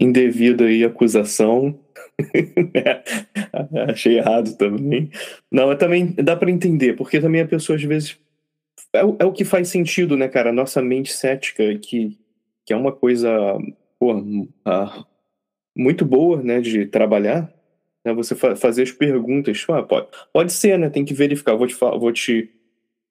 indevida 0.00 0.64
aí 0.64 0.82
a 0.82 0.88
acusação. 0.88 1.78
Achei 3.88 4.18
errado 4.18 4.56
também. 4.56 5.10
Não, 5.50 5.76
também 5.76 6.12
dá 6.12 6.34
para 6.34 6.50
entender, 6.50 6.94
porque 6.94 7.20
também 7.20 7.40
a 7.40 7.46
pessoa 7.46 7.76
às 7.76 7.82
vezes 7.84 8.18
é, 8.92 9.00
é, 9.00 9.24
o 9.24 9.32
que 9.32 9.44
faz 9.44 9.68
sentido, 9.68 10.16
né, 10.16 10.28
cara? 10.28 10.52
Nossa 10.52 10.82
mente 10.82 11.12
cética, 11.12 11.76
que, 11.78 12.18
que 12.64 12.72
é 12.72 12.76
uma 12.76 12.92
coisa 12.92 13.56
uh, 13.56 15.06
muito 15.76 16.04
boa, 16.04 16.42
né, 16.42 16.60
de 16.60 16.86
trabalhar, 16.86 17.52
né, 18.04 18.12
você 18.14 18.34
fa 18.34 18.56
fazer 18.56 18.82
as 18.82 18.92
perguntas. 18.92 19.64
Ah, 19.68 19.82
pode, 19.82 20.08
pode 20.32 20.52
ser, 20.52 20.78
né? 20.78 20.88
Tem 20.88 21.04
que 21.04 21.14
verificar. 21.14 21.56
Vou 21.56 21.66
te, 21.66 21.74
vou 21.74 22.12
te, 22.12 22.50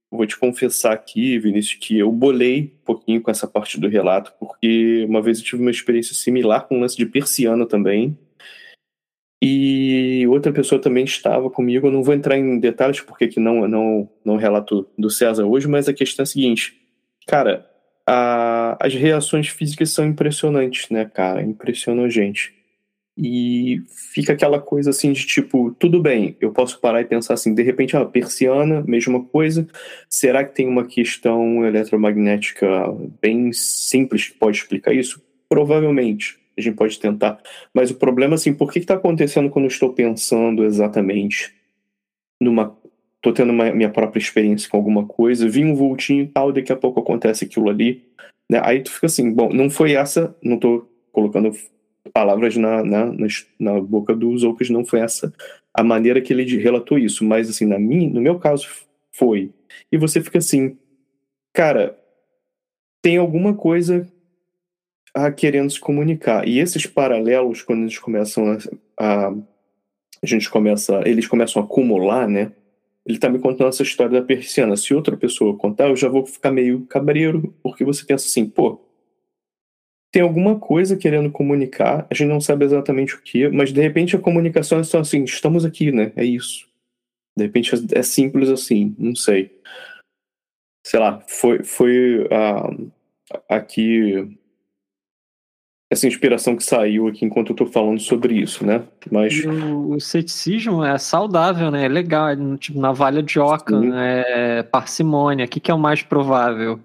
vou 0.09 0.25
te 0.25 0.37
confessar 0.37 0.93
aqui, 0.93 1.37
Vinícius, 1.37 1.75
que 1.75 1.97
eu 1.99 2.11
bolei 2.11 2.77
um 2.81 2.85
pouquinho 2.85 3.21
com 3.21 3.29
essa 3.29 3.47
parte 3.47 3.79
do 3.79 3.89
relato, 3.89 4.33
porque 4.39 5.05
uma 5.07 5.21
vez 5.21 5.39
eu 5.39 5.45
tive 5.45 5.61
uma 5.61 5.71
experiência 5.71 6.15
similar 6.15 6.67
com 6.67 6.77
um 6.77 6.81
lance 6.81 6.97
de 6.97 7.05
persiana 7.05 7.65
também. 7.65 8.17
E 9.41 10.25
outra 10.27 10.51
pessoa 10.51 10.81
também 10.81 11.03
estava 11.03 11.49
comigo. 11.49 11.87
Eu 11.87 11.91
não 11.91 12.03
vou 12.03 12.13
entrar 12.13 12.37
em 12.37 12.59
detalhes 12.59 13.01
porque 13.01 13.27
que 13.27 13.39
não 13.39 13.67
não 13.67 14.09
não 14.23 14.37
relato 14.37 14.87
do 14.97 15.09
César 15.09 15.45
hoje, 15.45 15.67
mas 15.67 15.87
a 15.87 15.93
questão 15.93 16.23
é 16.23 16.25
a 16.25 16.27
seguinte, 16.27 16.73
cara, 17.27 17.69
a, 18.07 18.77
as 18.79 18.93
reações 18.93 19.47
físicas 19.49 19.91
são 19.91 20.05
impressionantes, 20.05 20.89
né, 20.89 21.05
cara? 21.05 21.41
Impressionam 21.41 22.05
a 22.05 22.09
gente. 22.09 22.53
E 23.17 23.81
fica 24.13 24.33
aquela 24.33 24.59
coisa 24.59 24.89
assim 24.89 25.13
de 25.13 25.25
tipo, 25.25 25.71
tudo 25.79 26.01
bem, 26.01 26.35
eu 26.41 26.51
posso 26.51 26.79
parar 26.81 26.99
e 27.01 27.05
pensar 27.05 27.33
assim, 27.33 27.53
de 27.53 27.63
repente, 27.63 27.95
a 27.95 28.01
ah, 28.01 28.05
persiana, 28.05 28.83
mesma 28.85 29.23
coisa. 29.23 29.65
Será 30.09 30.43
que 30.43 30.53
tem 30.53 30.67
uma 30.67 30.85
questão 30.85 31.65
eletromagnética 31.65 32.67
bem 33.21 33.53
simples 33.53 34.27
que 34.27 34.37
pode 34.37 34.57
explicar 34.57 34.93
isso? 34.93 35.21
Provavelmente 35.47 36.44
a 36.57 36.61
gente 36.61 36.75
pode 36.75 36.99
tentar. 36.99 37.39
Mas 37.73 37.91
o 37.91 37.95
problema, 37.95 38.35
assim, 38.35 38.53
por 38.53 38.71
que 38.71 38.79
está 38.79 38.95
acontecendo 38.95 39.49
quando 39.49 39.65
eu 39.65 39.69
estou 39.69 39.93
pensando 39.93 40.63
exatamente 40.63 41.53
numa. 42.41 42.75
Estou 43.17 43.33
tendo 43.33 43.51
uma, 43.51 43.71
minha 43.71 43.89
própria 43.89 44.19
experiência 44.19 44.69
com 44.69 44.77
alguma 44.77 45.05
coisa, 45.05 45.49
vi 45.49 45.65
um 45.65 45.73
vultinho 45.73 46.23
e 46.23 46.27
tal, 46.27 46.51
daqui 46.51 46.71
a 46.71 46.75
pouco 46.75 46.99
acontece 46.99 47.45
aquilo 47.45 47.69
ali. 47.69 48.03
Né? 48.47 48.61
Aí 48.63 48.81
tu 48.81 48.91
fica 48.91 49.07
assim, 49.07 49.33
bom, 49.33 49.51
não 49.51 49.67
foi 49.67 49.93
essa, 49.93 50.35
não 50.43 50.55
estou 50.55 50.87
colocando 51.11 51.51
palavras 52.13 52.55
na, 52.55 52.83
na, 52.83 53.11
na, 53.59 53.81
boca 53.81 54.15
dos 54.15 54.43
outros, 54.43 54.69
não 54.69 54.85
foi 54.85 54.99
essa 54.99 55.33
a 55.73 55.83
maneira 55.83 56.21
que 56.21 56.31
ele 56.31 56.45
relatou 56.57 56.97
isso, 56.97 57.25
mas 57.25 57.49
assim, 57.49 57.65
na 57.65 57.77
minha, 57.77 58.09
no 58.09 58.21
meu 58.21 58.39
caso 58.39 58.67
foi. 59.11 59.51
E 59.91 59.97
você 59.97 60.21
fica 60.21 60.37
assim, 60.37 60.77
cara, 61.51 61.99
tem 63.01 63.17
alguma 63.17 63.53
coisa 63.53 64.07
a, 65.15 65.31
querendo 65.31 65.71
se 65.71 65.79
comunicar. 65.79 66.45
E 66.47 66.59
esses 66.59 66.85
paralelos, 66.85 67.61
quando 67.61 67.83
eles 67.83 67.97
começam 67.97 68.51
a, 68.51 68.57
a, 68.99 69.29
a 70.21 70.25
gente 70.25 70.49
começa, 70.49 71.01
eles 71.05 71.25
começam 71.25 71.61
a 71.61 71.65
acumular, 71.65 72.27
né? 72.27 72.51
Ele 73.05 73.17
tá 73.17 73.29
me 73.29 73.39
contando 73.39 73.69
essa 73.69 73.83
história 73.83 74.19
da 74.19 74.25
persiana. 74.25 74.75
Se 74.75 74.93
outra 74.93 75.15
pessoa 75.15 75.57
contar, 75.57 75.87
eu 75.87 75.95
já 75.95 76.09
vou 76.09 76.25
ficar 76.25 76.51
meio 76.51 76.85
cabreiro, 76.87 77.55
porque 77.63 77.85
você 77.85 78.03
pensa 78.03 78.25
assim, 78.25 78.45
pô, 78.45 78.81
tem 80.11 80.21
alguma 80.21 80.59
coisa 80.59 80.97
querendo 80.97 81.31
comunicar, 81.31 82.07
a 82.09 82.13
gente 82.13 82.29
não 82.29 82.41
sabe 82.41 82.65
exatamente 82.65 83.15
o 83.15 83.21
que, 83.21 83.49
mas 83.49 83.73
de 83.73 83.81
repente 83.81 84.15
a 84.15 84.19
comunicação 84.19 84.79
é 84.79 84.83
só 84.83 84.99
assim, 84.99 85.23
estamos 85.23 85.65
aqui, 85.65 85.91
né? 85.91 86.11
É 86.15 86.23
isso. 86.23 86.67
De 87.37 87.43
repente 87.43 87.71
é 87.93 88.01
simples 88.01 88.49
assim, 88.49 88.95
não 88.97 89.13
sei. 89.13 89.59
Sei 90.85 90.99
lá, 90.99 91.21
foi, 91.27 91.63
foi 91.63 92.23
uh, 92.25 92.91
aqui 93.49 94.37
essa 95.89 96.07
inspiração 96.07 96.55
que 96.55 96.63
saiu 96.63 97.07
aqui 97.07 97.25
enquanto 97.25 97.51
eu 97.51 97.55
tô 97.55 97.65
falando 97.65 97.99
sobre 97.99 98.33
isso, 98.33 98.65
né? 98.65 98.83
Mas 99.11 99.43
o, 99.45 99.91
o 99.91 99.99
ceticismo 99.99 100.83
é 100.83 100.97
saudável, 100.97 101.69
né? 101.69 101.85
É 101.85 101.87
legal, 101.87 102.29
é, 102.29 102.35
tipo 102.57 102.79
navalha 102.79 103.21
de 103.21 103.39
oca, 103.39 103.79
é 103.95 104.63
parcimônia. 104.63 105.45
O 105.45 105.47
que, 105.47 105.59
que 105.59 105.69
é 105.69 105.73
o 105.73 105.79
mais 105.79 106.01
provável? 106.01 106.79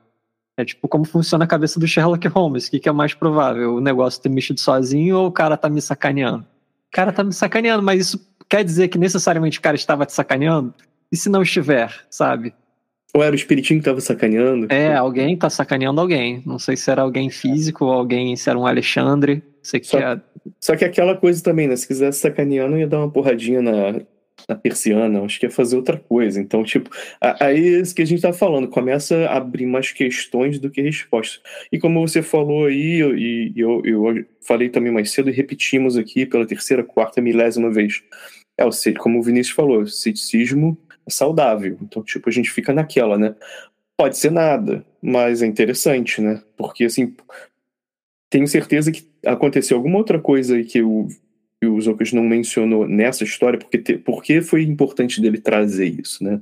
É 0.57 0.65
tipo 0.65 0.87
como 0.87 1.07
funciona 1.07 1.45
a 1.45 1.49
cabeça 1.49 1.81
do 1.81 1.89
Sherlock 1.89 2.27
Holmes. 2.29 2.67
O 2.67 2.71
que, 2.71 2.81
que 2.81 2.89
é 2.89 2.93
o 2.93 2.95
mais 2.95 3.15
provável? 3.15 3.77
O 3.77 3.81
negócio 3.81 4.21
ter 4.21 4.29
mexido 4.29 4.61
sozinho 4.61 5.17
ou 5.17 5.29
o 5.29 5.33
cara 5.33 5.57
tá 5.57 5.71
me 5.71 5.81
sacaneando? 5.81 6.43
O 6.43 6.93
cara 6.93 7.13
tá 7.13 7.25
me 7.25 7.33
sacaneando, 7.33 7.83
mas 7.83 8.01
isso 8.01 8.31
quer 8.49 8.63
dizer 8.63 8.89
que 8.89 8.99
necessariamente 8.99 9.59
o 9.59 9.63
cara 9.63 9.77
estava 9.77 10.05
te 10.05 10.13
sacaneando? 10.13 10.75
E 11.11 11.17
se 11.17 11.31
não 11.31 11.43
estiver, 11.43 11.95
sabe? 12.11 12.53
Ou 13.13 13.23
era 13.23 13.33
o 13.33 13.37
espiritinho 13.37 13.81
que 13.81 13.85
tava 13.85 14.01
sacaneando? 14.01 14.73
É, 14.73 14.95
alguém 14.95 15.37
tá 15.37 15.51
sacaneando 15.51 16.01
alguém. 16.01 16.43
Não 16.47 16.59
sei 16.59 16.77
se 16.77 16.91
era 16.91 17.03
alguém 17.03 17.29
físico 17.29 17.85
ou 17.85 17.93
alguém, 17.93 18.37
se 18.37 18.49
era 18.49 18.59
um 18.59 18.67
Alexandre. 18.67 19.43
Sei 19.63 19.81
que 19.81 19.87
só, 19.87 19.99
é... 19.99 20.21
só 20.61 20.77
que 20.77 20.85
aquela 20.85 21.17
coisa 21.17 21.43
também, 21.43 21.67
né? 21.67 21.77
Se 21.77 21.87
quisesse 21.87 22.21
sacanear, 22.21 22.69
não 22.69 22.79
ia 22.79 22.87
dar 22.87 22.99
uma 22.99 23.11
porradinha 23.11 23.61
na, 23.61 24.01
na 24.49 24.55
persiana. 24.55 25.23
Acho 25.23 25.41
que 25.41 25.47
ia 25.47 25.51
fazer 25.51 25.77
outra 25.77 25.97
coisa. 25.99 26.41
Então, 26.41 26.63
tipo, 26.63 26.89
aí 27.21 27.75
é 27.75 27.81
isso 27.81 27.95
que 27.95 28.03
a 28.03 28.07
gente 28.07 28.23
tá 28.23 28.33
falando. 28.33 28.69
Começa 28.69 29.17
a 29.27 29.39
abrir 29.39 29.67
mais 29.67 29.91
questões 29.91 30.61
do 30.61 30.71
que 30.71 30.81
respostas. 30.81 31.41
E 31.73 31.81
como 31.81 32.07
você 32.07 32.23
falou 32.23 32.67
aí, 32.67 33.01
e 33.01 33.53
eu, 33.57 33.83
eu 33.85 34.25
falei 34.41 34.69
também 34.69 34.93
mais 34.93 35.11
cedo 35.11 35.31
e 35.31 35.33
repetimos 35.33 35.97
aqui 35.97 36.25
pela 36.25 36.47
terceira, 36.47 36.85
quarta, 36.85 37.21
milésima 37.21 37.73
vez. 37.73 38.03
É 38.57 38.65
o 38.65 38.71
como 38.99 39.19
o 39.19 39.23
Vinícius 39.23 39.57
falou, 39.57 39.81
o 39.81 39.87
ceticismo 39.89 40.79
saudável. 41.09 41.79
Então, 41.83 42.03
tipo, 42.03 42.29
a 42.29 42.33
gente 42.33 42.51
fica 42.51 42.73
naquela, 42.73 43.19
né? 43.19 43.35
Pode 43.97 44.17
ser 44.17 44.31
nada, 44.31 44.85
mas 45.03 45.43
é 45.43 45.47
interessante, 45.47 46.21
né? 46.21 46.43
Porque, 46.57 46.85
assim, 46.85 47.15
tenho 48.31 48.47
certeza 48.47 48.91
que 48.91 49.09
aconteceu 49.25 49.77
alguma 49.77 49.99
outra 49.99 50.19
coisa 50.19 50.63
que 50.63 50.83
o, 50.83 51.09
que 51.61 51.67
o 51.67 51.81
Zocas 51.81 52.13
não 52.13 52.23
mencionou 52.23 52.87
nessa 52.87 53.25
história, 53.25 53.59
porque, 53.59 53.79
te, 53.79 53.99
porque 53.99 54.41
foi 54.41 54.63
importante 54.63 55.21
dele 55.21 55.39
trazer 55.39 55.87
isso, 55.87 56.25
né? 56.25 56.41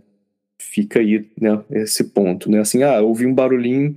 Fica 0.60 1.00
aí, 1.00 1.28
né, 1.40 1.62
esse 1.70 2.04
ponto, 2.04 2.50
né? 2.50 2.60
Assim, 2.60 2.82
ah, 2.82 3.00
ouvi 3.00 3.26
um 3.26 3.34
barulhinho 3.34 3.96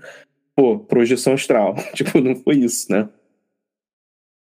pô, 0.56 0.80
projeção 0.80 1.34
astral. 1.34 1.76
tipo, 1.94 2.20
não 2.22 2.36
foi 2.36 2.58
isso, 2.58 2.92
né? 2.92 3.10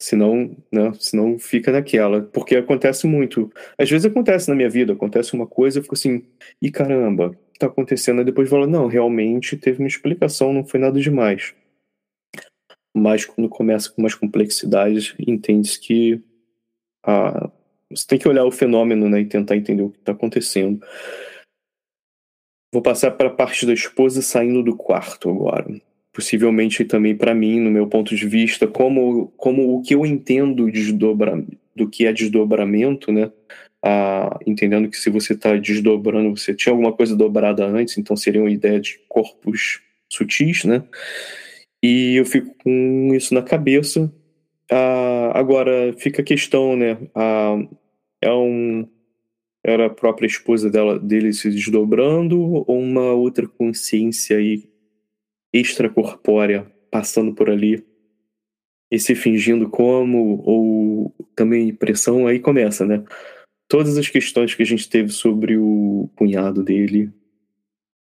Senão, 0.01 0.57
né, 0.73 0.93
senão 0.99 1.39
fica 1.39 1.73
naquela. 1.73 2.23
Porque 2.23 2.57
acontece 2.57 3.07
muito. 3.07 3.53
Às 3.77 3.91
vezes 3.91 4.07
acontece 4.07 4.49
na 4.49 4.55
minha 4.55 4.71
vida, 4.71 4.93
acontece 4.93 5.35
uma 5.35 5.47
coisa, 5.47 5.79
eu 5.79 5.83
fico 5.83 5.95
assim, 5.95 6.25
e 6.63 6.71
caramba, 6.71 7.37
tá 7.59 7.67
acontecendo? 7.67 8.21
Aí 8.21 8.25
depois 8.25 8.49
fala, 8.49 8.67
não, 8.67 8.87
realmente 8.87 9.57
teve 9.57 9.81
uma 9.81 9.89
explicação, 9.89 10.53
não 10.53 10.65
foi 10.65 10.79
nada 10.79 11.01
demais. 11.01 11.53
Mas 12.97 13.25
quando 13.25 13.49
começa 13.49 13.91
com 13.91 14.03
umas 14.03 14.15
complexidades, 14.15 15.15
entende-se 15.19 15.81
que 15.81 16.23
ah, 17.05 17.51
você 17.91 18.07
tem 18.07 18.19
que 18.19 18.29
olhar 18.29 18.45
o 18.45 18.53
fenômeno 18.53 19.09
né, 19.09 19.21
e 19.21 19.27
tentar 19.27 19.57
entender 19.57 19.83
o 19.83 19.91
que 19.91 19.99
está 19.99 20.13
acontecendo. 20.13 20.81
Vou 22.73 22.83
passar 22.83 23.13
para 23.13 23.29
a 23.29 23.35
parte 23.35 23.67
da 23.67 23.73
esposa 23.73 24.23
saindo 24.23 24.63
do 24.63 24.77
quarto 24.77 25.31
agora 25.31 25.81
possivelmente 26.19 26.85
também 26.85 27.15
para 27.15 27.33
mim, 27.33 27.61
no 27.61 27.71
meu 27.71 27.87
ponto 27.87 28.13
de 28.13 28.27
vista, 28.27 28.67
como, 28.67 29.29
como 29.37 29.77
o 29.77 29.83
que 29.83 29.95
eu 29.95 30.05
entendo 30.05 30.69
desdobra, 30.69 31.41
do 31.77 31.89
que 31.89 32.07
é 32.07 32.13
desdobramento, 32.13 33.13
né? 33.13 33.31
Ah, 33.81 34.37
entendendo 34.45 34.89
que 34.89 34.97
se 34.97 35.11
você 35.11 35.35
está 35.35 35.55
desdobrando, 35.55 36.37
você 36.37 36.53
tinha 36.53 36.73
alguma 36.73 36.93
coisa 36.93 37.15
dobrada 37.15 37.65
antes, 37.65 37.97
então 37.97 38.17
seria 38.17 38.41
uma 38.41 38.51
ideia 38.51 38.81
de 38.81 38.99
corpos 39.09 39.81
sutis, 40.09 40.65
né? 40.65 40.83
E 41.81 42.17
eu 42.17 42.27
fico 42.27 42.53
com 42.65 43.15
isso 43.15 43.33
na 43.33 43.41
cabeça. 43.41 44.13
Ah, 44.69 45.31
agora 45.39 45.95
fica 45.99 46.21
a 46.21 46.25
questão, 46.25 46.77
né? 46.77 46.99
Ah, 47.15 47.65
é 48.21 48.33
um 48.33 48.89
era 49.65 49.87
a 49.87 49.91
própria 49.91 50.27
esposa 50.27 50.69
dela 50.69 50.99
dele 50.99 51.33
se 51.33 51.49
desdobrando 51.49 52.41
ou 52.41 52.81
uma 52.81 53.13
outra 53.13 53.47
consciência 53.47 54.37
aí 54.37 54.65
extracorpórea 55.53 56.71
passando 56.91 57.35
por 57.35 57.51
ali 57.51 57.85
e 58.91 58.99
se 58.99 59.15
fingindo 59.15 59.69
como, 59.69 60.43
ou 60.45 61.15
também 61.37 61.75
pressão, 61.75 62.27
aí 62.27 62.39
começa, 62.39 62.87
né? 62.87 63.05
Todas 63.69 63.99
as 63.99 64.09
questões 64.09 64.55
que 64.55 64.63
a 64.63 64.67
gente 64.67 64.89
teve 64.89 65.11
sobre 65.11 65.59
o 65.59 66.11
cunhado 66.17 66.63
dele 66.63 67.13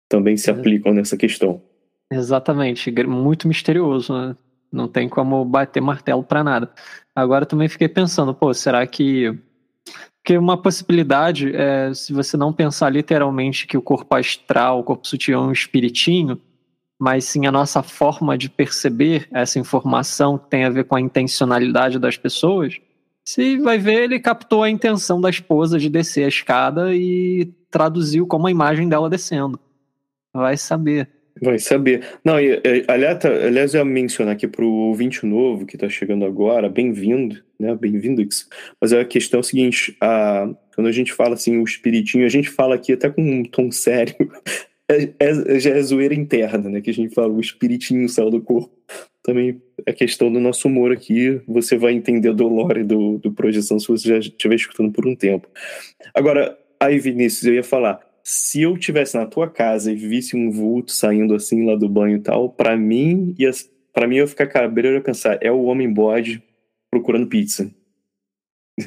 também 0.08 0.36
se 0.36 0.50
aplicam 0.50 0.92
nessa 0.92 1.16
questão. 1.16 1.62
Exatamente, 2.12 2.92
muito 3.06 3.48
misterioso, 3.48 4.12
né? 4.12 4.36
Não 4.70 4.88
tem 4.88 5.08
como 5.08 5.44
bater 5.44 5.80
martelo 5.80 6.22
para 6.22 6.44
nada. 6.44 6.70
Agora 7.14 7.46
também 7.46 7.68
fiquei 7.68 7.88
pensando, 7.88 8.34
pô, 8.34 8.52
será 8.52 8.86
que 8.86 9.38
porque 10.24 10.38
uma 10.38 10.60
possibilidade 10.60 11.54
é, 11.54 11.92
se 11.92 12.10
você 12.10 12.34
não 12.34 12.50
pensar 12.50 12.88
literalmente 12.88 13.66
que 13.66 13.76
o 13.76 13.82
corpo 13.82 14.16
astral, 14.16 14.80
o 14.80 14.82
corpo 14.82 15.06
sutil 15.06 15.38
é 15.38 15.42
um 15.42 15.52
espiritinho, 15.52 16.40
mas 16.98 17.24
sim 17.24 17.46
a 17.46 17.52
nossa 17.52 17.82
forma 17.82 18.36
de 18.38 18.48
perceber 18.48 19.28
essa 19.32 19.58
informação 19.58 20.38
que 20.38 20.48
tem 20.48 20.64
a 20.64 20.70
ver 20.70 20.84
com 20.84 20.96
a 20.96 21.00
intencionalidade 21.00 21.98
das 21.98 22.16
pessoas, 22.16 22.80
se 23.24 23.56
vai 23.58 23.78
ver, 23.78 24.02
ele 24.02 24.20
captou 24.20 24.62
a 24.62 24.70
intenção 24.70 25.20
da 25.20 25.30
esposa 25.30 25.78
de 25.78 25.88
descer 25.88 26.24
a 26.24 26.28
escada 26.28 26.94
e 26.94 27.50
traduziu 27.70 28.26
como 28.26 28.46
a 28.46 28.50
imagem 28.50 28.88
dela 28.88 29.08
descendo. 29.08 29.58
Vai 30.32 30.56
saber. 30.56 31.08
Vai 31.40 31.58
saber. 31.58 32.04
Não, 32.24 32.38
e, 32.38 32.60
aliás, 32.86 33.18
tá, 33.18 33.28
aliás, 33.28 33.74
eu 33.74 33.84
mencionar 33.84 34.34
aqui 34.34 34.46
para 34.46 34.64
o 34.64 34.88
ouvinte 34.88 35.24
novo 35.26 35.66
que 35.66 35.74
está 35.74 35.88
chegando 35.88 36.24
agora, 36.24 36.68
bem-vindo, 36.68 37.42
né? 37.58 37.74
Bem-vindo. 37.74 38.26
Mas 38.80 38.92
a 38.92 39.04
questão 39.04 39.38
é 39.38 39.40
o 39.40 39.44
seguinte: 39.44 39.96
a, 40.00 40.48
quando 40.74 40.86
a 40.86 40.92
gente 40.92 41.12
fala 41.12 41.34
assim, 41.34 41.58
o 41.58 41.64
espiritinho, 41.64 42.24
a 42.26 42.28
gente 42.28 42.48
fala 42.48 42.76
aqui 42.76 42.92
até 42.92 43.10
com 43.10 43.22
um 43.22 43.42
tom 43.42 43.70
sério, 43.72 44.30
é, 44.90 45.14
é, 45.18 45.60
já 45.60 45.70
é 45.70 45.82
zoeira 45.82 46.14
interna, 46.14 46.68
né? 46.68 46.80
Que 46.80 46.90
a 46.90 46.94
gente 46.94 47.14
fala, 47.14 47.32
o 47.32 47.40
espiritinho 47.40 48.08
saiu 48.08 48.30
do 48.30 48.40
corpo. 48.40 48.74
Também 49.22 49.60
é 49.86 49.92
questão 49.92 50.30
do 50.30 50.38
nosso 50.38 50.68
humor 50.68 50.92
aqui, 50.92 51.40
você 51.48 51.78
vai 51.78 51.94
entender 51.94 52.34
do 52.34 52.46
lore 52.46 52.84
do, 52.84 53.16
do 53.18 53.32
Projeção 53.32 53.78
se 53.78 53.88
você 53.88 54.08
já 54.08 54.18
estiver 54.18 54.54
escutando 54.54 54.92
por 54.92 55.06
um 55.06 55.16
tempo. 55.16 55.48
Agora, 56.12 56.58
aí 56.78 56.98
Vinícius, 56.98 57.46
eu 57.46 57.54
ia 57.54 57.64
falar, 57.64 58.00
se 58.22 58.60
eu 58.60 58.76
tivesse 58.76 59.16
na 59.16 59.24
tua 59.24 59.48
casa 59.48 59.90
e 59.90 59.96
visse 59.96 60.36
um 60.36 60.50
vulto 60.50 60.92
saindo 60.92 61.34
assim 61.34 61.64
lá 61.64 61.74
do 61.74 61.88
banho 61.88 62.18
e 62.18 62.20
tal, 62.20 62.50
para 62.50 62.76
mim 62.76 63.34
ia, 63.38 63.50
para 63.94 64.06
mim 64.06 64.16
eu 64.16 64.24
ia 64.24 64.28
ficar 64.28 64.46
cabreiro 64.46 64.98
e 64.98 65.00
pensar, 65.00 65.38
é 65.40 65.50
o 65.50 65.64
homem 65.64 65.90
bode 65.90 66.42
procurando 66.90 67.26
pizza. 67.26 67.70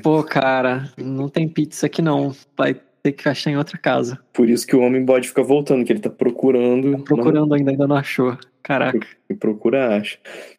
Pô, 0.03 0.23
cara, 0.23 0.91
não 0.97 1.29
tem 1.29 1.47
pizza 1.47 1.87
aqui 1.87 2.01
não. 2.01 2.35
Vai 2.55 2.75
ter 3.07 3.13
que 3.13 3.29
achar 3.29 3.51
em 3.51 3.57
outra 3.57 3.77
casa. 3.77 4.19
Por 4.33 4.49
isso 4.49 4.65
que 4.65 4.75
o 4.75 4.81
homem 4.81 5.03
bode 5.03 5.27
fica 5.27 5.43
voltando, 5.43 5.85
que 5.85 5.91
ele 5.91 5.99
tá 5.99 6.09
procurando. 6.09 6.97
Tá 6.97 7.03
procurando 7.03 7.53
ainda, 7.53 7.71
ainda 7.71 7.87
não 7.87 7.95
achou. 7.95 8.37
Caraca. 8.61 8.99
E 9.29 9.33
procura, 9.33 9.95
acha. 9.95 10.17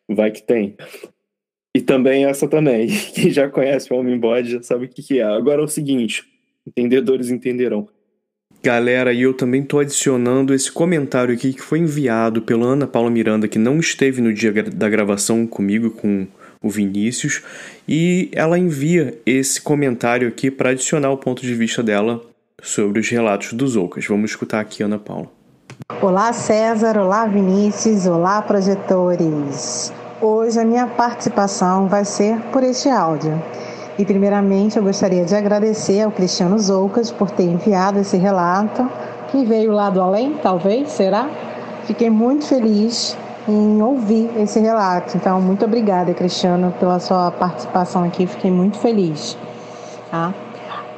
Vai 0.09 0.30
que 0.30 0.42
tem. 0.42 0.76
E 1.76 1.80
também 1.80 2.24
essa 2.24 2.49
também. 2.49 2.88
Quem 3.14 3.30
já 3.30 3.49
conhece 3.49 3.92
o 3.92 3.96
homem 3.96 4.18
bode 4.18 4.53
já 4.53 4.62
sabe 4.62 4.86
o 4.86 4.88
que, 4.88 5.03
que 5.03 5.20
é. 5.20 5.24
Agora 5.24 5.61
é 5.61 5.64
o 5.64 5.68
seguinte: 5.68 6.24
entendedores 6.66 7.30
entenderão. 7.30 7.88
Galera, 8.62 9.12
e 9.12 9.22
eu 9.22 9.32
também 9.34 9.62
tô 9.62 9.78
adicionando 9.78 10.53
esse 10.53 10.72
comentário 10.72 11.32
aqui 11.32 11.53
que 11.53 11.62
foi 11.62 11.78
enviado 11.78 12.42
pela 12.42 12.66
Ana 12.66 12.88
Paula 12.88 13.09
Miranda, 13.09 13.46
que 13.46 13.59
não 13.59 13.78
esteve 13.78 14.20
no 14.20 14.32
dia 14.32 14.53
da 14.53 14.88
gravação 14.88 15.46
comigo, 15.46 15.90
com 15.90 16.26
o 16.61 16.68
Vinícius, 16.68 17.40
e 17.86 18.28
ela 18.32 18.59
envia 18.59 19.16
esse 19.24 19.62
comentário 19.62 20.26
aqui 20.26 20.51
para 20.51 20.70
adicionar 20.70 21.12
o 21.12 21.16
ponto 21.16 21.40
de 21.42 21.55
vista 21.55 21.84
dela 21.84 22.20
sobre 22.63 23.01
os 23.01 23.09
relatos 23.09 23.53
dos 23.53 23.77
Ocas. 23.77 24.07
Vamos 24.07 24.31
escutar 24.31 24.61
aqui, 24.61 24.83
Ana 24.83 24.99
Paula. 24.99 25.27
Olá, 26.03 26.33
César. 26.33 26.99
Olá, 26.99 27.27
Vinícius. 27.27 28.07
Olá, 28.07 28.43
projetores. 28.43 29.93
Hoje 30.21 30.59
a 30.59 30.65
minha 30.65 30.87
participação 30.87 31.89
vai 31.89 32.05
ser 32.05 32.39
por 32.53 32.63
este 32.63 32.89
áudio. 32.89 33.41
E, 33.99 34.05
primeiramente, 34.05 34.77
eu 34.77 34.83
gostaria 34.83 35.25
de 35.25 35.35
agradecer 35.35 36.03
ao 36.03 36.11
Cristiano 36.11 36.59
Zoucas 36.59 37.11
por 37.11 37.31
ter 37.31 37.45
enviado 37.45 37.99
esse 37.99 38.17
relato, 38.17 38.89
que 39.31 39.45
veio 39.45 39.73
lá 39.73 39.91
do 39.91 40.01
além, 40.01 40.35
talvez, 40.43 40.91
será? 40.91 41.29
Fiquei 41.85 42.11
muito 42.11 42.47
feliz 42.47 43.17
em 43.49 43.83
ouvir 43.83 44.31
esse 44.37 44.61
relato. 44.61 45.17
Então, 45.17 45.41
muito 45.41 45.65
obrigada, 45.65 46.13
Cristiano, 46.15 46.73
pela 46.79 47.01
sua 47.01 47.31
participação 47.31 48.05
aqui. 48.05 48.27
Fiquei 48.27 48.51
muito 48.51 48.79
feliz. 48.79 49.37
Tá? 50.11 50.33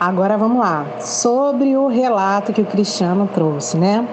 Agora 0.01 0.39
vamos 0.39 0.61
lá. 0.61 0.87
Sobre 0.99 1.77
o 1.77 1.87
relato 1.87 2.55
que 2.55 2.63
o 2.63 2.65
Cristiano 2.65 3.29
trouxe, 3.35 3.77
né? 3.77 4.09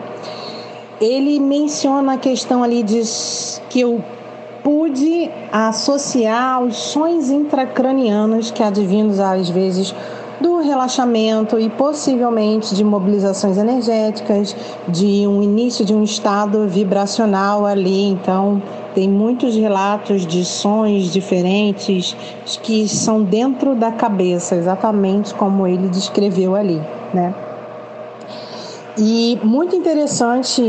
Ele 1.00 1.40
menciona 1.40 2.16
a 2.16 2.18
questão 2.18 2.62
ali 2.62 2.84
de 2.84 3.02
que 3.70 3.80
eu 3.80 4.04
pude 4.62 5.32
associar 5.50 6.62
os 6.62 6.76
sonhos 6.76 7.30
intracranianos 7.30 8.52
que 8.52 8.62
advindos 8.62 9.18
às 9.18 9.50
vezes 9.50 9.96
do 10.40 10.60
relaxamento 10.60 11.60
e 11.60 11.70
possivelmente 11.70 12.76
de 12.76 12.84
mobilizações 12.84 13.58
energéticas, 13.58 14.56
de 14.88 15.28
um 15.28 15.42
início 15.42 15.84
de 15.84 15.94
um 15.94 16.04
estado 16.04 16.68
vibracional 16.68 17.66
ali. 17.66 18.04
Então, 18.10 18.62
tem 18.94 19.10
muitos 19.10 19.56
relatos 19.56 20.26
de 20.26 20.44
sons 20.44 21.12
diferentes 21.12 22.16
que 22.64 22.88
são 22.88 23.24
dentro 23.24 23.76
da 23.76 23.92
cabeça, 23.92 24.56
exatamente 24.56 25.34
como 25.34 25.68
ele 25.68 25.88
descreveu 25.88 26.56
ali, 26.56 26.82
né? 27.14 27.34
E 29.00 29.40
muito 29.44 29.76
interessante 29.76 30.64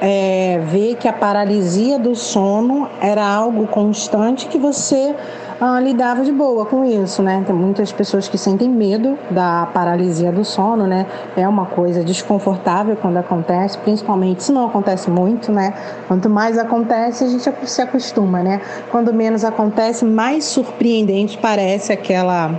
é, 0.00 0.60
ver 0.70 0.94
que 0.94 1.08
a 1.08 1.12
paralisia 1.12 1.98
do 1.98 2.14
sono 2.14 2.88
era 3.00 3.26
algo 3.26 3.66
constante 3.66 4.46
que 4.46 4.56
você 4.56 5.16
ah, 5.64 5.78
lidava 5.78 6.24
de 6.24 6.32
boa 6.32 6.66
com 6.66 6.84
isso, 6.84 7.22
né? 7.22 7.40
Tem 7.46 7.54
muitas 7.54 7.92
pessoas 7.92 8.26
que 8.26 8.36
sentem 8.36 8.68
medo 8.68 9.16
da 9.30 9.64
paralisia 9.66 10.32
do 10.32 10.44
sono, 10.44 10.88
né? 10.88 11.06
É 11.36 11.46
uma 11.46 11.66
coisa 11.66 12.02
desconfortável 12.02 12.96
quando 12.96 13.18
acontece, 13.18 13.78
principalmente 13.78 14.42
se 14.42 14.50
não 14.50 14.66
acontece 14.66 15.08
muito, 15.08 15.52
né? 15.52 15.72
Quanto 16.08 16.28
mais 16.28 16.58
acontece, 16.58 17.22
a 17.22 17.28
gente 17.28 17.48
se 17.64 17.80
acostuma, 17.80 18.42
né? 18.42 18.60
Quando 18.90 19.14
menos 19.14 19.44
acontece, 19.44 20.04
mais 20.04 20.46
surpreendente 20.46 21.38
parece 21.38 21.92
aquela 21.92 22.50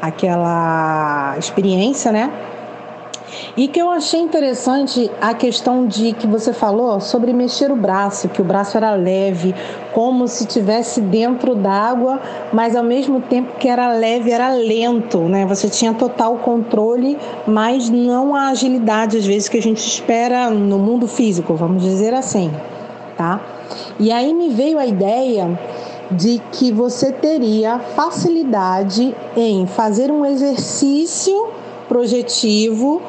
aquela 0.00 1.34
experiência, 1.36 2.10
né? 2.10 2.32
E 3.56 3.68
que 3.68 3.80
eu 3.80 3.90
achei 3.90 4.20
interessante 4.20 5.10
a 5.20 5.34
questão 5.34 5.86
de 5.86 6.12
que 6.12 6.26
você 6.26 6.52
falou 6.52 7.00
sobre 7.00 7.32
mexer 7.32 7.70
o 7.70 7.76
braço, 7.76 8.28
que 8.28 8.40
o 8.40 8.44
braço 8.44 8.76
era 8.76 8.94
leve, 8.94 9.54
como 9.92 10.28
se 10.28 10.46
tivesse 10.46 11.00
dentro 11.00 11.54
d'água, 11.54 12.20
mas 12.52 12.76
ao 12.76 12.84
mesmo 12.84 13.20
tempo 13.20 13.56
que 13.58 13.68
era 13.68 13.92
leve, 13.92 14.30
era 14.30 14.50
lento, 14.50 15.20
né? 15.20 15.44
Você 15.46 15.68
tinha 15.68 15.92
total 15.92 16.36
controle, 16.38 17.18
mas 17.46 17.90
não 17.90 18.34
a 18.34 18.48
agilidade 18.48 19.16
às 19.16 19.26
vezes 19.26 19.48
que 19.48 19.58
a 19.58 19.62
gente 19.62 19.86
espera 19.86 20.50
no 20.50 20.78
mundo 20.78 21.06
físico, 21.08 21.54
vamos 21.54 21.82
dizer 21.82 22.14
assim, 22.14 22.50
tá? 23.16 23.40
E 23.98 24.12
aí 24.12 24.32
me 24.32 24.50
veio 24.50 24.78
a 24.78 24.86
ideia 24.86 25.58
de 26.10 26.40
que 26.52 26.72
você 26.72 27.12
teria 27.12 27.78
facilidade 27.78 29.14
em 29.36 29.66
fazer 29.66 30.10
um 30.10 30.24
exercício 30.24 31.48
projetivo 31.88 33.02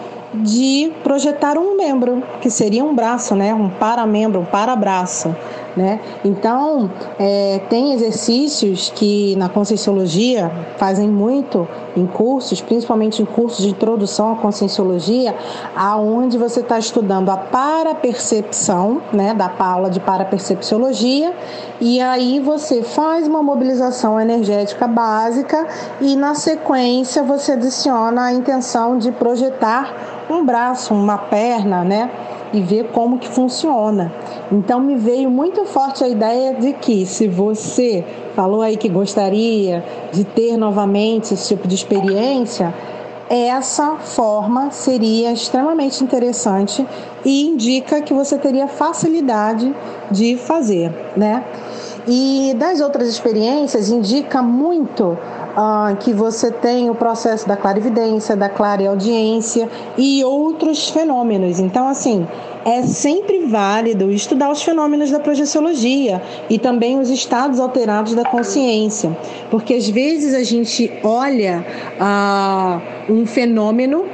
de 0.43 0.91
projetar 1.03 1.57
um 1.57 1.75
membro, 1.75 2.23
que 2.41 2.49
seria 2.49 2.83
um 2.83 2.93
braço, 2.93 3.35
né? 3.35 3.53
Um 3.53 3.69
paramembro, 3.69 4.41
um 4.41 4.45
parabraço, 4.45 5.35
né? 5.79 6.01
Então, 6.25 6.91
é, 7.17 7.61
tem 7.69 7.93
exercícios 7.93 8.91
que 8.93 9.33
na 9.37 9.47
Conscienciologia 9.47 10.51
fazem 10.77 11.07
muito 11.07 11.65
em 11.95 12.05
cursos, 12.05 12.59
principalmente 12.59 13.21
em 13.21 13.25
cursos 13.25 13.63
de 13.63 13.69
introdução 13.69 14.33
à 14.33 14.35
Conscienciologia, 14.35 15.33
aonde 15.73 16.37
você 16.37 16.59
está 16.59 16.77
estudando 16.77 17.29
a 17.29 17.37
parapercepção, 17.37 19.01
né, 19.13 19.33
da 19.33 19.49
aula 19.57 19.89
de 19.89 20.01
parapercepciologia, 20.01 21.33
e 21.79 22.01
aí 22.01 22.41
você 22.41 22.83
faz 22.83 23.25
uma 23.25 23.41
mobilização 23.41 24.19
energética 24.19 24.85
básica 24.85 25.65
e 26.01 26.15
na 26.17 26.35
sequência 26.35 27.23
você 27.23 27.53
adiciona 27.53 28.25
a 28.25 28.33
intenção 28.33 28.97
de 28.97 29.13
projetar 29.13 30.25
um 30.29 30.45
braço, 30.45 30.93
uma 30.93 31.17
perna, 31.17 31.83
né? 31.83 32.11
E 32.53 32.61
ver 32.61 32.85
como 32.91 33.19
que 33.19 33.27
funciona. 33.27 34.11
Então 34.51 34.79
me 34.79 34.95
veio 34.95 35.29
muito 35.29 35.65
forte 35.65 36.03
a 36.03 36.07
ideia 36.07 36.53
de 36.53 36.73
que 36.73 37.05
se 37.05 37.27
você 37.27 38.03
falou 38.35 38.61
aí 38.61 38.77
que 38.77 38.89
gostaria 38.89 39.83
de 40.11 40.23
ter 40.23 40.57
novamente 40.57 41.33
esse 41.33 41.47
tipo 41.47 41.67
de 41.67 41.75
experiência, 41.75 42.73
essa 43.29 43.97
forma 43.97 44.71
seria 44.71 45.31
extremamente 45.31 46.03
interessante 46.03 46.85
e 47.23 47.45
indica 47.45 48.01
que 48.01 48.13
você 48.13 48.37
teria 48.39 48.67
facilidade 48.67 49.73
de 50.09 50.35
fazer, 50.35 50.91
né? 51.15 51.43
E 52.07 52.55
das 52.57 52.81
outras 52.81 53.07
experiências 53.07 53.89
indica 53.89 54.41
muito 54.41 55.15
ah, 55.55 55.95
que 55.99 56.13
você 56.13 56.51
tem 56.51 56.89
o 56.89 56.95
processo 56.95 57.47
da 57.47 57.57
clarividência, 57.57 58.35
da 58.35 58.49
clareaudiência 58.49 59.69
e 59.97 60.23
outros 60.23 60.89
fenômenos. 60.89 61.59
Então, 61.59 61.87
assim, 61.87 62.27
é 62.65 62.81
sempre 62.83 63.45
válido 63.45 64.11
estudar 64.11 64.51
os 64.51 64.61
fenômenos 64.61 65.09
da 65.11 65.19
projeciologia 65.19 66.21
e 66.49 66.59
também 66.59 66.99
os 66.99 67.09
estados 67.09 67.59
alterados 67.59 68.13
da 68.13 68.25
consciência, 68.25 69.15
porque 69.49 69.73
às 69.73 69.89
vezes 69.89 70.33
a 70.33 70.43
gente 70.43 70.91
olha 71.03 71.65
ah, 71.99 72.79
um 73.09 73.25
fenômeno 73.25 74.05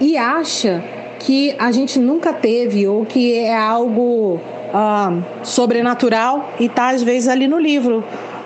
e 0.00 0.16
acha 0.16 0.82
que 1.18 1.54
a 1.58 1.70
gente 1.70 1.98
nunca 1.98 2.32
teve 2.32 2.88
ou 2.88 3.04
que 3.04 3.34
é 3.34 3.54
algo 3.54 4.40
ah, 4.72 5.12
sobrenatural 5.42 6.50
e 6.58 6.66
está 6.66 6.90
às 6.90 7.02
vezes 7.02 7.28
ali 7.28 7.46
no 7.46 7.58
livro 7.58 8.02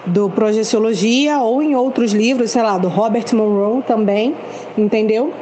do 0.07 0.29
Projeciologia 0.31 1.39
ou 1.39 1.63
em 1.63 1.75
outros 1.75 2.13
livros, 2.13 2.51
sei 2.51 2.63
lá, 2.63 2.79
do 2.79 2.89
Robert 2.89 3.35
Monroe 3.35 3.83
também, 3.83 4.35
entendeu? 4.77 5.33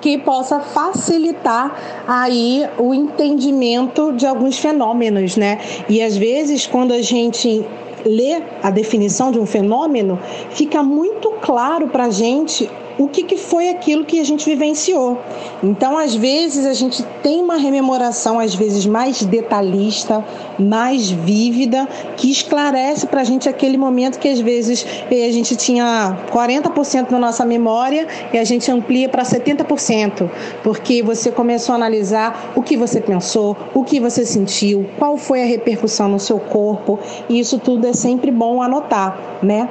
Que 0.00 0.16
possa 0.16 0.60
facilitar 0.60 2.04
aí 2.06 2.64
o 2.78 2.94
entendimento 2.94 4.12
de 4.12 4.26
alguns 4.26 4.58
fenômenos, 4.58 5.36
né? 5.36 5.58
E 5.88 6.00
às 6.02 6.16
vezes 6.16 6.66
quando 6.66 6.92
a 6.92 7.02
gente 7.02 7.64
lê 8.04 8.40
a 8.62 8.70
definição 8.70 9.32
de 9.32 9.38
um 9.38 9.46
fenômeno, 9.46 10.18
fica 10.50 10.82
muito 10.82 11.32
claro 11.42 11.88
para 11.88 12.04
a 12.04 12.10
gente 12.10 12.70
o 12.98 13.08
que, 13.08 13.22
que 13.22 13.36
foi 13.36 13.68
aquilo 13.68 14.04
que 14.04 14.18
a 14.18 14.24
gente 14.24 14.44
vivenciou. 14.44 15.18
Então, 15.62 15.96
às 15.96 16.14
vezes, 16.14 16.66
a 16.66 16.72
gente 16.72 17.02
tem 17.22 17.40
uma 17.40 17.56
rememoração, 17.56 18.40
às 18.40 18.54
vezes, 18.54 18.84
mais 18.84 19.22
detalhista, 19.22 20.24
mais 20.58 21.08
vívida, 21.08 21.88
que 22.16 22.30
esclarece 22.30 23.06
para 23.06 23.20
a 23.20 23.24
gente 23.24 23.48
aquele 23.48 23.78
momento 23.78 24.18
que, 24.18 24.28
às 24.28 24.40
vezes, 24.40 24.84
a 25.08 25.32
gente 25.32 25.54
tinha 25.54 26.18
40% 26.32 27.10
da 27.10 27.18
nossa 27.18 27.44
memória 27.44 28.06
e 28.32 28.38
a 28.38 28.44
gente 28.44 28.70
amplia 28.70 29.08
para 29.08 29.22
70%, 29.22 30.28
porque 30.64 31.02
você 31.02 31.30
começou 31.30 31.74
a 31.74 31.76
analisar 31.76 32.52
o 32.56 32.62
que 32.62 32.76
você 32.76 33.00
pensou, 33.00 33.56
o 33.72 33.84
que 33.84 34.00
você 34.00 34.26
sentiu, 34.26 34.86
qual 34.98 35.16
foi 35.16 35.42
a 35.42 35.46
repercussão 35.46 36.08
no 36.08 36.18
seu 36.18 36.40
corpo, 36.40 36.98
e 37.28 37.38
isso 37.38 37.58
tudo 37.58 37.86
é 37.86 37.92
sempre 37.92 38.32
bom 38.32 38.60
anotar, 38.60 39.38
né? 39.42 39.68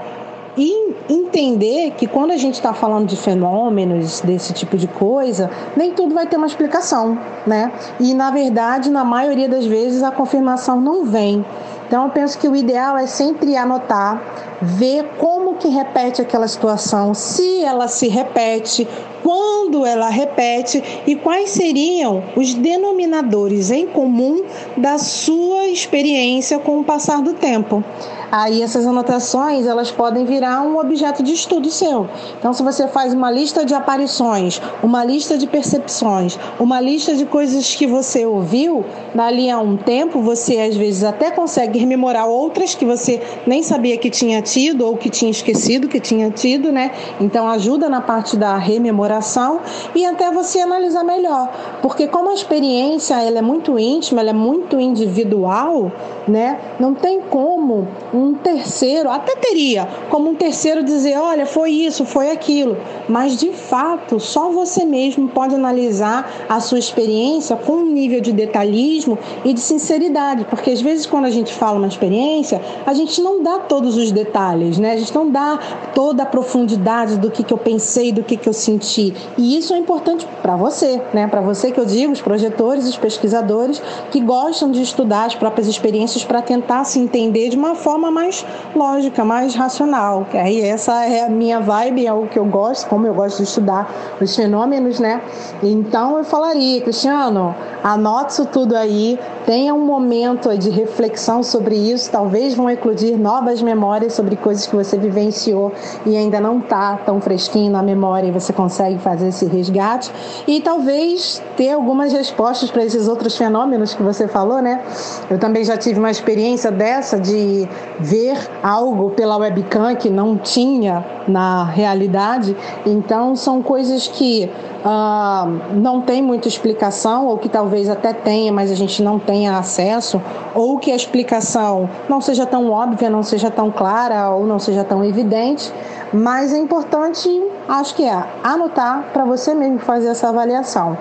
E 0.58 0.96
entender 1.10 1.92
que 1.92 2.08
quando 2.08 2.32
a 2.32 2.38
gente 2.38 2.56
está 2.56 2.74
falando 2.74 3.08
de 3.08 3.16
fenômenos, 3.16 4.22
desse 4.22 4.54
tipo 4.54 4.78
de 4.78 4.88
coisa, 4.88 5.50
nem 5.76 5.94
tudo 5.94 6.14
vai 6.14 6.28
ter 6.28 6.38
uma 6.38 6.48
explicação, 6.48 7.18
né? 7.46 7.72
E 8.00 8.14
na 8.14 8.32
verdade, 8.32 8.90
na 8.90 9.04
maioria 9.04 9.48
das 9.48 9.66
vezes, 9.66 10.04
a 10.04 10.12
confirmação 10.12 10.82
não 10.82 11.06
vem. 11.06 11.46
Então 11.88 12.04
eu 12.04 12.10
penso 12.10 12.38
que 12.38 12.50
o 12.50 12.56
ideal 12.56 12.98
é 12.98 13.08
sempre 13.08 13.56
anotar, 13.56 14.22
ver 14.62 15.06
como 15.18 15.56
que 15.56 15.70
repete 15.70 16.22
aquela 16.22 16.48
situação, 16.48 17.14
se 17.14 17.64
ela 17.64 17.88
se 17.88 18.10
repete, 18.10 18.86
quando 19.24 19.86
ela 19.86 20.10
repete 20.10 20.84
e 21.08 21.16
quais 21.16 21.52
seriam 21.52 22.24
os 22.36 22.54
denominadores 22.54 23.72
em 23.72 23.88
comum 23.88 24.44
da 24.76 24.98
sua 24.98 25.68
experiência 25.68 26.60
com 26.60 26.80
o 26.80 26.84
passar 26.84 27.22
do 27.22 27.34
tempo 27.34 27.84
aí 28.32 28.62
essas 28.62 28.86
anotações 28.86 29.66
elas 29.66 29.92
podem 29.92 30.26
virar 30.26 30.62
um 30.62 30.78
objeto 30.78 31.24
de 31.24 31.34
estudo 31.34 31.70
seu. 31.70 32.08
Então, 32.38 32.54
se 32.54 32.64
você 32.64 32.88
faz 32.88 33.14
uma 33.14 33.32
lista 33.32 33.66
de 33.66 33.74
aparições, 33.74 34.62
uma 34.84 35.04
lista 35.04 35.38
de 35.38 35.48
percepções, 35.48 36.38
uma 36.60 36.80
lista 36.80 37.16
de 37.16 37.26
coisas 37.26 37.76
que 37.76 37.88
você 37.88 38.26
ouviu, 38.26 38.86
dali 39.14 39.50
a 39.50 39.60
um 39.60 39.78
tempo 39.78 40.22
você 40.22 40.60
às 40.60 40.76
vezes 40.76 41.04
até 41.04 41.32
consegue 41.32 41.80
rememorar 41.80 42.28
outras 42.28 42.76
que 42.76 42.86
você 42.86 43.22
nem 43.46 43.64
sabia 43.64 43.98
que 43.98 44.10
tinha 44.10 44.42
tido 44.42 44.86
ou 44.86 44.98
que 44.98 45.10
tinha 45.10 45.32
esquecido 45.32 45.88
que 45.88 46.00
tinha 46.00 46.30
tido, 46.30 46.72
né? 46.72 46.92
Então, 47.20 47.48
ajuda 47.48 47.90
na 47.90 48.02
parte 48.02 48.36
da 48.36 48.58
rememoração 48.58 49.62
e 49.96 50.06
até 50.06 50.32
você 50.32 50.60
analisar 50.60 51.04
melhor, 51.04 51.50
porque 51.82 52.08
como 52.08 52.30
a 52.30 52.34
experiência 52.34 53.16
ela 53.22 53.40
é 53.40 53.42
muito 53.42 53.78
íntima, 53.80 54.22
ela 54.22 54.32
é 54.32 54.34
muito 54.34 54.80
individual, 54.80 55.92
né? 56.28 56.60
Não 56.80 56.94
tem 56.94 57.22
como 57.22 57.88
um 58.20 58.34
terceiro, 58.34 59.10
até 59.10 59.36
teria 59.36 59.88
como 60.10 60.30
um 60.30 60.36
terceiro 60.36 60.84
dizer, 60.84 61.18
olha, 61.18 61.46
foi 61.46 61.72
isso, 61.72 62.06
foi 62.06 62.32
aquilo, 62.32 62.78
mas 63.08 63.38
de 63.38 63.52
fato, 63.52 64.20
só 64.20 64.50
você 64.50 64.86
mesmo 64.86 65.28
pode 65.30 65.56
analisar 65.56 66.30
a 66.48 66.60
sua 66.60 66.80
experiência 66.80 67.56
com 67.56 67.74
um 67.74 67.86
nível 67.86 68.22
de 68.22 68.32
detalhismo 68.32 69.18
e 69.44 69.54
de 69.54 69.60
sinceridade, 69.60 70.46
porque 70.46 70.72
às 70.72 70.82
vezes 70.82 71.06
quando 71.06 71.26
a 71.26 71.30
gente 71.30 71.54
fala 71.54 71.78
uma 71.78 71.88
experiência, 71.88 72.62
a 72.86 72.94
gente 72.94 73.22
não 73.22 73.42
dá 73.42 73.60
todos 73.60 73.98
os 73.98 74.12
detalhes, 74.12 74.78
né? 74.78 74.94
A 74.94 74.98
gente 74.98 75.14
não 75.14 75.30
dá 75.30 75.60
toda 75.94 76.24
a 76.24 76.26
profundidade 76.26 77.18
do 77.18 77.30
que, 77.30 77.44
que 77.44 77.54
eu 77.54 77.58
pensei, 77.58 78.12
do 78.12 78.24
que, 78.24 78.38
que 78.38 78.48
eu 78.48 78.54
senti. 78.54 79.14
E 79.38 79.58
isso 79.58 79.74
é 79.74 79.78
importante 79.78 80.28
para 80.42 80.56
você, 80.56 81.02
né? 81.14 81.28
Para 81.28 81.42
você 81.42 81.72
que 81.72 81.80
eu 81.80 81.86
digo, 81.86 82.14
os 82.14 82.22
projetores, 82.22 82.88
os 82.88 82.98
pesquisadores 82.98 83.82
que 84.12 84.20
gostam 84.20 84.72
de 84.72 84.82
estudar 84.82 85.26
as 85.26 85.36
próprias 85.36 85.68
experiências 85.68 86.24
para 86.24 86.42
tentar 86.42 86.84
se 86.84 87.00
entender 87.00 87.50
de 87.50 87.58
uma 87.58 87.76
forma 87.76 88.07
forma 88.08 88.12
mais 88.12 88.46
lógica, 88.76 89.24
mais 89.24 89.56
racional. 89.56 90.26
Aí 90.34 90.62
essa 90.62 91.06
é 91.06 91.26
a 91.26 91.30
minha 91.30 91.60
vibe, 91.60 92.06
é 92.06 92.14
o 92.14 92.28
que 92.28 92.40
eu 92.40 92.46
gosto, 92.46 92.88
como 92.88 93.06
eu 93.06 93.14
gosto 93.14 93.38
de 93.38 93.44
estudar 93.44 93.90
os 94.20 94.36
fenômenos, 94.36 95.00
né? 95.00 95.22
Então 95.62 96.18
eu 96.18 96.24
falaria, 96.24 96.82
Cristiano, 96.82 97.56
anote 97.84 98.34
isso 98.34 98.46
tudo 98.46 98.76
aí, 98.76 99.20
tenha 99.46 99.74
um 99.74 99.86
momento 99.86 100.56
de 100.58 100.70
reflexão 100.70 101.42
sobre 101.42 101.76
isso, 101.76 102.12
talvez 102.12 102.54
vão 102.54 102.70
eclodir 102.70 103.18
novas 103.18 103.62
memórias 103.62 104.14
sobre 104.14 104.36
coisas 104.36 104.68
que 104.68 104.76
você 104.76 104.98
vivenciou 104.98 105.72
e 106.06 106.16
ainda 106.16 106.40
não 106.40 106.60
está 106.60 106.98
tão 107.06 107.20
fresquinho 107.22 107.72
na 107.72 107.82
memória 107.82 108.28
e 108.28 108.32
você 108.32 108.52
consegue 108.54 109.00
fazer 109.00 109.30
esse 109.30 109.46
resgate 109.46 110.12
e 110.48 110.62
talvez 110.62 111.42
ter 111.56 111.72
algumas 111.72 112.14
respostas 112.14 112.70
para 112.70 112.84
esses 112.84 113.08
outros 113.08 113.38
fenômenos 113.38 113.94
que 113.94 114.04
você 114.04 114.28
falou, 114.28 114.62
né? 114.62 114.82
Eu 115.30 115.38
também 115.38 115.64
já 115.64 115.78
tive 115.78 116.00
uma 116.00 116.12
experiência 116.12 116.72
dessa 116.72 117.20
de 117.20 117.68
ver 118.00 118.38
algo 118.62 119.12
pela 119.12 119.38
webcam 119.38 119.96
que 119.96 120.10
não 120.10 120.38
tinha 120.38 121.04
na 121.28 121.64
realidade. 121.64 122.56
Então, 122.86 123.36
são 123.36 123.62
coisas 123.62 124.08
que 124.08 124.50
uh, 124.86 125.76
não 125.76 126.02
tem 126.02 126.22
muita 126.22 126.48
explicação, 126.48 127.28
ou 127.28 127.38
que 127.38 127.50
talvez 127.50 127.90
até 127.90 128.14
tenha, 128.14 128.52
mas 128.52 128.72
a 128.72 128.76
gente 128.76 129.02
não 129.02 129.20
tenha 129.20 129.58
acesso, 129.58 130.22
ou 130.54 130.78
que 130.78 130.92
a 130.92 130.96
explicação 130.96 131.90
não 132.08 132.22
seja 132.22 132.46
tão 132.46 132.72
óbvia, 132.72 133.10
não 133.10 133.24
seja 133.24 133.50
tão 133.50 133.72
clara, 133.72 134.30
ou 134.30 134.46
não 134.46 134.60
seja 134.60 134.84
tão 134.84 135.04
evidente. 135.04 135.72
Mas 136.14 136.54
é 136.54 136.58
importante, 136.58 137.30
acho 137.68 137.96
que 137.96 138.04
é, 138.04 138.24
anotar 138.44 139.10
para 139.12 139.26
você 139.26 139.54
mesmo 139.54 139.80
fazer 139.80 140.08
essa 140.08 140.30
avaliação. 140.30 140.98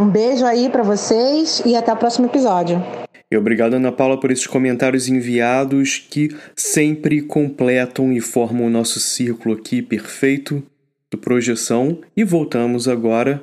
Um 0.00 0.06
beijo 0.06 0.46
aí 0.46 0.70
para 0.70 0.82
vocês 0.82 1.62
e 1.66 1.76
até 1.76 1.92
o 1.92 1.96
próximo 1.96 2.26
episódio. 2.26 2.82
E 3.32 3.36
obrigado, 3.36 3.72
Ana 3.72 3.90
Paula, 3.90 4.20
por 4.20 4.30
esses 4.30 4.46
comentários 4.46 5.08
enviados 5.08 5.98
que 5.98 6.36
sempre 6.54 7.22
completam 7.22 8.12
e 8.12 8.20
formam 8.20 8.66
o 8.66 8.70
nosso 8.70 9.00
círculo 9.00 9.54
aqui 9.54 9.80
perfeito 9.80 10.62
do 11.10 11.16
Projeção. 11.16 12.02
E 12.14 12.24
voltamos 12.24 12.86
agora 12.86 13.42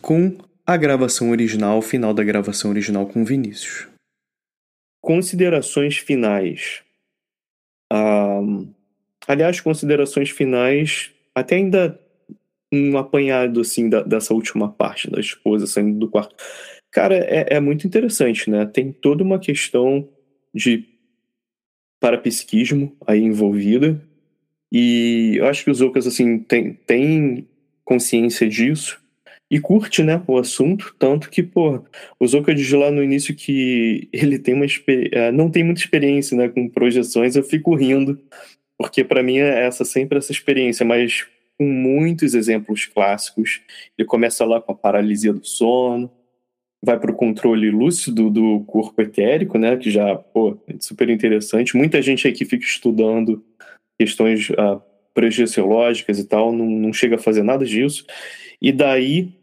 com 0.00 0.38
a 0.66 0.74
gravação 0.78 1.28
original, 1.28 1.82
final 1.82 2.14
da 2.14 2.24
gravação 2.24 2.70
original 2.70 3.06
com 3.06 3.26
Vinícius. 3.26 3.86
Considerações 5.02 5.98
finais. 5.98 6.80
Ah, 7.92 8.40
aliás, 9.28 9.60
considerações 9.60 10.30
finais, 10.30 11.10
até 11.34 11.56
ainda 11.56 12.00
um 12.72 12.96
apanhado 12.96 13.60
assim 13.60 13.90
da, 13.90 14.02
dessa 14.02 14.32
última 14.32 14.72
parte 14.72 15.10
da 15.10 15.20
esposa 15.20 15.66
saindo 15.66 15.98
do 15.98 16.08
quarto 16.08 16.34
Cara, 16.96 17.14
é, 17.14 17.56
é 17.56 17.60
muito 17.60 17.86
interessante, 17.86 18.48
né? 18.48 18.64
Tem 18.64 18.90
toda 18.90 19.22
uma 19.22 19.38
questão 19.38 20.08
de 20.54 20.82
parapsiquismo 22.00 22.96
aí 23.06 23.20
envolvida. 23.20 24.02
E 24.72 25.34
eu 25.36 25.44
acho 25.44 25.62
que 25.62 25.70
os 25.70 25.82
Ocas, 25.82 26.06
assim, 26.06 26.38
tem, 26.38 26.72
tem 26.72 27.46
consciência 27.84 28.48
disso 28.48 28.98
e 29.50 29.60
curte, 29.60 30.02
né, 30.02 30.22
o 30.26 30.38
assunto, 30.38 30.96
tanto 30.98 31.28
que, 31.28 31.42
pô, 31.42 31.84
o 32.18 32.26
Zoka 32.26 32.54
diz 32.54 32.72
lá 32.72 32.90
no 32.90 33.04
início 33.04 33.34
que 33.34 34.08
ele 34.10 34.38
tem 34.38 34.54
uma 34.54 34.64
é, 35.12 35.30
não 35.30 35.50
tem 35.50 35.62
muita 35.62 35.82
experiência, 35.82 36.34
né, 36.34 36.48
com 36.48 36.66
projeções, 36.66 37.36
eu 37.36 37.44
fico 37.44 37.74
rindo, 37.74 38.18
porque 38.78 39.04
para 39.04 39.22
mim 39.22 39.36
é 39.36 39.66
essa 39.66 39.84
sempre 39.84 40.16
essa 40.16 40.32
experiência, 40.32 40.84
mas 40.84 41.26
com 41.58 41.64
muitos 41.64 42.34
exemplos 42.34 42.86
clássicos. 42.86 43.60
Ele 43.96 44.06
começa 44.06 44.44
lá 44.44 44.60
com 44.60 44.72
a 44.72 44.74
paralisia 44.74 45.32
do 45.32 45.44
sono, 45.44 46.10
vai 46.86 47.00
para 47.00 47.10
o 47.10 47.16
controle 47.16 47.68
lúcido 47.68 48.30
do 48.30 48.60
corpo 48.60 49.02
etérico, 49.02 49.58
né, 49.58 49.76
que 49.76 49.90
já, 49.90 50.14
pô, 50.14 50.56
é 50.68 50.74
super 50.78 51.10
interessante. 51.10 51.76
Muita 51.76 52.00
gente 52.00 52.28
aqui 52.28 52.44
fica 52.44 52.64
estudando 52.64 53.44
questões 53.98 54.52
projeciológicas 55.12 56.20
e 56.20 56.24
tal, 56.24 56.52
não, 56.52 56.66
não 56.66 56.92
chega 56.92 57.16
a 57.16 57.18
fazer 57.18 57.42
nada 57.42 57.64
disso. 57.64 58.06
E 58.62 58.70
daí 58.70 59.34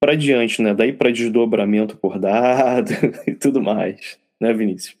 para 0.00 0.16
diante, 0.16 0.60
né? 0.62 0.74
Daí 0.74 0.92
para 0.92 1.12
desdobramento 1.12 1.96
por 1.96 2.18
dado 2.18 2.90
e 3.28 3.34
tudo 3.34 3.62
mais, 3.62 4.18
né, 4.40 4.52
Vinícius? 4.52 4.98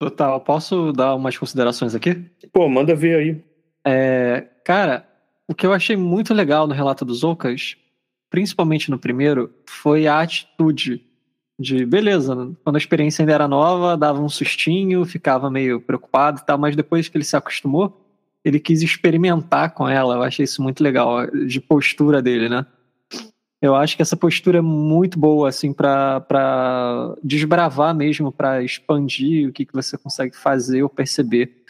Total. 0.00 0.40
Posso 0.40 0.90
dar 0.92 1.14
umas 1.14 1.38
considerações 1.38 1.94
aqui? 1.94 2.14
Pô, 2.52 2.68
manda 2.68 2.94
ver 2.96 3.16
aí. 3.16 3.44
É, 3.86 4.48
cara, 4.64 5.06
o 5.46 5.54
que 5.54 5.66
eu 5.66 5.72
achei 5.72 5.96
muito 5.96 6.34
legal 6.34 6.66
no 6.66 6.74
relato 6.74 7.04
dos 7.04 7.22
Ocas, 7.22 7.76
principalmente 8.34 8.90
no 8.90 8.98
primeiro, 8.98 9.48
foi 9.64 10.08
a 10.08 10.18
atitude 10.18 11.00
de 11.56 11.86
beleza, 11.86 12.34
quando 12.64 12.74
a 12.74 12.80
experiência 12.80 13.22
ainda 13.22 13.32
era 13.32 13.46
nova, 13.46 13.96
dava 13.96 14.20
um 14.20 14.28
sustinho, 14.28 15.04
ficava 15.04 15.48
meio 15.48 15.80
preocupado 15.80 16.40
e 16.40 16.44
tal, 16.44 16.58
mas 16.58 16.74
depois 16.74 17.08
que 17.08 17.16
ele 17.16 17.22
se 17.22 17.36
acostumou, 17.36 18.04
ele 18.44 18.58
quis 18.58 18.82
experimentar 18.82 19.72
com 19.72 19.88
ela. 19.88 20.16
Eu 20.16 20.22
achei 20.24 20.42
isso 20.42 20.60
muito 20.60 20.82
legal, 20.82 21.28
de 21.46 21.60
postura 21.60 22.20
dele, 22.20 22.48
né? 22.48 22.66
Eu 23.62 23.76
acho 23.76 23.94
que 23.94 24.02
essa 24.02 24.16
postura 24.16 24.58
é 24.58 24.60
muito 24.60 25.16
boa, 25.16 25.48
assim, 25.48 25.72
para 25.72 27.14
desbravar 27.22 27.94
mesmo, 27.94 28.32
para 28.32 28.64
expandir 28.64 29.48
o 29.48 29.52
que, 29.52 29.64
que 29.64 29.72
você 29.72 29.96
consegue 29.96 30.36
fazer 30.36 30.82
ou 30.82 30.88
perceber. 30.88 31.62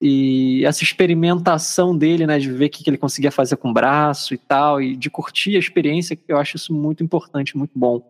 E 0.00 0.64
essa 0.64 0.82
experimentação 0.82 1.96
dele, 1.96 2.26
né, 2.26 2.38
de 2.38 2.50
ver 2.50 2.66
o 2.66 2.70
que, 2.70 2.88
ele 2.88 2.98
conseguia 2.98 3.30
fazer 3.30 3.56
com 3.56 3.70
o 3.70 3.72
braço 3.72 4.34
e 4.34 4.38
tal, 4.38 4.80
e 4.80 4.94
de 4.94 5.08
curtir 5.08 5.56
a 5.56 5.58
experiência, 5.58 6.18
eu 6.28 6.36
acho 6.36 6.56
isso 6.56 6.74
muito 6.74 7.02
importante, 7.02 7.56
muito 7.56 7.72
bom. 7.74 8.02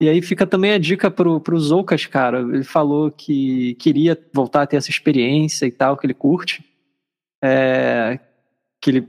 E 0.00 0.08
aí 0.08 0.20
fica 0.20 0.46
também 0.46 0.72
a 0.72 0.78
dica 0.78 1.10
pro, 1.10 1.40
pro 1.40 1.60
Zoukas, 1.60 2.06
cara. 2.06 2.40
Ele 2.40 2.64
falou 2.64 3.10
que 3.10 3.74
queria 3.76 4.18
voltar 4.32 4.62
a 4.62 4.66
ter 4.66 4.76
essa 4.76 4.90
experiência 4.90 5.66
e 5.66 5.70
tal, 5.70 5.96
que 5.96 6.06
ele 6.06 6.14
curte. 6.14 6.64
É, 7.44 8.18
que 8.80 8.90
ele 8.90 9.08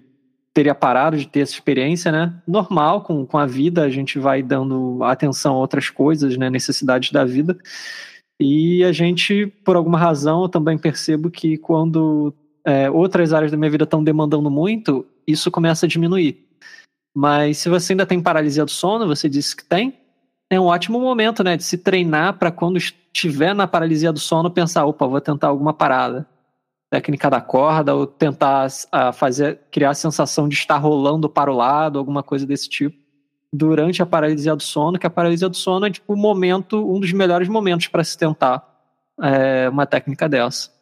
teria 0.53 0.75
parado 0.75 1.17
de 1.17 1.27
ter 1.27 1.39
essa 1.39 1.53
experiência, 1.53 2.11
né? 2.11 2.39
Normal, 2.47 3.01
com, 3.01 3.25
com 3.25 3.37
a 3.39 3.45
vida, 3.45 3.81
a 3.81 3.89
gente 3.89 4.19
vai 4.19 4.43
dando 4.43 5.03
atenção 5.03 5.55
a 5.55 5.57
outras 5.57 5.89
coisas, 5.89 6.37
né? 6.37 6.47
Necessidades 6.49 7.11
da 7.11 7.25
vida. 7.25 7.57
E 8.39 8.83
a 8.83 8.91
gente, 8.91 9.47
por 9.63 9.75
alguma 9.75 9.97
razão, 9.97 10.43
eu 10.43 10.49
também 10.49 10.77
percebo 10.77 11.29
que 11.29 11.57
quando 11.57 12.33
é, 12.65 12.89
outras 12.89 13.33
áreas 13.33 13.51
da 13.51 13.57
minha 13.57 13.69
vida 13.69 13.83
estão 13.83 14.03
demandando 14.03 14.49
muito, 14.49 15.05
isso 15.27 15.51
começa 15.51 15.85
a 15.85 15.89
diminuir. 15.89 16.45
Mas 17.15 17.59
se 17.59 17.69
você 17.69 17.93
ainda 17.93 18.05
tem 18.05 18.21
paralisia 18.21 18.65
do 18.65 18.71
sono, 18.71 19.07
você 19.07 19.29
disse 19.29 19.55
que 19.55 19.63
tem, 19.63 19.93
é 20.49 20.59
um 20.59 20.65
ótimo 20.65 20.99
momento, 20.99 21.43
né? 21.43 21.55
De 21.55 21.63
se 21.63 21.77
treinar 21.77 22.37
para 22.37 22.51
quando 22.51 22.77
estiver 22.77 23.53
na 23.53 23.67
paralisia 23.67 24.11
do 24.11 24.19
sono, 24.19 24.49
pensar, 24.49 24.85
opa, 24.85 25.05
vou 25.05 25.21
tentar 25.21 25.47
alguma 25.47 25.73
parada 25.73 26.27
técnica 26.91 27.27
da 27.27 27.41
corda 27.41 27.95
ou 27.95 28.05
tentar 28.05 28.67
uh, 28.67 29.11
fazer 29.13 29.61
criar 29.71 29.91
a 29.91 29.95
sensação 29.95 30.47
de 30.47 30.53
estar 30.53 30.77
rolando 30.77 31.27
para 31.27 31.51
o 31.51 31.55
lado, 31.55 31.97
alguma 31.97 32.21
coisa 32.21 32.45
desse 32.45 32.69
tipo, 32.69 32.95
durante 33.53 34.01
a 34.01 34.05
paralisia 34.05 34.55
do 34.55 34.63
sono, 34.63 34.97
que 34.97 35.05
a 35.05 35.11
paralisia 35.11 35.47
do 35.47 35.55
sono 35.55 35.85
é 35.85 35.91
tipo 35.91 36.13
o 36.13 36.17
momento, 36.17 36.91
um 36.91 36.99
dos 36.99 37.13
melhores 37.13 37.47
momentos 37.47 37.87
para 37.87 38.03
se 38.03 38.17
tentar 38.17 38.67
é, 39.21 39.69
uma 39.69 39.85
técnica 39.85 40.27
dessa. 40.27 40.73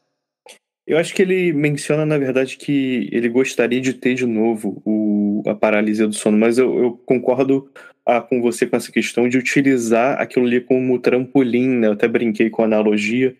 Eu 0.88 0.98
acho 0.98 1.14
que 1.14 1.22
ele 1.22 1.54
menciona, 1.54 2.06
na 2.06 2.18
verdade, 2.18 2.58
que 2.58 3.10
ele 3.12 3.30
gostaria 3.30 3.82
de 3.82 3.94
ter 3.94 4.16
de 4.16 4.26
novo 4.26 4.82
o, 4.86 5.44
a 5.46 5.54
paralisia 5.54 6.08
do 6.08 6.14
sono, 6.14 6.38
mas 6.38 6.58
eu, 6.58 6.80
eu 6.80 6.92
concordo 7.06 7.70
ah, 8.06 8.22
com 8.22 8.42
você 8.42 8.66
com 8.66 8.76
essa 8.76 8.92
questão 8.92 9.30
de 9.30 9.38
utilizar 9.38 10.20
aquilo 10.20 10.46
ali 10.46 10.62
como 10.62 10.98
trampolim, 10.98 11.68
né? 11.68 11.88
Eu 11.88 11.92
até 11.92 12.08
brinquei 12.08 12.50
com 12.50 12.62
a 12.62 12.66
analogia, 12.66 13.36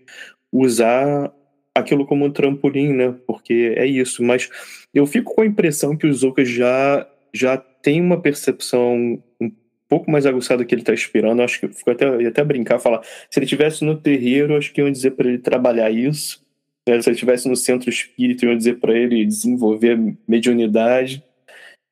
usar 0.52 1.32
aquilo 1.76 2.06
como 2.06 2.32
trampolim, 2.32 2.94
né? 2.94 3.16
Porque 3.26 3.74
é 3.76 3.86
isso. 3.86 4.22
Mas 4.22 4.50
eu 4.94 5.06
fico 5.06 5.34
com 5.34 5.42
a 5.42 5.46
impressão 5.46 5.98
que 5.98 6.06
o 6.06 6.14
Zuka 6.14 6.46
já, 6.46 7.08
já 7.34 7.58
tem 7.58 8.02
uma 8.02 8.22
percepção 8.22 9.22
um 9.40 9.52
pouco 9.88 10.10
mais 10.10 10.26
aguçada 10.26 10.64
que 10.66 10.74
ele 10.74 10.82
está 10.82 10.94
esperando. 10.94 11.42
Acho 11.42 11.60
que 11.60 11.68
fico 11.70 11.92
até, 11.92 12.22
ia 12.22 12.30
até 12.30 12.44
brincar, 12.44 12.80
falar. 12.80 13.02
Se 13.30 13.40
ele 13.40 13.46
tivesse 13.46 13.84
no 13.84 13.98
terreiro, 13.98 14.56
acho 14.56 14.72
que 14.72 14.82
iam 14.82 14.92
dizer 14.92 15.12
para 15.12 15.28
ele 15.28 15.40
trabalhar 15.40 15.90
isso. 15.92 16.46
Né? 16.88 17.02
Se 17.02 17.10
ele 17.10 17.16
estivesse 17.16 17.48
no 17.50 17.56
centro 17.56 17.90
espírita, 17.90 18.46
iam 18.46 18.56
dizer 18.56 18.80
para 18.80 18.98
ele 18.98 19.26
desenvolver 19.26 19.98
mediunidade. 20.28 21.24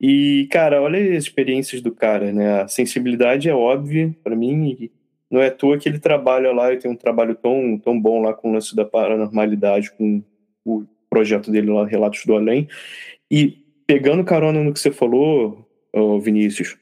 E, 0.02 0.48
cara, 0.52 0.82
olha 0.82 1.00
as 1.18 1.24
experiências 1.24 1.82
do 1.82 1.92
cara, 1.92 2.32
né? 2.32 2.62
A 2.62 2.68
sensibilidade 2.70 3.50
é 3.50 3.54
óbvia 3.54 4.16
para 4.24 4.34
mim 4.34 4.90
não 5.30 5.42
é 5.42 5.48
à 5.48 5.52
toa 5.52 5.78
que 5.78 5.88
ele 5.88 6.00
trabalha 6.00 6.52
lá 6.52 6.74
e 6.74 6.78
tem 6.78 6.90
um 6.90 6.96
trabalho 6.96 7.36
tão, 7.36 7.78
tão 7.78 8.00
bom 8.00 8.22
lá 8.22 8.34
com 8.34 8.50
o 8.50 8.54
lance 8.54 8.76
da 8.76 8.84
paranormalidade, 8.84 9.92
com 9.92 10.24
o 10.66 10.86
projeto 11.10 11.52
dele 11.52 11.70
lá, 11.72 11.86
Relatos 11.86 12.26
do 12.26 12.36
Além. 12.36 12.68
E 13.30 13.59
pegando 13.90 14.24
carona 14.24 14.64
no 14.64 14.72
que 14.72 14.80
você 14.80 14.92
falou, 14.92 15.68
Vinícius, 16.22 16.78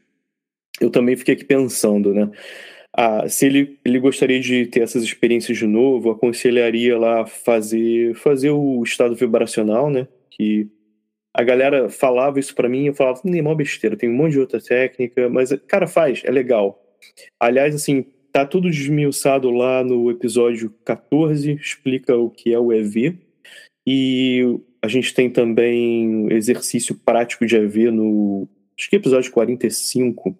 eu 0.82 0.90
também 0.90 1.16
fiquei 1.16 1.36
aqui 1.36 1.46
pensando, 1.46 2.14
né? 2.14 2.30
Ah, 2.94 3.30
se 3.30 3.46
ele, 3.46 3.80
ele 3.86 3.98
gostaria 3.98 4.42
de 4.42 4.66
ter 4.66 4.82
essas 4.82 5.04
experiências 5.04 5.58
de 5.58 5.66
novo, 5.66 6.12
aconselharia 6.12 7.00
lá 7.00 7.26
fazer 7.26 8.14
fazer 8.16 8.50
o 8.50 8.84
estado 8.84 9.16
vibracional, 9.16 9.90
né? 9.90 10.06
Que 10.30 10.68
a 11.34 11.44
galera 11.44 11.90
falava 11.90 12.42
isso 12.42 12.54
para 12.54 12.68
mim, 12.68 12.88
eu 12.88 12.94
falava, 12.94 13.22
nem 13.24 13.42
mal 13.42 13.56
besteira, 13.56 13.96
tem 13.96 14.10
um 14.10 14.14
monte 14.14 14.34
de 14.34 14.40
outra 14.42 14.60
técnica, 14.60 15.30
mas 15.30 15.54
cara 15.66 15.88
faz, 15.88 16.24
é 16.26 16.30
legal. 16.32 16.84
Aliás, 17.40 17.74
assim, 17.74 18.06
Tá 18.38 18.46
tudo 18.46 18.70
desmiuçado 18.70 19.50
lá 19.50 19.84
no 19.84 20.12
episódio 20.12 20.70
14, 20.86 21.54
explica 21.54 22.16
o 22.16 22.30
que 22.30 22.54
é 22.54 22.60
o 22.60 22.72
EV. 22.72 23.18
E 23.88 24.44
a 24.82 24.88
gente 24.88 25.14
tem 25.14 25.30
também 25.30 26.32
exercício 26.32 26.96
prático 26.96 27.46
de 27.46 27.56
EV 27.56 27.92
no 27.92 28.48
acho 28.78 28.90
que 28.90 28.96
episódio 28.96 29.32
45. 29.32 30.38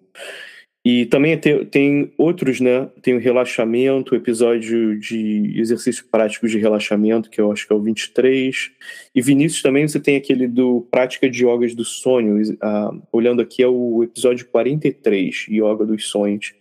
E 0.84 1.06
também 1.06 1.36
tem, 1.36 1.64
tem 1.66 2.12
outros, 2.16 2.60
né? 2.60 2.88
Tem 3.02 3.14
o 3.14 3.18
relaxamento, 3.18 4.14
o 4.14 4.16
episódio 4.16 4.98
de 4.98 5.52
exercício 5.56 6.06
prático 6.10 6.48
de 6.48 6.56
relaxamento, 6.56 7.28
que 7.28 7.40
eu 7.40 7.50
acho 7.50 7.66
que 7.66 7.72
é 7.72 7.76
o 7.76 7.82
23. 7.82 8.70
E 9.14 9.20
Vinícius 9.20 9.60
também 9.60 9.86
você 9.86 10.00
tem 10.00 10.16
aquele 10.16 10.46
do 10.46 10.86
Prática 10.90 11.28
de 11.28 11.44
Yogas 11.44 11.74
do 11.74 11.84
Sonho. 11.84 12.40
Ah, 12.62 12.92
olhando 13.12 13.42
aqui 13.42 13.62
é 13.62 13.68
o 13.68 14.02
episódio 14.04 14.46
43, 14.46 15.46
Yoga 15.48 15.84
dos 15.84 16.08
Sonhos. 16.08 16.54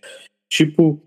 Tipo, 0.50 1.02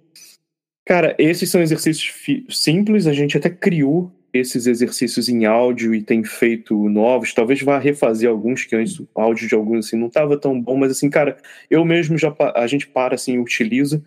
Cara, 0.91 1.15
esses 1.21 1.49
são 1.49 1.63
exercícios 1.63 2.13
simples, 2.49 3.07
a 3.07 3.13
gente 3.13 3.37
até 3.37 3.49
criou 3.49 4.11
esses 4.33 4.67
exercícios 4.67 5.29
em 5.29 5.45
áudio 5.45 5.95
e 5.95 6.03
tem 6.03 6.25
feito 6.25 6.89
novos. 6.89 7.35
Talvez 7.35 7.63
vá 7.63 7.79
refazer 7.79 8.29
alguns 8.29 8.65
que 8.65 8.77
antes 8.77 8.99
o 8.99 9.09
áudio 9.15 9.49
de 9.49 9.55
alguns 9.55 9.87
assim 9.87 9.97
não 9.97 10.09
estava 10.09 10.37
tão 10.39 10.61
bom, 10.61 10.77
mas 10.77 10.93
assim, 10.93 11.11
cara, 11.11 11.37
eu 11.71 11.85
mesmo 11.85 12.17
já 12.19 12.35
a 12.55 12.67
gente 12.67 12.87
para 12.87 13.15
assim, 13.15 13.39
utiliza 13.39 14.03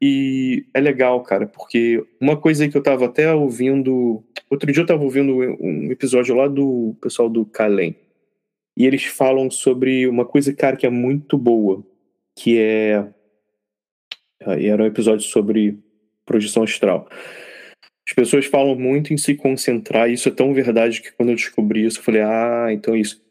e 0.00 0.66
é 0.74 0.80
legal, 0.80 1.22
cara, 1.22 1.46
porque 1.46 2.04
uma 2.20 2.36
coisa 2.36 2.68
que 2.68 2.76
eu 2.76 2.82
tava 2.82 3.06
até 3.06 3.32
ouvindo, 3.32 4.22
outro 4.50 4.70
dia 4.70 4.82
eu 4.82 4.86
tava 4.86 5.02
ouvindo 5.02 5.36
um 5.60 5.90
episódio 5.90 6.34
lá 6.34 6.46
do 6.48 6.94
pessoal 7.00 7.28
do 7.28 7.46
Calem. 7.46 7.96
E 8.76 8.84
eles 8.86 9.04
falam 9.04 9.50
sobre 9.50 10.06
uma 10.06 10.26
coisa, 10.26 10.52
cara, 10.52 10.76
que 10.76 10.86
é 10.86 10.90
muito 10.90 11.38
boa, 11.38 11.82
que 12.34 12.58
é 12.58 13.08
era 14.38 14.82
um 14.82 14.86
episódio 14.86 15.26
sobre 15.26 15.78
projeção 16.26 16.62
astral. 16.62 17.08
As 18.08 18.14
pessoas 18.14 18.46
falam 18.46 18.76
muito 18.76 19.12
em 19.12 19.16
se 19.16 19.34
concentrar, 19.34 20.08
e 20.08 20.14
isso 20.14 20.28
é 20.28 20.32
tão 20.32 20.54
verdade 20.54 21.02
que 21.02 21.12
quando 21.12 21.30
eu 21.30 21.34
descobri 21.34 21.84
isso, 21.84 21.98
eu 21.98 22.02
falei, 22.04 22.22
ah, 22.22 22.68
então 22.70 22.94
é 22.94 23.00
isso. 23.00 23.24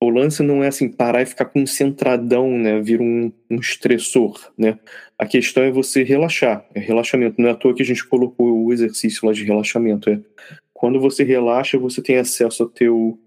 O 0.00 0.10
lance 0.10 0.42
não 0.42 0.62
é 0.62 0.68
assim, 0.68 0.88
parar 0.88 1.22
e 1.22 1.26
ficar 1.26 1.46
concentradão, 1.46 2.50
né? 2.58 2.80
Vira 2.80 3.02
um, 3.02 3.32
um 3.50 3.56
estressor, 3.56 4.52
né? 4.56 4.78
A 5.18 5.24
questão 5.24 5.62
é 5.62 5.70
você 5.70 6.02
relaxar, 6.02 6.66
é 6.74 6.80
relaxamento. 6.80 7.40
Não 7.40 7.48
é 7.48 7.52
à 7.52 7.54
toa 7.54 7.74
que 7.74 7.82
a 7.82 7.86
gente 7.86 8.06
colocou 8.06 8.64
o 8.64 8.72
exercício 8.72 9.26
lá 9.26 9.32
de 9.32 9.44
relaxamento. 9.44 10.10
É 10.10 10.20
quando 10.74 11.00
você 11.00 11.24
relaxa, 11.24 11.78
você 11.78 12.02
tem 12.02 12.18
acesso 12.18 12.64
ao 12.64 12.68
teu, 12.68 13.18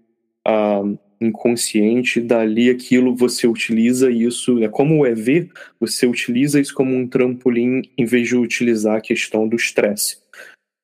a, 0.46 0.82
inconsciente, 1.20 2.20
dali 2.20 2.70
aquilo 2.70 3.14
você 3.14 3.46
utiliza 3.46 4.10
isso, 4.10 4.62
é 4.62 4.68
como 4.68 5.00
o 5.00 5.06
EV, 5.06 5.50
você 5.80 6.06
utiliza 6.06 6.60
isso 6.60 6.74
como 6.74 6.94
um 6.94 7.06
trampolim 7.06 7.82
em 7.96 8.04
vez 8.04 8.28
de 8.28 8.36
utilizar 8.36 8.96
a 8.96 9.00
questão 9.00 9.48
do 9.48 9.56
estresse. 9.56 10.18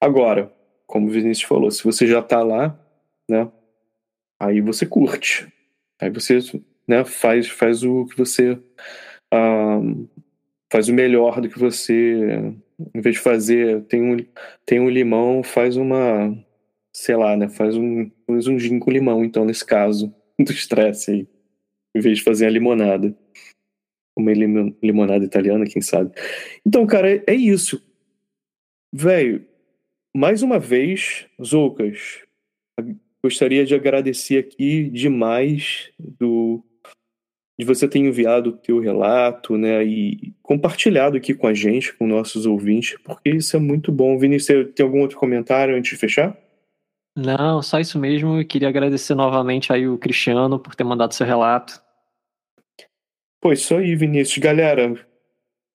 Agora, 0.00 0.52
como 0.86 1.06
o 1.06 1.10
Vinícius 1.10 1.48
falou, 1.48 1.70
se 1.70 1.82
você 1.82 2.06
já 2.06 2.22
tá 2.22 2.42
lá, 2.42 2.78
né? 3.28 3.50
Aí 4.38 4.60
você 4.60 4.86
curte. 4.86 5.50
Aí 6.00 6.10
você 6.10 6.38
né, 6.86 7.04
faz, 7.04 7.48
faz 7.48 7.82
o 7.82 8.06
que 8.06 8.16
você. 8.16 8.52
Uh, 9.32 10.08
faz 10.70 10.88
o 10.88 10.94
melhor 10.94 11.40
do 11.40 11.48
que 11.48 11.58
você. 11.58 12.52
Em 12.94 13.00
vez 13.00 13.16
de 13.16 13.22
fazer, 13.22 13.82
tem 13.84 14.02
um, 14.02 14.16
tem 14.66 14.80
um 14.80 14.88
limão, 14.88 15.42
faz 15.42 15.76
uma. 15.76 16.36
Sei 16.94 17.16
lá, 17.16 17.36
né? 17.36 17.48
Faz 17.48 17.76
um, 17.76 18.10
faz 18.26 18.46
um 18.46 18.58
gin 18.58 18.78
com 18.78 18.90
limão, 18.90 19.24
então, 19.24 19.44
nesse 19.44 19.64
caso, 19.64 20.14
do 20.38 20.52
estresse 20.52 21.10
aí. 21.10 21.28
Em 21.96 22.00
vez 22.00 22.18
de 22.18 22.24
fazer 22.24 22.46
a 22.46 22.50
limonada. 22.50 23.16
Uma 24.16 24.32
limonada 24.32 25.24
italiana, 25.24 25.64
quem 25.64 25.82
sabe. 25.82 26.12
Então, 26.64 26.86
cara, 26.86 27.16
é, 27.16 27.24
é 27.26 27.34
isso. 27.34 27.82
Velho, 28.92 29.44
mais 30.16 30.42
uma 30.42 30.58
vez, 30.58 31.26
Zoucas, 31.42 32.22
gostaria 33.22 33.64
de 33.64 33.74
agradecer 33.74 34.38
aqui 34.38 34.88
demais 34.90 35.90
do 35.98 36.62
de 37.58 37.64
você 37.64 37.86
ter 37.86 38.00
enviado 38.00 38.50
o 38.50 38.56
teu 38.56 38.80
relato, 38.80 39.56
né, 39.56 39.84
e 39.84 40.34
compartilhado 40.42 41.16
aqui 41.16 41.32
com 41.32 41.46
a 41.46 41.54
gente, 41.54 41.94
com 41.94 42.04
nossos 42.04 42.46
ouvintes, 42.46 42.98
porque 43.04 43.30
isso 43.30 43.56
é 43.56 43.60
muito 43.60 43.92
bom. 43.92 44.18
Vinícius, 44.18 44.72
tem 44.74 44.84
algum 44.84 45.00
outro 45.00 45.16
comentário 45.16 45.76
antes 45.76 45.92
de 45.92 45.96
fechar? 45.96 46.36
Não, 47.16 47.62
só 47.62 47.78
isso 47.78 47.96
mesmo. 47.96 48.40
Eu 48.40 48.44
queria 48.44 48.68
agradecer 48.68 49.14
novamente 49.14 49.72
aí 49.72 49.86
o 49.86 49.96
Cristiano 49.96 50.58
por 50.58 50.74
ter 50.74 50.82
mandado 50.82 51.14
seu 51.14 51.24
relato. 51.24 51.80
Pô, 53.40 53.52
isso 53.52 53.76
aí, 53.76 53.94
Vinícius. 53.94 54.38
Galera, 54.38 55.06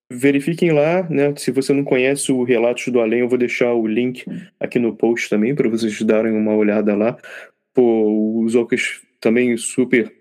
verifiquem 0.10 0.72
lá, 0.72 1.08
né? 1.10 1.34
Se 1.38 1.52
você 1.52 1.72
não 1.72 1.84
conhece 1.84 2.32
o 2.32 2.44
Relatos 2.44 2.88
do 2.88 3.00
Além, 3.00 3.20
eu 3.20 3.30
vou 3.30 3.38
deixar 3.38 3.74
o 3.74 3.86
link 3.86 4.26
aqui 4.60 4.80
no 4.80 4.96
post 4.96 5.30
também 5.30 5.54
para 5.54 5.70
vocês 5.70 6.02
darem 6.02 6.34
uma 6.34 6.56
olhada 6.56 6.96
lá. 6.96 7.18
Pô, 7.74 8.42
o 8.42 8.50
Zocas 8.50 9.02
também 9.22 9.56
super 9.58 10.12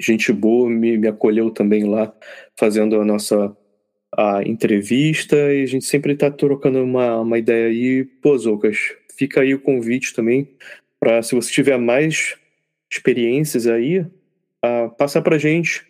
gente 0.00 0.32
boa, 0.32 0.70
me, 0.70 0.96
me 0.96 1.08
acolheu 1.08 1.50
também 1.50 1.84
lá 1.84 2.12
fazendo 2.58 3.00
a 3.00 3.04
nossa 3.04 3.54
a 4.16 4.42
entrevista 4.44 5.36
e 5.52 5.64
a 5.64 5.66
gente 5.66 5.84
sempre 5.84 6.12
está 6.12 6.30
trocando 6.30 6.82
uma, 6.82 7.20
uma 7.20 7.38
ideia 7.38 7.66
aí. 7.66 8.04
Pô, 8.04 8.36
Zocas, 8.38 8.78
fica 9.18 9.42
aí 9.42 9.54
o 9.54 9.60
convite 9.60 10.14
também 10.14 10.48
para 10.98 11.22
se 11.22 11.34
você 11.34 11.52
tiver 11.52 11.76
mais 11.76 12.36
experiências 12.90 13.66
aí, 13.66 14.00
uh, 14.00 14.88
passar 14.96 15.20
para 15.20 15.36
gente 15.36 15.84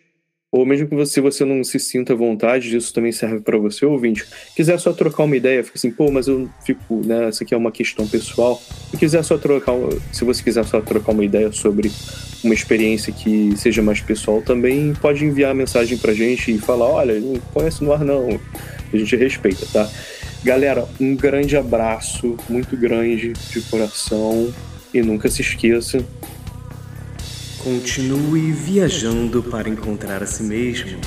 ou 0.51 0.65
mesmo 0.65 0.87
que 0.87 0.95
você, 0.95 1.19
você 1.19 1.43
não 1.43 1.63
se 1.63 1.79
sinta 1.79 2.13
à 2.13 2.15
vontade, 2.15 2.75
isso 2.75 2.93
também 2.93 3.11
serve 3.11 3.41
para 3.41 3.57
você, 3.57 3.85
ouvinte. 3.85 4.25
Quiser 4.55 4.79
só 4.79 4.93
trocar 4.93 5.23
uma 5.23 5.35
ideia, 5.35 5.63
fica 5.63 5.77
assim, 5.77 5.91
pô, 5.91 6.09
mas 6.09 6.27
eu 6.27 6.49
fico, 6.65 7.01
né, 7.05 7.29
isso 7.29 7.43
aqui 7.43 7.53
é 7.53 7.57
uma 7.57 7.71
questão 7.71 8.07
pessoal. 8.07 8.61
Se 8.89 8.97
quiser 8.97 9.23
só 9.23 9.37
trocar, 9.37 9.73
se 10.13 10.23
você 10.23 10.41
quiser 10.41 10.63
só 10.65 10.79
trocar 10.79 11.11
uma 11.11 11.25
ideia 11.25 11.51
sobre 11.51 11.91
uma 12.43 12.53
experiência 12.53 13.11
que 13.11 13.53
seja 13.57 13.81
mais 13.81 13.99
pessoal, 13.99 14.41
também 14.41 14.93
pode 14.93 15.25
enviar 15.25 15.53
mensagem 15.53 15.97
pra 15.97 16.13
gente 16.13 16.53
e 16.53 16.57
falar, 16.57 16.87
olha, 16.87 17.19
não 17.19 17.39
conhece 17.53 17.83
no 17.83 17.91
ar 17.91 18.05
não. 18.05 18.39
A 18.93 18.97
gente 18.97 19.15
respeita, 19.15 19.65
tá? 19.73 19.89
Galera, 20.43 20.87
um 21.01 21.15
grande 21.15 21.57
abraço, 21.57 22.37
muito 22.47 22.77
grande 22.77 23.33
de 23.33 23.61
coração 23.61 24.53
e 24.93 25.01
nunca 25.01 25.27
se 25.27 25.41
esqueça 25.41 26.05
Continue 27.65 28.51
viajando 28.51 29.41
para 29.41 29.67
encontrar 29.67 30.21
a 30.21 30.27
si 30.27 30.43
mesmo. 30.43 30.99